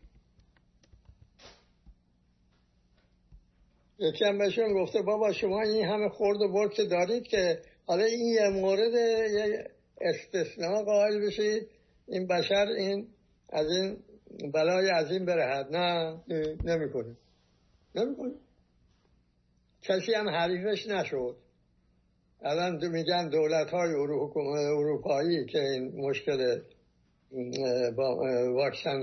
یکی 3.99 4.25
هم 4.25 4.37
بهشون 4.37 4.73
گفته 4.73 5.01
بابا 5.01 5.33
شما 5.33 5.61
این 5.61 5.85
همه 5.85 6.09
خورد 6.09 6.41
و 6.41 6.47
برد 6.53 6.73
که 6.73 6.83
دارید 6.83 7.23
که 7.23 7.61
حالا 7.85 8.03
این 8.03 8.25
یه 8.25 8.49
مورد 8.49 8.93
یه 9.33 9.67
استثناء 10.01 10.83
قائل 10.83 11.27
بشید. 11.27 11.67
این 12.07 12.27
بشر 12.27 12.65
این 12.77 13.07
از 13.49 13.67
این 13.67 13.97
بلای 14.53 14.89
عظیم 14.89 15.25
برهد. 15.25 15.75
نه 15.75 16.17
نمی‌کنه. 16.63 17.15
نمی‌کنه. 17.95 18.31
کسی 19.81 20.13
هم 20.13 20.29
حریفش 20.29 20.87
نشد. 20.87 21.35
الان 22.41 22.87
میگن 22.87 23.29
دولت 23.29 23.69
های 23.69 23.93
اروپایی 24.77 25.45
که 25.45 25.59
این 25.59 26.01
مشکل 26.01 26.61
با 27.95 28.15
واکسن 28.53 29.01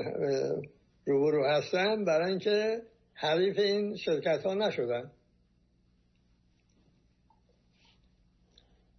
روبرو 1.06 1.46
هستن 1.46 2.04
برای 2.04 2.30
اینکه 2.30 2.82
حریف 3.14 3.58
این 3.58 3.96
شرکت 3.96 4.42
ها 4.42 4.54
نشدن. 4.54 5.10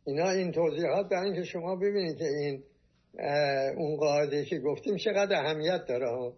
اینا 0.05 0.29
این 0.29 0.51
توضیحات 0.51 1.09
برای 1.09 1.25
اینکه 1.25 1.43
شما 1.43 1.75
ببینید 1.75 2.17
که 2.17 2.25
این 2.25 2.63
اون 3.77 3.97
قاعده 3.97 4.45
که 4.45 4.59
گفتیم 4.59 4.97
چقدر 4.97 5.35
اهمیت 5.35 5.85
داره 5.85 6.33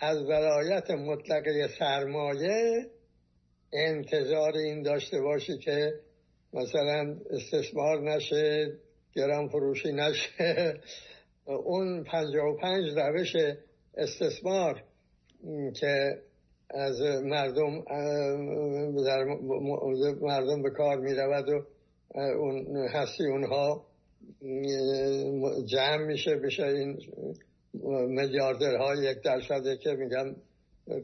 از 0.00 0.22
ولایت 0.22 0.90
مطلقه 0.90 1.68
سرمایه 1.78 2.86
انتظار 3.74 4.56
این 4.56 4.82
داشته 4.82 5.20
باشی 5.20 5.58
که 5.58 5.92
مثلا 6.52 7.16
استثمار 7.30 8.00
نشه 8.02 8.72
گرام 9.14 9.48
فروشی 9.48 9.92
نشه. 9.92 10.80
اون 11.46 12.04
پنجاه 12.04 12.44
و 12.44 12.56
پنج 12.56 12.84
روش 12.96 13.36
استثمار 13.96 14.82
که 15.80 16.18
از 16.70 17.00
مردم 17.22 17.80
در 19.06 19.24
مردم 20.20 20.62
به 20.62 20.70
کار 20.70 20.96
می 20.96 21.14
رود 21.14 21.48
و 21.48 21.66
اون 22.18 22.76
هستی 22.88 23.26
اونها 23.26 23.86
جمع 25.66 26.04
میشه 26.06 26.36
بشه 26.36 26.66
این 26.66 26.98
های 28.80 28.98
یک 28.98 29.22
درصده 29.24 29.76
که 29.76 29.90
میگم 29.90 30.36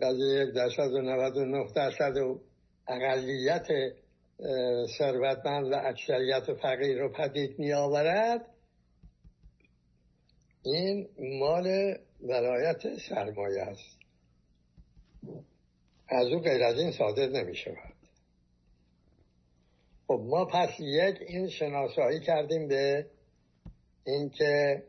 قضیه 0.02 0.46
یک 0.46 0.54
درصد 0.54 0.92
و 0.92 1.00
نود 1.00 1.36
و 1.36 1.44
نه 1.44 1.64
درصد 1.76 2.16
و 2.16 2.40
اقلیت 2.91 3.68
ثروتمند 4.99 5.72
و 5.72 5.74
اکثریت 5.74 6.55
فقیر 6.55 6.99
رو 6.99 7.12
پدید 7.12 7.59
می 7.59 7.72
آورد 7.72 8.47
این 10.64 11.09
مال 11.18 11.97
ولایت 12.22 12.82
سرمایه 13.09 13.62
است. 13.62 14.01
از 16.09 16.26
او 16.26 16.41
غیر 16.41 16.62
از 16.62 16.78
این 16.78 16.93
صادر 16.93 17.28
نمی 17.28 17.57
شود 17.57 17.95
خب 20.07 20.22
ما 20.26 20.45
پس 20.45 20.80
یک 20.80 21.16
این 21.20 21.49
شناسایی 21.49 22.20
کردیم 22.20 22.68
به 22.68 23.07
اینکه 24.07 24.82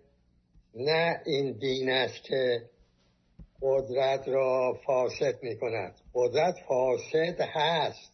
نه 0.76 1.22
این 1.26 1.52
دین 1.52 1.89
است 1.89 2.24
که 2.24 2.70
قدرت 3.62 4.28
را 4.28 4.80
فاسد 4.86 5.43
می 5.43 5.57
کند 5.57 5.95
قدرت 6.14 6.55
فاسد 6.68 7.41
هست. 7.41 8.12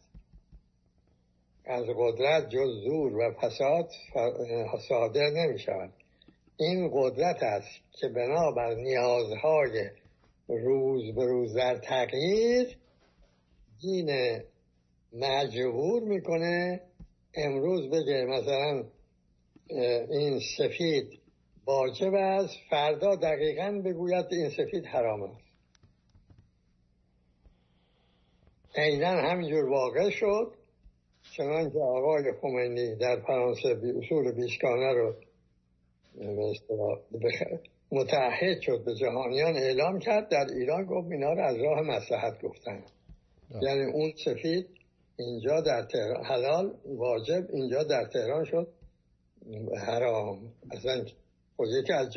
از 1.64 1.84
قدرت 1.96 2.48
جز 2.48 2.84
زور 2.84 3.16
و 3.16 3.32
فساد 3.32 3.90
صادر 4.88 5.30
نمی 5.30 5.58
شود 5.58 5.92
این 6.56 6.90
قدرت 6.94 7.42
است 7.42 7.80
که 7.92 8.08
بنابر 8.08 8.74
نیازهای 8.74 9.90
روز 10.48 11.14
به 11.14 11.24
روز 11.24 11.54
در 11.54 11.76
تغییر 11.78 12.76
دین 13.80 14.40
مجبور 15.12 16.02
می‌کنه. 16.02 16.80
امروز 17.34 17.90
بگه 17.90 18.24
مثلا 18.24 18.84
این 20.10 20.40
سفید 20.58 21.17
واجب 21.68 22.14
است 22.14 22.54
فردا 22.70 23.16
دقیقا 23.16 23.82
بگوید 23.84 24.26
این 24.30 24.50
سفید 24.50 24.86
حرام 24.86 25.22
است. 25.22 25.40
عینا 28.76 29.08
همینجور 29.08 29.64
واقع 29.64 30.10
شد 30.10 30.54
چنان 31.36 31.70
که 31.70 31.78
آقای 31.78 32.32
خمینی 32.40 32.96
در 32.96 33.20
فرانسه 33.20 33.68
اصول 33.68 34.32
بیشکانه 34.32 34.92
رو 34.92 35.14
متحد 37.92 38.60
شد 38.60 38.84
به 38.84 38.94
جهانیان 38.94 39.56
اعلام 39.56 39.98
کرد 39.98 40.28
در 40.28 40.46
ایران 40.54 40.84
گفت 40.84 41.10
اینا 41.10 41.32
رو 41.32 41.42
از 41.44 41.56
راه 41.56 41.80
مسلحت 41.82 42.42
گفتن. 42.42 42.84
یعنی 43.62 43.84
اون 43.92 44.12
سفید 44.24 44.66
اینجا 45.18 45.60
در 45.60 45.82
تهران 45.82 46.24
حلال 46.24 46.74
واجب 46.86 47.46
اینجا 47.52 47.82
در 47.82 48.04
تهران 48.04 48.44
شد 48.44 48.68
حرام. 49.86 50.52
اصلا 50.70 51.04
خود 51.58 51.68
یکی 51.68 51.92
از 51.92 52.12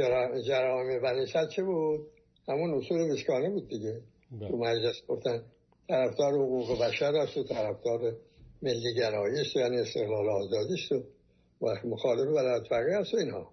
جرائم 0.45 1.01
بنیشت 1.01 1.49
چه 1.49 1.63
بود؟ 1.63 2.07
همون 2.47 2.73
اصول 2.73 3.13
بشکانه 3.13 3.49
بود 3.49 3.67
دیگه. 3.67 4.01
بله. 4.31 4.49
تو 4.49 4.57
مجلس 4.57 5.05
گفتن 5.07 5.43
طرفدار 5.87 6.33
حقوق 6.33 6.81
بشر 6.81 7.15
است 7.15 7.37
و 7.37 7.43
طرفدار 7.43 8.15
ملی 8.61 8.93
گرایی 8.95 9.41
است 9.41 9.55
یعنی 9.55 9.77
استقلال 9.77 10.29
آزادی 10.29 10.73
است 10.73 10.91
و 11.61 11.87
مخالف 11.87 12.27
ولایت 12.27 12.63
فقیه 12.69 12.97
است 12.97 13.13
و 13.13 13.17
اینها. 13.17 13.51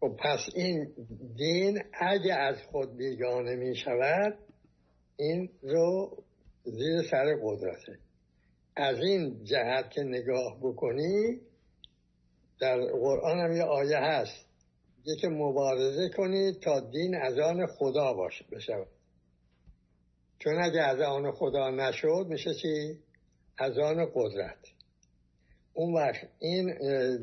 خب 0.00 0.16
پس 0.18 0.40
این 0.54 0.92
دین 1.36 1.82
اگه 2.00 2.34
از 2.34 2.56
خود 2.72 2.96
بیگانه 2.96 3.56
می 3.56 3.76
شود 3.76 4.38
این 5.16 5.50
رو 5.62 6.16
زیر 6.64 7.02
سر 7.10 7.36
قدرته. 7.42 7.98
از 8.76 8.98
این 8.98 9.44
جهت 9.44 9.90
که 9.90 10.02
نگاه 10.02 10.58
بکنی 10.62 11.40
در 12.62 12.80
قرآن 12.80 13.38
هم 13.38 13.52
یه 13.52 13.62
آیه 13.62 13.98
هست. 13.98 14.46
که 15.20 15.28
مبارزه 15.28 16.08
کنید 16.16 16.60
تا 16.60 16.80
دین 16.80 17.14
از 17.14 17.38
آن 17.38 17.66
خدا 17.66 18.12
باشه 18.12 18.44
بشود. 18.52 18.86
چون 20.38 20.62
اگه 20.62 20.80
از 20.80 21.00
آن 21.00 21.32
خدا 21.32 21.70
نشد 21.70 22.26
میشه 22.28 22.54
چی؟ 22.54 22.98
از 23.58 23.78
آن 23.78 24.06
قدرت. 24.14 24.58
اون 25.74 25.94
وقت 25.94 26.28
این 26.38 26.66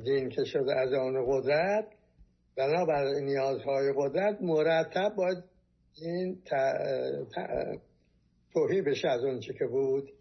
دین 0.04 0.30
که 0.30 0.44
شده 0.44 0.76
از 0.76 0.94
آن 0.94 1.26
قدرت 1.28 1.88
بنابر 2.58 3.06
نیازهای 3.06 3.94
قدرت 3.98 4.42
مرتب 4.42 5.16
باید 5.16 5.44
این 6.02 6.42
توهی 8.54 8.82
بشه 8.82 9.08
از 9.08 9.24
اون 9.24 9.40
چی 9.40 9.54
که 9.54 9.66
بود. 9.66 10.12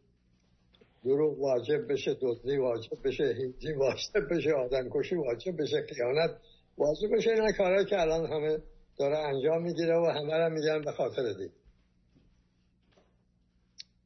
دروغ 1.05 1.39
واجب 1.39 1.93
بشه 1.93 2.17
دزدی 2.23 2.57
واجب 2.57 2.99
بشه 3.05 3.25
هیچی 3.25 3.73
واجب 3.73 4.35
بشه 4.35 4.53
آدم 4.53 4.89
کشی 4.91 5.15
واجب 5.15 5.63
بشه 5.63 5.87
خیانت 5.95 6.31
واجب 6.79 7.17
بشه. 7.17 7.31
این 7.31 7.53
کارهایی 7.53 7.87
که 7.87 8.01
الان 8.01 8.33
همه 8.33 8.59
داره 8.99 9.19
انجام 9.19 9.63
می‌گیره 9.63 9.97
و 9.97 10.05
همه 10.05 10.35
را 10.35 10.49
میگن 10.49 10.83
به 10.85 10.93
خاطر 10.93 11.33
دید 11.33 11.53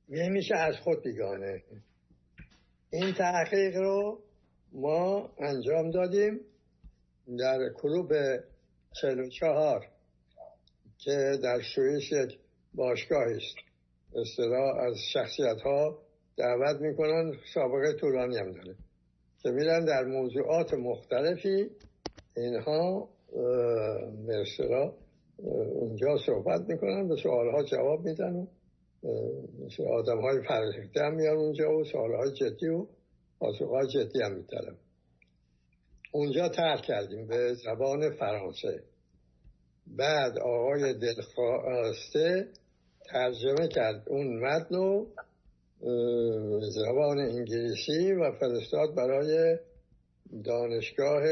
میشه 0.09 0.55
از 0.55 0.76
خود 0.76 1.03
بیگانه. 1.03 1.62
این 2.93 3.14
تحقیق 3.14 3.76
رو 3.76 4.20
ما 4.72 5.30
انجام 5.38 5.90
دادیم 5.90 6.40
در 7.38 7.59
کلوب 7.74 8.12
44 9.01 9.88
که 10.99 11.38
در 11.43 11.61
سوئیس 11.74 12.12
یک 12.12 12.38
باشگاهی 12.74 13.36
است. 13.36 13.57
اصطلاح 14.14 14.76
از 14.76 14.97
شخصیت 15.12 15.61
ها 15.64 15.99
دعوت 16.36 16.80
می‌کنن 16.80 17.32
سابقه 17.54 17.92
طولانی 17.92 18.36
هم 18.36 18.52
داره. 18.52 18.74
که 19.42 19.50
میرن 19.50 19.84
در 19.84 20.04
موضوعات 20.04 20.74
مختلفی 20.74 21.70
اینها 22.36 23.08
به 24.26 24.44
اونجا 25.74 26.16
صحبت 26.26 26.60
می‌کنن 26.68 27.08
به 27.08 27.16
سوالها 27.22 27.62
جواب 27.62 28.04
میدن 28.04 28.36
و 28.36 28.46
آدم 29.88 30.20
های 30.20 30.42
فرهیخته 30.48 31.00
هم 31.04 31.14
میان 31.14 31.36
اونجا 31.36 31.70
و 31.70 31.84
سوالهای 31.84 32.32
جدی 32.32 32.68
و 32.68 32.86
پاسخهای 33.38 33.86
جدی 33.86 34.22
هم 34.22 34.32
میترم 34.32 34.76
اونجا 36.12 36.48
ترک 36.48 36.82
کردیم 36.82 37.26
به 37.26 37.54
زبان 37.54 38.10
فرانسه. 38.10 38.82
بعد 39.86 40.38
آقای 40.38 40.94
دلخواسته 40.94 42.48
ترجمه 43.06 43.68
کرد 43.68 44.08
اون 44.08 44.38
متن 44.38 44.74
رو 44.74 45.06
زبان 46.60 47.18
انگلیسی 47.18 48.12
و 48.12 48.32
فرستاد 48.32 48.94
برای 48.94 49.58
دانشگاه 50.44 51.22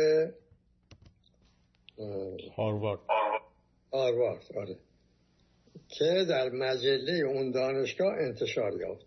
هاروارد. 2.57 3.01
هاروارد 3.92 4.44
آره. 4.57 4.76
که 5.88 6.24
در 6.28 6.51
مجله 6.51 7.26
اون 7.26 7.51
دانشگاه 7.51 8.12
انتشار 8.20 8.80
یافت. 8.80 9.07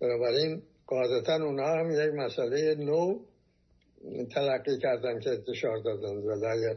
بنابراین 0.00 0.62
قاعدتا 0.86 1.34
اونها 1.34 1.78
هم 1.78 1.90
یک 1.90 2.14
مسئله 2.14 2.74
نو 2.74 3.18
تلقی 4.34 4.78
کردن 4.78 5.20
که 5.20 5.30
انتشار 5.30 5.78
دادن. 5.78 6.16
ولی 6.16 6.74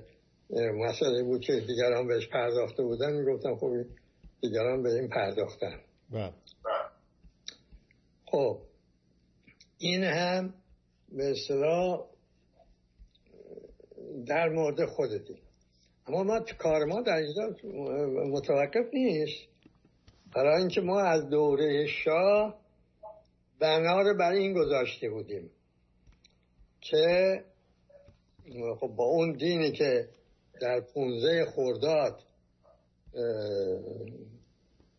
مسئله 0.71 1.23
بود 1.23 1.41
که 1.41 1.53
دیگران 1.67 2.07
بهش 2.07 2.27
پرداخته 2.27 2.83
بودن 2.83 3.13
می‌گفتن 3.13 3.55
خب 3.55 3.73
دیگران 4.41 4.83
به 4.83 4.89
این 4.89 5.07
پرداختن. 5.07 5.79
بله. 6.11 6.33
خب 8.25 8.61
این 9.77 10.03
هم 10.03 10.53
به 11.11 11.31
اصطلاح 11.31 12.05
در 14.27 14.49
مورد 14.49 14.85
خودتی 14.85 15.35
اما 16.07 16.23
ما 16.23 16.39
کار 16.39 16.85
ما 16.85 17.01
در 17.01 17.15
اینجا 17.15 17.55
متوقف 18.31 18.93
نیست. 18.93 19.47
برای 20.35 20.59
اینکه 20.59 20.81
ما 20.81 20.99
از 20.99 21.29
دوره 21.29 21.87
شاه 21.87 22.59
بنا 23.59 24.01
رو 24.01 24.17
برای 24.17 24.39
این 24.39 24.53
گذاشته 24.53 25.09
بودیم 25.09 25.51
که 26.81 27.43
خب 28.79 28.87
با 28.87 29.03
اون 29.03 29.31
دینی 29.31 29.71
که 29.71 30.09
در 30.61 30.81
پونزه 30.81 31.45
خورداد 31.45 32.23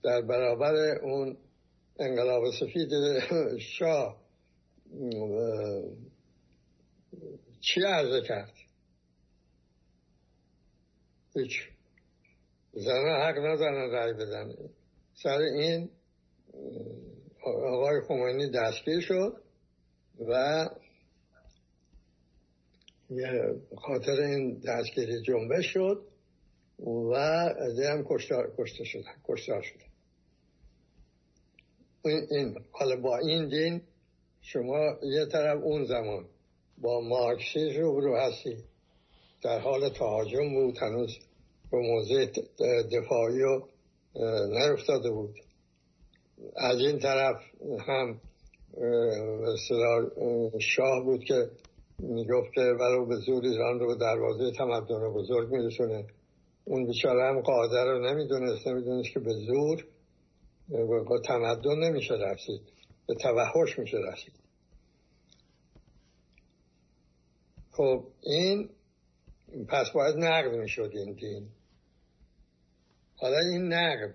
در 0.03 0.23
برابر 0.23 0.75
اون 1.03 1.37
انقلاب 1.99 2.51
سفید 2.61 2.89
شاه 3.59 4.23
چی 7.61 7.81
عرضه 7.83 8.27
کرد؟ 8.29 8.53
هیچ. 11.35 11.69
زنها 12.73 13.29
حق 13.29 13.39
ندارن 13.39 13.91
رای 13.91 14.13
بدن. 14.13 14.55
سر 15.15 15.39
این 15.39 15.91
آقای 17.45 18.01
خمینی 18.09 18.51
دستگیر 18.51 19.01
شد 19.01 19.43
و 20.29 20.65
خاطر 23.77 24.21
این 24.21 24.61
دستگیری 24.67 25.23
جنبش 25.23 25.67
شد 25.67 26.07
و 26.79 27.15
عده 27.15 27.91
هم 27.91 28.05
کشته 28.59 28.85
شدن 28.85 29.15
کشتار 29.25 29.63
شدن 29.63 29.96
این 32.07 32.55
حالا 32.73 32.97
با 32.97 33.19
این 33.19 33.49
دین 33.49 33.83
شما 34.41 34.79
یه 35.03 35.27
طرف 35.33 35.63
اون 35.63 35.85
زمان 35.85 36.25
با 36.79 37.01
مارکسیز 37.01 37.77
رو 37.77 38.17
هستی. 38.17 38.57
در 39.43 39.59
حال 39.59 39.89
تهاجم 39.89 40.55
بود 40.55 40.79
هنوز 40.79 41.19
به 41.71 41.79
موضع 41.79 42.27
دفاعی 42.93 43.43
و 43.43 43.63
نرفتاده 44.51 45.11
بود. 45.11 45.35
از 46.57 46.81
این 46.81 46.99
طرف 46.99 47.37
هم 47.89 48.21
شاه 50.61 51.05
بود 51.05 51.25
که 51.25 51.51
می‌گفت 51.99 52.55
که 52.55 52.61
ولو 52.61 53.07
به 53.07 53.17
زور 53.17 53.45
ایران 53.45 53.81
رو 53.81 53.87
به 53.87 53.95
دروازه 53.95 54.51
تمدن 54.59 55.13
بزرگ 55.13 55.53
میرسونه. 55.53 56.05
اون 56.65 56.87
بیچاره 56.87 57.23
هم 57.23 57.41
قادر 57.41 57.85
رو 57.85 58.07
نمی‌دونست 58.07 58.67
نمی‌دونست 58.67 59.13
که 59.15 59.21
به 59.21 59.33
زور 59.33 59.85
با 60.69 61.21
تمدن 61.25 61.79
نمیشه 61.79 62.15
رسید. 62.15 62.63
به 63.07 63.15
توحش 63.15 63.79
میشه 63.79 63.97
رسید. 64.13 64.33
خب 67.71 68.05
این 68.23 68.69
پس 69.69 69.91
باید 69.91 70.17
نقد 70.17 70.55
می‌شد 70.55 70.91
این 70.95 71.13
دین. 71.13 71.49
حالا 73.17 73.39
این 73.39 73.73
نقد 73.73 74.15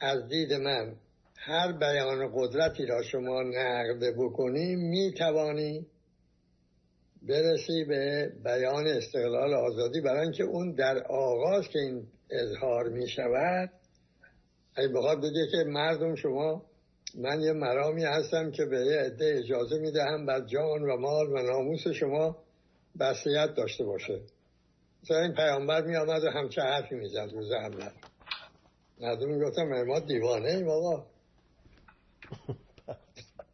از 0.00 0.28
دید 0.28 0.52
من 0.52 0.96
هر 1.36 1.72
بیان 1.72 2.32
قدرتی 2.34 2.86
را 2.86 3.02
شما 3.02 3.42
نقد 3.42 4.14
بکنی 4.18 4.76
می‌توانی 4.76 5.86
برسی 7.22 7.84
به 7.84 8.32
بیان 8.44 8.86
استقلال 8.86 9.54
آزادی 9.54 10.00
برای 10.00 10.20
اینکه 10.20 10.42
اون 10.42 10.72
در 10.72 11.02
آغاز 11.02 11.68
که 11.68 11.78
این 11.78 12.06
اظهار 12.30 12.88
می 12.88 13.08
شود 13.08 13.70
اگه 14.76 14.88
بخواد 14.88 15.18
بگه 15.18 15.46
که 15.50 15.64
مردم 15.66 16.14
شما 16.14 16.62
من 17.14 17.40
یه 17.40 17.52
مرامی 17.52 18.04
هستم 18.04 18.50
که 18.50 18.64
به 18.64 18.76
یه 18.76 19.00
عده 19.00 19.34
اجازه 19.38 19.78
می‌دهم 19.78 20.26
بر 20.26 20.40
جان 20.40 20.82
و 20.82 20.96
مال 20.96 21.26
و 21.26 21.42
ناموس 21.42 21.88
شما 21.88 22.36
بسیت 23.00 23.54
داشته 23.56 23.84
باشه. 23.84 24.20
مثلا 25.02 25.18
این 25.18 25.34
پیامبر 25.34 25.82
می 25.82 25.96
آمد 25.96 26.24
و 26.24 26.30
همچه 26.30 26.62
حرفی 26.62 26.94
می 26.94 27.08
زد 27.08 27.30
روز 27.32 27.52
اول. 27.52 27.90
مردم 29.00 29.28
می 29.28 29.44
گفتم 29.44 29.82
ما 29.82 30.00
دیوانه 30.00 30.48
ایم 30.48 30.68
آقا 30.68 31.06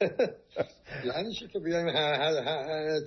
یعنی 1.05 1.35
که 1.35 1.59
بیایم 1.59 1.91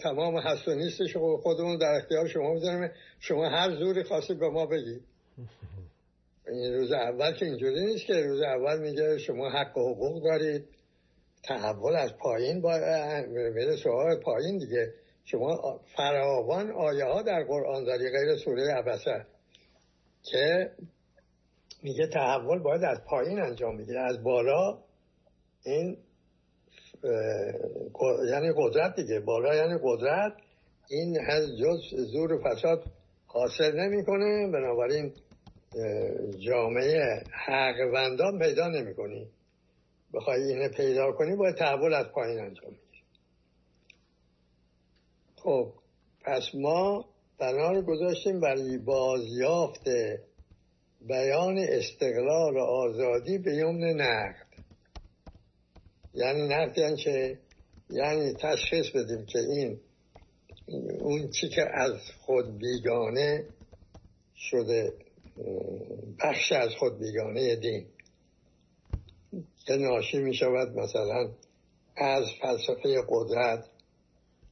تمام 0.01 0.37
هست 0.37 0.67
و 0.67 0.75
نیستش 0.75 1.17
خودمون 1.17 1.77
در 1.77 1.93
اختیار 1.95 2.27
شما 2.27 2.53
بذاریم. 2.53 2.91
شما 3.19 3.49
هر 3.49 3.75
زوری 3.79 4.03
خواستید 4.03 4.39
به 4.39 4.49
ما 4.49 4.65
بگید. 4.65 5.01
این 6.53 6.73
روز 6.73 6.91
اول 6.91 7.33
که 7.33 7.45
اینجوری 7.45 7.85
نیست 7.85 8.05
که 8.05 8.13
روز 8.13 8.41
اول 8.41 8.79
میگه 8.79 9.17
شما 9.17 9.49
حق 9.49 9.77
و 9.77 9.93
حقوق 9.93 10.23
دارید. 10.23 10.65
تحول 11.43 11.95
از 11.95 12.13
پایین 12.17 12.61
با 12.61 12.71
میره 13.27 13.75
سوال 13.83 14.19
پایین 14.19 14.57
دیگه. 14.57 14.93
شما 15.25 15.79
فراوان 15.97 16.71
آیه 16.71 17.05
ها 17.05 17.21
در 17.21 17.43
قرآن 17.43 17.83
داری 17.83 18.09
غیر 18.09 18.35
سوره 18.35 18.73
عبسه 18.73 19.25
که 20.23 20.71
میگه 21.83 22.07
تحول 22.07 22.59
باید 22.59 22.83
از 22.83 22.97
پایین 23.09 23.41
انجام 23.41 23.75
می‌گیره 23.75 24.01
از 24.01 24.23
بالا 24.23 24.77
این 25.65 25.97
یعنی 28.31 28.53
قدرت 28.55 28.95
دیگه. 28.95 29.19
بالا 29.19 29.55
یعنی 29.55 29.79
قدرت. 29.83 30.33
این 30.89 31.19
از 31.27 31.43
جز 31.57 31.95
زور 32.11 32.33
و 32.33 32.41
فساد 32.43 32.83
حاصل 33.27 33.75
نمی‌کنه. 33.75 34.51
بنابراین 34.53 35.13
جامعه 36.39 37.23
حقوندان 37.47 38.39
پیدا 38.39 38.67
نمی 38.67 38.95
کنی 38.95 39.27
بخوای 40.13 40.43
اینه 40.43 40.69
پیدا 40.69 41.11
کنی 41.11 41.35
باید 41.35 41.55
تحول 41.55 41.93
از 41.93 42.05
پایین 42.05 42.39
انجام 42.39 42.71
می‌گیری 42.71 43.03
خب 45.35 45.73
پس 46.25 46.43
ما 46.53 47.05
بنا 47.39 47.71
رو 47.71 47.81
گذاشتیم 47.81 48.39
برای 48.39 48.77
بازیافت 48.77 49.83
بیان 51.01 51.57
استقلال 51.57 52.57
و 52.57 52.59
آزادی 52.59 53.37
به 53.37 53.55
یمن 53.55 54.01
نقد. 54.01 54.47
یعنی 56.13 56.41
نقد 56.41 56.77
یعنی 56.77 56.97
چه؟ 56.97 57.39
یعنی 57.89 58.33
تشخیص 58.33 58.89
بدیم 58.89 59.25
که 59.25 59.39
این 59.39 59.79
اون 60.99 61.29
چی 61.29 61.49
که 61.49 61.61
از 61.73 61.93
خود 62.21 62.57
بیگانه 62.57 63.45
شده 64.35 64.93
بخش 66.19 66.51
از 66.51 66.69
خود 66.79 66.99
بیگانه 66.99 67.55
دین. 67.55 67.85
که 69.65 69.73
ناشی 69.73 70.17
می 70.17 70.33
شود 70.33 70.79
مثلا 70.79 71.29
از 71.95 72.25
فلسفه 72.41 73.03
قدرت 73.09 73.65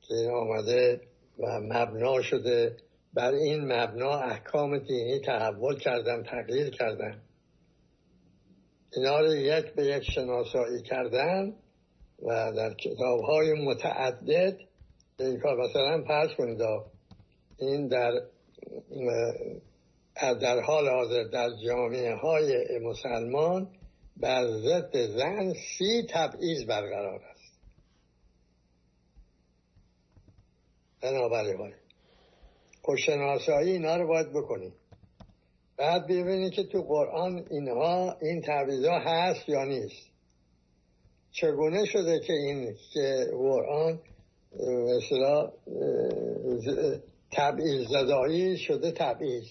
که 0.01 0.31
آمده 0.33 1.01
و 1.39 1.59
مبنا 1.61 2.21
شده. 2.21 2.77
بر 3.13 3.31
این 3.31 3.73
مبنا 3.73 4.19
احکام 4.19 4.77
دینی 4.77 5.19
تحول 5.19 5.79
کردن 5.79 6.23
تغییر 6.23 6.69
کردن 6.69 7.21
اینا 8.93 9.19
رو 9.19 9.35
یک 9.35 9.65
به 9.65 9.85
یک 9.85 10.03
شناسایی 10.03 10.81
کردن 10.81 11.53
و 12.23 12.51
در 12.55 12.73
کتاب 12.73 13.19
های 13.19 13.53
متعدد 13.53 14.57
این 15.19 15.39
کار 15.39 15.57
مثلا 15.57 16.03
فرض 16.07 16.29
کنید 16.37 16.61
این 17.57 17.87
در 17.87 18.11
در 20.21 20.59
حال 20.59 20.89
حاضر 20.89 21.23
در 21.23 21.49
جامعه 21.65 22.15
های 22.15 22.79
مسلمان 22.79 23.67
بر 24.17 24.47
ضد 24.47 24.97
زن 24.97 25.53
سی 25.77 26.07
تبعیض 26.09 26.65
برقرار 26.65 27.21
است. 27.23 27.53
بنابراین 31.01 31.73
خوشناسایی 32.81 33.71
اینا 33.71 33.95
رو 33.97 34.07
باید 34.07 34.29
بکنیم. 34.29 34.73
بعد 35.77 36.05
ببینید 36.07 36.53
که 36.53 36.63
تو 36.63 36.81
قرآن 36.81 37.45
اینها 37.49 38.17
این 38.21 38.43
ها 38.85 38.99
هست 38.99 39.49
یا 39.49 39.63
نیست. 39.63 40.11
چگونه 41.31 41.85
شده 41.85 42.19
که 42.19 42.33
این 42.33 42.75
که 42.93 43.27
قرآن 43.31 43.99
مثلا 44.59 45.51
تبعیض 47.31 47.87
زدایی 47.87 48.57
شده 48.57 48.91
تبعیض؟ 48.91 49.45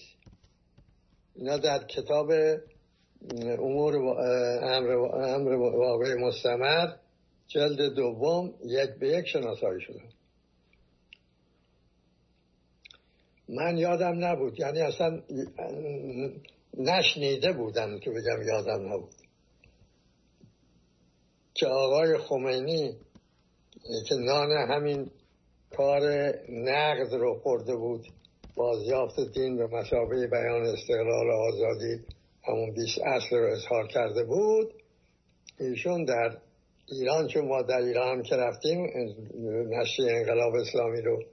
اینا 1.35 1.57
در 1.57 1.83
کتاب 1.83 2.31
امور 3.41 3.95
امر, 3.95 4.91
امر 5.13 5.53
واقع 5.53 6.15
مستمر 6.15 6.95
جلد 7.47 7.95
دوم 7.95 8.53
یک 8.65 8.89
به 8.99 9.07
یک 9.07 9.27
شناسایی 9.27 9.81
شده. 9.81 10.01
من 13.49 13.77
یادم 13.77 14.25
نبود. 14.25 14.59
یعنی 14.59 14.81
اصلا 14.81 15.21
نشنیده 16.77 17.51
بودم 17.53 17.99
که 17.99 18.11
بگم 18.11 18.41
یادم 18.47 18.93
نبود. 18.93 19.15
که 21.53 21.67
آقای 21.67 22.17
خمینی 22.17 22.95
که 24.07 24.15
نان 24.15 24.51
همین 24.51 25.11
کار 25.71 26.01
نقد 26.49 27.13
رو 27.13 27.39
خورده 27.39 27.75
بود 27.75 28.07
بازیافت 28.55 29.33
دین 29.33 29.57
به 29.57 29.67
مسابقه 29.67 30.27
بیان 30.27 30.61
استقلال 30.61 31.27
و 31.27 31.31
آزادی 31.31 31.99
همون 32.43 32.71
20 32.71 32.99
اصل 33.03 33.35
رو 33.35 33.51
اظهار 33.51 33.87
کرده 33.87 34.23
بود. 34.23 34.73
ایشون 35.59 36.05
در 36.05 36.37
ایران 36.91 37.27
چون 37.27 37.47
ما 37.47 37.61
در 37.61 37.81
ایران 37.81 38.23
که 38.23 38.35
رفتیم 38.35 38.85
نشری 39.69 40.09
انقلاب 40.09 40.55
اسلامی 40.55 41.01
رو 41.01 41.23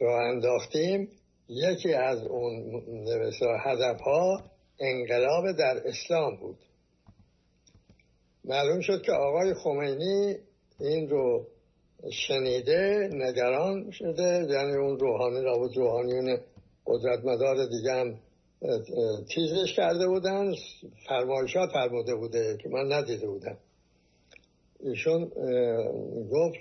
رو 0.00 0.08
انداختیم. 0.08 1.08
یکی 1.48 1.94
از 1.94 2.22
اون 2.26 2.84
هدف 3.64 4.00
ها 4.00 4.42
انقلاب 4.80 5.52
در 5.52 5.88
اسلام 5.88 6.36
بود. 6.36 6.58
معلوم 8.44 8.80
شد 8.80 9.02
که 9.02 9.12
آقای 9.12 9.54
خمینی 9.54 10.36
این 10.80 11.10
رو 11.10 11.46
شنیده 12.10 13.10
نگران 13.12 13.90
شده 13.90 14.46
یعنی 14.50 14.76
اون 14.76 14.98
روحانی 14.98 15.42
را 15.42 15.70
روحانیون 15.76 16.38
قدرت 16.86 17.24
مدار 17.24 17.66
دیگه 17.66 17.92
هم 17.92 18.18
چیزش 19.34 19.72
کرده 19.76 20.08
بودن 20.08 20.54
فرمایشات 21.08 21.70
فرموده 21.72 22.14
بوده 22.14 22.56
که 22.62 22.68
من 22.68 22.92
ندیده 22.92 23.26
بودم. 23.26 23.56
ایشون 24.80 25.24
گفت 26.32 26.58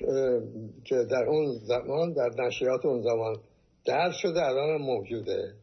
که 0.86 0.96
در 1.12 1.24
اون 1.24 1.60
زمان 1.64 2.14
در 2.14 2.30
نشریات 2.46 2.86
اون 2.86 3.02
زمان 3.02 3.36
درد 3.86 4.12
شده 4.12 4.46
الان 4.46 4.82
موجوده. 4.82 5.54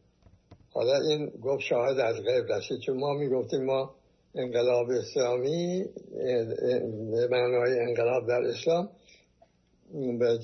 حالا 0.71 0.93
این 1.09 1.29
گفت 1.41 1.61
شاهد 1.61 1.99
از 1.99 2.15
غیب 2.15 2.51
رسید 2.51 2.79
چون 2.79 2.97
ما 2.99 3.13
می‌گفتیم 3.13 3.65
ما 3.65 3.95
انقلاب 4.35 4.89
اسلامی 4.89 5.85
به 7.11 7.27
معنای 7.31 7.79
انقلاب 7.79 8.27
در 8.27 8.41
اسلام 8.41 8.89
به 10.19 10.39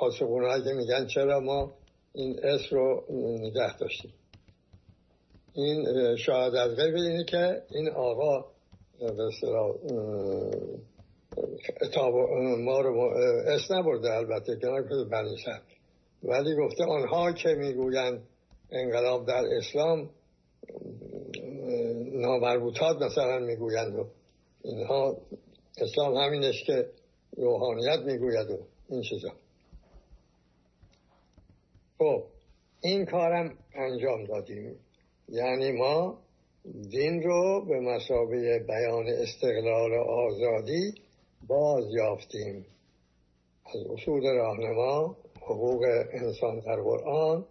پاسخونهایی 0.00 0.64
که 0.64 0.72
میگن 0.72 1.06
چرا 1.06 1.40
ما 1.40 1.72
این 2.14 2.40
اسم 2.42 2.76
رو 2.76 3.04
نگه 3.40 3.76
داشتیم. 3.76 4.12
این 5.54 5.86
از 6.56 6.76
غیب 6.76 6.94
اینه 6.94 7.24
که 7.24 7.62
این 7.70 7.88
آقا 7.88 8.44
به 8.98 9.30
ما 12.58 12.80
رو 12.80 13.00
اسم 13.46 13.74
نبرده 13.74 14.12
البته 14.12 14.56
کنار 14.56 14.82
که 14.82 14.94
بنی 15.10 15.36
ولی 16.22 16.56
گفته 16.56 16.84
آنها 16.84 17.32
که 17.32 17.48
می‌گویند 17.48 18.22
انقلاب 18.70 19.26
در 19.26 19.44
اسلام 19.58 20.10
نامربوطات 22.12 23.02
مثلا 23.02 23.38
می‌گویند 23.38 23.94
و 23.94 24.06
اینها 24.64 25.16
اسلام 25.78 26.14
همینش 26.16 26.64
که 26.64 26.88
روحانیت 27.36 27.98
می‌گوید 27.98 28.50
و 28.50 28.58
این 28.88 29.02
چیزا. 29.02 29.28
خب 31.98 32.24
این 32.80 33.06
کارم 33.06 33.58
انجام 33.74 34.24
دادیم. 34.24 34.76
یعنی 35.28 35.72
ما 35.72 36.18
دین 36.90 37.22
رو 37.22 37.64
به 37.68 37.80
مسابقه 37.80 38.58
بیان 38.68 39.08
استقلال 39.08 39.92
و 39.92 40.00
آزادی 40.00 40.94
باز 41.48 41.84
یافتیم. 41.94 42.66
از 43.66 43.86
اصول 43.90 44.22
راهنما 44.22 45.16
حقوق 45.42 45.84
انسان 46.12 46.60
در 46.60 46.76
قرآن 46.76 47.44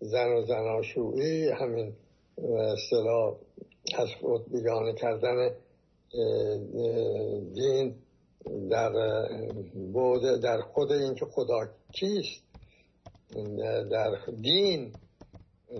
زن 0.00 0.28
و 0.28 0.42
زناشویی 0.42 1.48
همین 1.48 1.92
اصطلاح 2.48 3.36
از 3.98 4.08
خود 4.20 4.52
بیگانه 4.52 4.92
کردن 4.94 5.50
دین 7.54 7.94
در 8.70 8.92
بود 9.92 10.40
در 10.42 10.60
خود 10.60 10.92
اینکه 10.92 11.26
خدا 11.26 11.68
کیست. 11.92 12.47
در 13.90 14.18
دین 14.40 14.92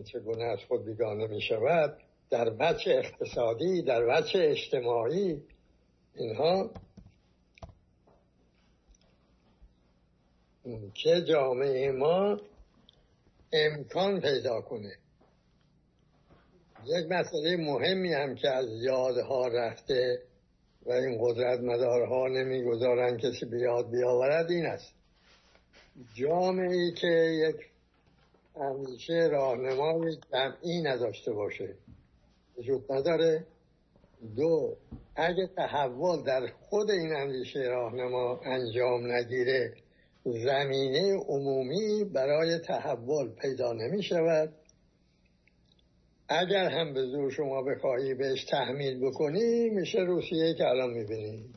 چگونه 0.05 0.45
از 0.45 0.59
خود 0.69 0.85
بیگانه 0.85 1.27
می 1.27 1.41
شود 1.41 1.99
در 2.31 2.51
بچه 2.51 2.91
اقتصادی 2.91 3.83
در 3.83 4.05
بچه 4.05 4.39
اجتماعی 4.39 5.43
اینها 6.15 6.71
که 10.95 11.25
جامعه 11.29 11.93
ما 11.93 12.41
امکان 13.53 14.21
پیدا 14.21 14.61
کنه. 14.61 14.93
یک 16.85 17.07
مسئله 17.11 17.57
مهمی 17.57 18.13
هم 18.13 18.35
که 18.35 18.49
از 18.49 18.67
یادها 18.83 19.47
رفته 19.49 20.23
و 20.87 20.93
این 20.93 21.19
قدرت 21.21 21.61
مدارها 21.61 22.29
نمی‌گذارن 22.29 23.17
کسی 23.17 23.47
بیاد 23.47 23.91
بیاورد 23.91 24.51
این 24.51 24.67
است. 24.67 24.98
جامعه 26.15 26.77
ای 26.77 26.93
که 26.93 27.07
یک 27.49 27.57
همیشه 28.61 29.29
راهنمای 29.33 30.17
جمعی 30.33 30.83
نداشته 30.83 31.33
باشه. 31.33 31.75
وجود 32.59 32.93
نداره. 32.93 33.47
دو 34.37 34.77
اگه 35.17 35.47
تحول 35.57 36.23
در 36.23 36.47
خود 36.69 36.91
این 36.91 37.13
اندیشه 37.13 37.61
راهنما 37.61 38.41
انجام 38.45 39.13
نگیره 39.13 39.75
زمینه 40.25 41.17
عمومی 41.17 42.05
برای 42.05 42.59
تحول 42.59 43.29
پیدا 43.29 43.73
نمی 43.73 44.03
شود. 44.03 44.53
اگر 46.29 46.69
هم 46.69 46.95
به 46.95 47.03
زور 47.07 47.31
شما 47.31 47.63
بخواهی 47.63 48.15
بهش 48.15 48.45
تحمیل 48.45 49.01
بکنی 49.01 49.71
میشه 49.71 49.99
روسیه 49.99 50.55
که 50.55 50.67
الان 50.67 50.91
می‌بینید. 50.91 51.55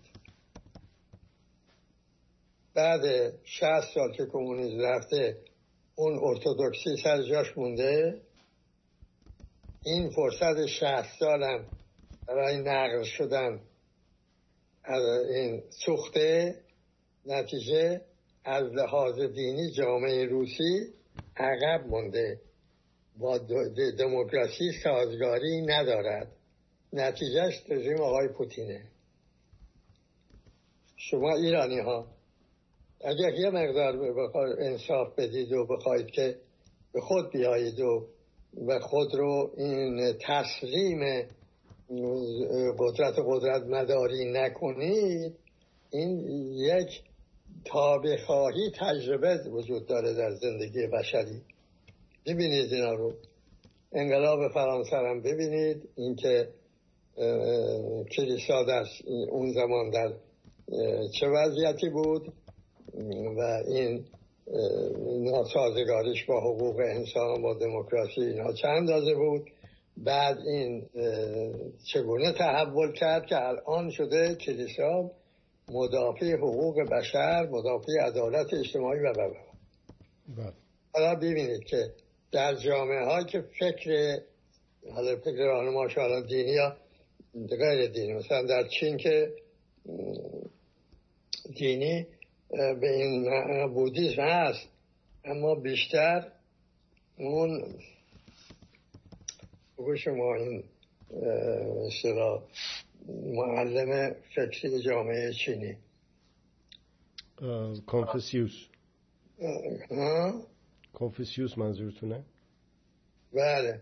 بعد 2.73 3.33
شهست 3.43 3.93
سال 3.93 4.11
که 4.11 4.25
کمونیسم 4.25 4.79
رفته 4.79 5.37
اون 5.95 6.19
ارتودکسی 6.23 6.97
سر 7.03 7.21
جاش 7.23 7.57
مونده. 7.57 8.21
این 9.85 10.09
فرصت 10.09 10.65
شهست 10.65 11.19
سالم 11.19 11.65
برای 12.27 12.57
نقل 12.57 13.03
شدن 13.03 13.61
از 14.83 15.03
این 15.35 15.63
سوخته 15.85 16.55
نتیجه 17.25 18.01
از 18.45 18.63
لحاظ 18.63 19.19
دینی 19.19 19.71
جامعه 19.71 20.25
روسی 20.25 20.93
عقب 21.37 21.87
مونده. 21.87 22.41
با 23.17 23.37
دموکراسی 23.97 24.71
سازگاری 24.83 25.61
ندارد. 25.61 26.31
نتیجهش 26.93 27.63
رژیم 27.69 28.01
آقای 28.01 28.27
پوتینه. 28.27 28.83
شما 30.97 31.35
ایرانی 31.35 31.79
ها 31.79 32.07
اگر 33.03 33.33
یه 33.33 33.49
مقدار 33.49 33.95
انصاف 34.59 35.15
بدید 35.17 35.51
و 35.53 35.65
بخواید 35.65 36.07
که 36.07 36.35
به 36.93 37.01
خود 37.01 37.31
بیایید 37.31 37.79
و 37.79 38.07
و 38.67 38.79
خود 38.79 39.15
رو 39.15 39.51
این 39.57 40.13
تسلیم 40.27 41.27
قدرت 42.79 43.15
قدرت 43.27 43.63
مداری 43.63 44.31
نکنید 44.31 45.35
این 45.91 46.19
یک 46.53 47.01
تابع 47.65 48.17
خواهی 48.25 48.71
تجربه 48.79 49.37
وجود 49.51 49.87
داره 49.87 50.13
در 50.13 50.31
زندگی 50.31 50.87
بشری. 50.87 51.41
ببینید 52.25 52.73
اینا 52.73 52.93
رو. 52.93 53.13
انقلاب 53.93 54.51
فرانسه 54.53 54.95
هم 54.95 55.21
ببینید. 55.21 55.89
اینکه 55.95 56.47
کلیسا 58.15 58.63
در 58.63 58.83
اون 59.29 59.53
زمان 59.53 59.89
در 59.89 60.13
چه 61.19 61.27
وضعیتی 61.27 61.89
بود؟ 61.89 62.33
و 63.37 63.41
این 63.67 64.05
ناسازگاریش 65.23 66.25
با 66.25 66.39
حقوق 66.39 66.79
انسان 66.79 67.41
با 67.41 67.53
دموکراسی 67.53 68.21
اینا 68.21 68.53
چند 68.53 68.77
اندازه 68.77 69.13
بود. 69.15 69.51
بعد 69.97 70.37
این 70.37 70.89
چگونه 71.93 72.31
تحول 72.31 72.93
کرد 72.93 73.25
که 73.25 73.47
الان 73.47 73.89
شده 73.89 74.35
کلیسا 74.35 75.11
مدافع 75.71 76.33
حقوق 76.35 76.81
بشر 76.81 77.49
مدافع 77.51 77.91
عدالت 78.01 78.53
اجتماعی 78.53 78.99
و 78.99 79.13
بله. 79.13 80.51
حالا 80.93 81.15
ببینید 81.15 81.63
که 81.63 81.93
در 82.31 82.55
جامعه 82.55 83.05
ها 83.05 83.23
که 83.23 83.43
فکر 83.59 84.19
حالا 84.93 85.15
فکر 85.15 85.37
راهنما 85.37 85.87
حالا 85.95 86.21
دینی 86.21 86.51
یا 86.51 86.77
غیر 87.33 87.87
دینی 87.87 88.13
مثلا 88.13 88.45
در 88.45 88.67
چین 88.67 88.97
که 88.97 89.33
دینی 91.55 92.07
به 92.51 92.89
این 92.89 93.73
بودیسم 93.73 94.21
هست. 94.21 94.67
اما 95.25 95.55
بیشتر 95.55 96.31
اون 97.17 97.75
بگو 99.77 99.95
شما 99.95 100.35
این 100.35 100.63
سرا 102.01 102.47
معلم 103.07 104.15
فکری 104.35 104.81
جامعه 104.81 105.33
چینی. 105.33 105.77
کنفسیوس 107.87 108.67
کنفسیوس 110.93 111.57
منظورتونه؟ 111.57 112.23
بله. 113.33 113.81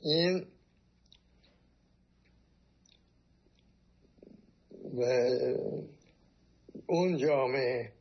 این 0.00 0.46
و 4.94 5.02
اون 6.86 7.16
جامعه 7.16 7.92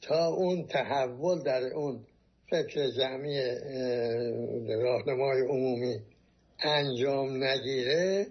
تا 0.00 0.26
اون 0.26 0.66
تحول 0.66 1.42
در 1.42 1.62
اون 1.62 2.06
فکر 2.50 2.90
جمعی 2.90 3.40
راهنمای 4.82 5.40
عمومی 5.40 6.00
انجام 6.62 7.44
نگیره 7.44 8.26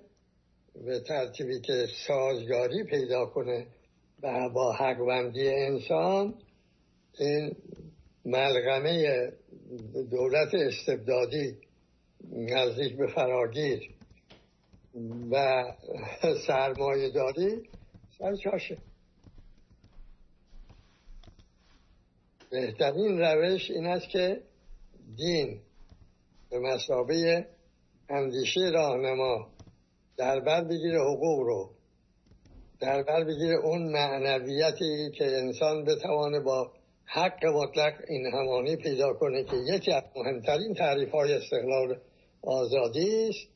به 0.85 0.99
ترتیبی 0.99 1.59
که 1.59 1.87
سازگاری 2.07 2.83
پیدا 2.83 3.25
کنه 3.25 3.67
و 4.23 4.49
با 4.49 4.73
حقوندی 4.73 5.47
انسان 5.47 6.33
این 7.19 7.55
ملغمه 8.25 9.31
دولت 10.11 10.53
استبدادی 10.53 11.57
نزدیک 12.31 12.97
به 12.97 13.07
فراگیر 13.07 13.89
و 15.31 15.63
سرمایه 16.47 17.09
داری 17.09 17.69
سر 18.19 18.35
چاشه 18.35 18.77
بهترین 22.51 23.19
روش 23.19 23.71
این 23.71 23.85
است 23.85 24.09
که 24.09 24.41
دین 25.15 25.61
به 26.49 26.59
مسابه 26.59 27.47
اندیشه 28.09 28.59
راهنما 28.73 29.49
در 30.17 30.39
بر 30.39 30.63
بگیره 30.63 30.99
حقوق 30.99 31.39
رو 31.39 31.69
در 32.79 33.03
بر 33.03 33.23
بگیره 33.23 33.55
اون 33.55 33.91
معنویتی 33.91 35.11
که 35.17 35.25
انسان 35.25 35.85
بتوانه 35.85 36.39
با 36.39 36.71
حق 37.05 37.45
مطلق 37.45 37.93
این 38.07 38.25
همانی 38.25 38.75
پیدا 38.75 39.13
کنه 39.13 39.43
که 39.43 39.55
یکی 39.55 39.91
از 39.91 40.03
مهمترین 40.15 40.73
تعریف 40.73 41.11
های 41.11 41.33
استقلال 41.33 41.99
آزادی 42.41 43.29
است 43.29 43.47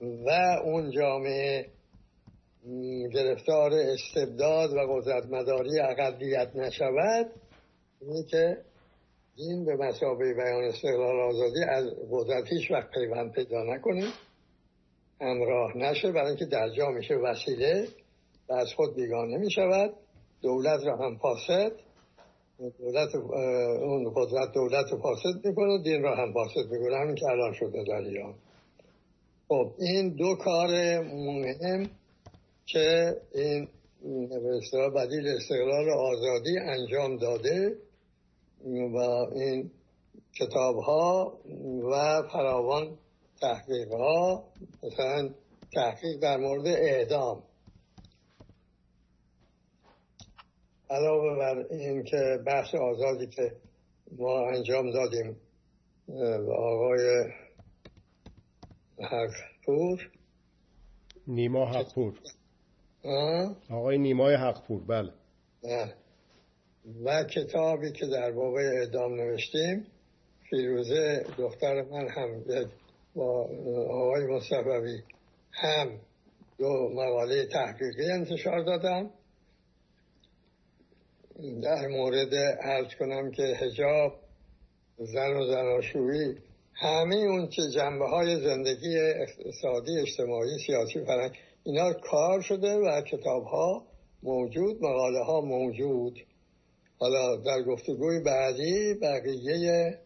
و 0.00 0.30
اون 0.64 0.90
جامعه 0.90 1.75
گرفتار 3.14 3.72
استبداد 3.72 4.72
و 4.72 4.78
قدرت 4.88 5.26
مداری 5.26 5.80
اقلیت 5.80 6.56
نشود 6.56 7.30
اینه 8.00 8.22
که 8.22 8.56
این 9.36 9.64
به 9.64 9.76
مسابقه 9.76 10.34
بیان 10.34 10.64
استقلال 10.64 11.20
آزادی 11.20 11.64
از 11.68 11.84
قدرت 12.10 12.48
هیچ 12.48 12.70
وقت 12.70 12.90
پیوند 12.90 13.32
پیدا 13.32 13.62
نکنه 13.62 14.04
همراه 15.20 15.76
نشه 15.76 16.12
برای 16.12 16.28
اینکه 16.28 16.44
در 16.44 16.68
جا 16.76 16.90
میشه 16.90 17.14
وسیله 17.14 17.88
و 18.48 18.52
از 18.52 18.72
خود 18.76 18.94
بیگانه 18.96 19.38
می 19.38 19.50
شود 19.50 19.94
دولت 20.42 20.80
را 20.84 20.96
هم 20.96 21.16
فاسد. 21.16 21.72
دولت 22.78 23.14
اون 23.82 24.12
قدرت 24.14 24.52
دولت 24.54 24.92
رو 24.92 24.98
فاسد 24.98 25.46
می‌کنه 25.46 25.82
دین 25.82 26.02
را 26.02 26.16
هم 26.16 26.32
فاسد 26.32 26.70
می‌کنه. 26.70 26.96
همین 26.96 27.14
که 27.14 27.26
الان 27.26 27.52
شده 27.52 27.84
در 27.84 27.94
ایران 27.94 28.34
خب 29.48 29.72
این 29.78 30.08
دو 30.08 30.34
کار 30.34 31.00
مهم 31.00 31.90
که 32.66 33.16
این 33.34 33.68
به 34.72 34.90
بدیل 34.90 35.28
استقلال 35.28 35.90
آزادی 35.90 36.58
انجام 36.58 37.16
داده 37.16 37.76
و 38.64 38.96
این 39.34 39.70
کتاب 40.34 40.76
ها 40.76 41.38
و 41.90 42.22
فراوان 42.32 42.98
تحقیق 43.40 43.92
ها 43.92 44.44
مثلا 44.82 45.30
تحقیق 45.72 46.20
در 46.20 46.36
مورد 46.36 46.66
اعدام. 46.66 47.42
علاوه 50.90 51.38
بر 51.38 51.66
این 51.70 52.04
که 52.04 52.38
بحث 52.46 52.74
آزادی 52.74 53.26
که 53.26 53.52
ما 54.18 54.48
انجام 54.48 54.90
دادیم 54.90 55.36
و 56.08 56.50
آقای 56.52 57.32
حقپور. 58.98 60.10
نیما 61.26 61.66
حقپور. 61.66 62.20
آقای 63.70 63.98
نیمای 63.98 64.34
حقپور 64.34 64.82
بله. 64.82 65.12
و 67.04 67.24
کتابی 67.24 67.92
که 67.92 68.06
در 68.06 68.32
باب 68.32 68.54
اعدام 68.54 69.14
نوشتیم 69.14 69.86
فیروزه 70.50 71.26
دختر 71.38 71.82
من 71.82 72.08
هم 72.08 72.44
با 73.14 73.48
آقای 73.90 74.26
مصطفی 74.26 75.02
هم 75.52 75.88
دو 76.58 76.88
مقاله 76.94 77.46
تحقیقی 77.46 78.10
انتشار 78.10 78.64
دادم. 78.64 79.10
در 81.62 81.88
مورد 81.88 82.34
ارز 82.60 82.94
کنم 82.98 83.30
که 83.30 83.42
هجاب 83.42 84.12
زن 84.98 85.36
و 85.36 85.46
زناشویی 85.46 86.36
همه 86.74 87.16
اون 87.16 87.48
که 87.48 87.62
جنبه 87.74 88.08
های 88.08 88.36
زندگی 88.44 88.98
اقتصادی 88.98 90.00
اجتماعی 90.00 90.58
سیاسی 90.66 91.04
فرنگ 91.04 91.32
اینا 91.66 91.92
کار 91.92 92.40
شده 92.40 92.76
و 92.76 93.00
کتاب 93.00 93.44
ها 93.44 93.86
موجود 94.22 94.76
مقاله 94.82 95.24
ها 95.24 95.40
موجود. 95.40 96.20
حالا 96.98 97.36
در 97.36 97.62
گفتگوی 97.62 98.20
بعدی 98.20 98.94
بقیه 98.94 99.98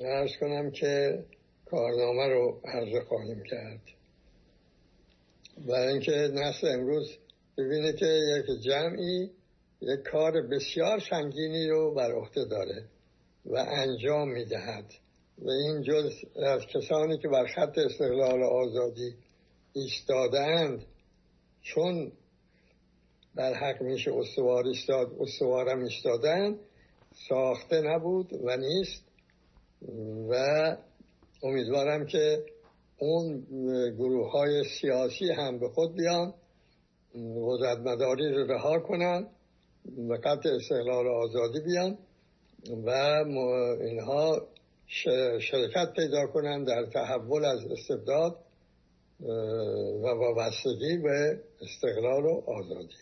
ارز 0.00 0.30
کنم 0.40 0.70
که 0.70 1.24
کارنامه 1.66 2.28
رو 2.28 2.60
عرض 2.64 3.06
خواهیم 3.08 3.42
کرد. 3.50 3.80
برای 5.68 5.92
اینکه 5.92 6.12
نسل 6.12 6.68
امروز 6.68 7.16
ببینه 7.58 7.92
که 7.92 8.06
یک 8.06 8.62
جمعی 8.62 9.30
یک 9.80 10.00
کار 10.12 10.32
بسیار 10.42 11.00
سنگینی 11.10 11.68
رو 11.68 11.94
بر 11.94 12.12
عهده 12.12 12.44
داره 12.44 12.84
و 13.46 13.56
انجام 13.56 14.28
می‌دهد. 14.28 14.84
و 15.38 15.50
این 15.50 15.82
جز 15.82 16.12
از 16.36 16.66
کسانی 16.66 17.18
که 17.18 17.28
بر 17.28 17.46
خط 17.46 17.78
استقلال 17.78 18.42
آزادی 18.42 19.14
ایستادند 19.72 20.84
چون 21.62 22.12
در 23.36 23.54
حق 23.54 23.82
میشه 23.82 24.12
استوار 24.14 24.68
استاد 24.68 25.16
استوارم 25.20 25.78
ایستادن 25.78 26.58
ساخته 27.28 27.80
نبود 27.80 28.32
و 28.44 28.56
نیست. 28.56 29.04
و 30.30 30.76
امیدوارم 31.42 32.06
که 32.06 32.44
اون 32.98 33.46
گروه 33.98 34.30
های 34.30 34.64
سیاسی 34.80 35.32
هم 35.32 35.58
به 35.58 35.68
خود 35.68 35.94
بیان 35.94 36.34
قدرت 37.44 37.78
مداری 37.78 38.32
رو 38.32 38.46
رها 38.52 38.78
کنن 38.78 39.26
و 40.08 40.14
قطع 40.14 40.48
استقلال 40.48 41.08
آزادی 41.08 41.60
بیان 41.60 41.98
و 42.84 42.90
اینها 43.80 44.46
شرکت 45.40 45.92
پیدا 45.96 46.26
کنند 46.26 46.66
در 46.66 46.86
تحول 46.86 47.44
از 47.44 47.64
استبداد 47.64 48.36
و 49.22 50.06
وابستگی 50.06 50.98
به 50.98 51.40
استقلال 51.60 52.24
و 52.24 52.42
آزادی. 52.46 52.94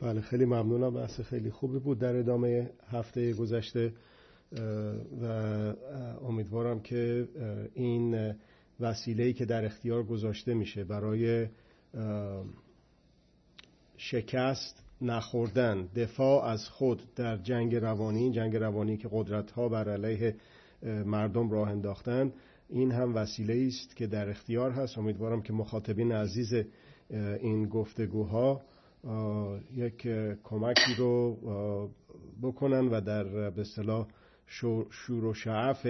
بله 0.00 0.20
خیلی 0.20 0.44
ممنونم. 0.44 0.94
بحث 0.94 1.20
خیلی 1.20 1.50
خوبی 1.50 1.78
بود 1.78 1.98
در 1.98 2.16
ادامه 2.16 2.70
هفته 2.88 3.32
گذشته 3.32 3.92
و 5.22 5.26
امیدوارم 6.24 6.80
که 6.80 7.28
این 7.74 8.34
وسیله‌ای 8.80 9.32
که 9.32 9.44
در 9.44 9.64
اختیار 9.64 10.02
گذاشته 10.02 10.54
میشه 10.54 10.84
برای 10.84 11.46
شکست 13.96 14.82
نخوردن 15.02 15.88
دفاع 15.96 16.44
از 16.44 16.68
خود 16.68 17.02
در 17.16 17.36
جنگ 17.36 17.76
روانی 17.76 18.30
جنگ 18.30 18.56
روانی 18.56 18.96
که 18.96 19.08
قدرت 19.12 19.50
ها 19.50 19.68
بر 19.68 19.88
علیه 19.88 20.36
مردم 21.04 21.50
راه 21.50 21.68
انداختن 21.68 22.32
این 22.70 22.92
هم 22.92 23.14
وسیله 23.14 23.66
است 23.66 23.96
که 23.96 24.06
در 24.06 24.28
اختیار 24.28 24.70
هست. 24.70 24.98
امیدوارم 24.98 25.42
که 25.42 25.52
مخاطبین 25.52 26.12
عزیز 26.12 26.64
این 27.40 27.68
گفتگوها 27.68 28.62
یک 29.74 30.08
کمکی 30.44 30.94
رو 30.98 31.36
بکنن 32.42 32.88
و 32.88 33.00
در 33.00 33.50
به 33.50 33.60
اصطلاح 33.60 34.06
شور 34.90 35.24
و 35.24 35.34
شعف 35.34 35.86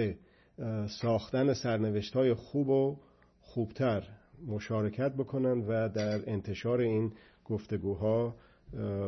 ساختن 1.01 1.53
سرنوشت 1.53 2.13
های 2.13 2.33
خوب 2.33 2.69
و 2.69 2.97
خوبتر 3.41 4.07
مشارکت 4.47 5.11
بکنن 5.11 5.65
و 5.67 5.89
در 5.89 6.29
انتشار 6.29 6.81
این 6.81 7.13
گفتگوها 7.45 8.35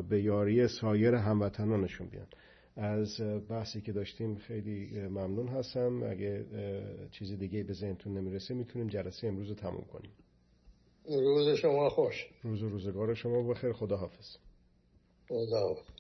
به 0.10 0.22
یاری 0.22 0.68
سایر 0.68 1.16
هموطنانشون 1.16 2.08
بیان. 2.08 2.28
از 2.76 3.22
بحثی 3.50 3.82
که 3.82 3.92
داشتیم 3.92 4.36
خیلی 4.36 5.00
ممنون 5.08 5.48
هستم. 5.48 6.04
اگه 6.04 6.46
چیز 7.12 7.32
دیگه 7.32 7.64
به 7.64 7.74
ذهنتون 7.74 8.18
نمی‌رسه 8.18 8.54
می‌تونیم 8.54 8.88
جلسه 8.88 9.28
امروز 9.28 9.50
رو 9.50 9.56
تموم 9.56 9.86
کنیم. 9.94 10.12
روز 11.06 11.58
شما 11.58 11.90
خوش. 11.90 12.30
روز 12.44 12.64
و 12.64 12.70
روزگار 12.70 13.14
شما 13.14 13.44
بخیر. 13.44 13.74
خدا 13.74 13.98
حافظ 13.98 14.38
خدا 15.30 15.60
حافظ 15.60 15.93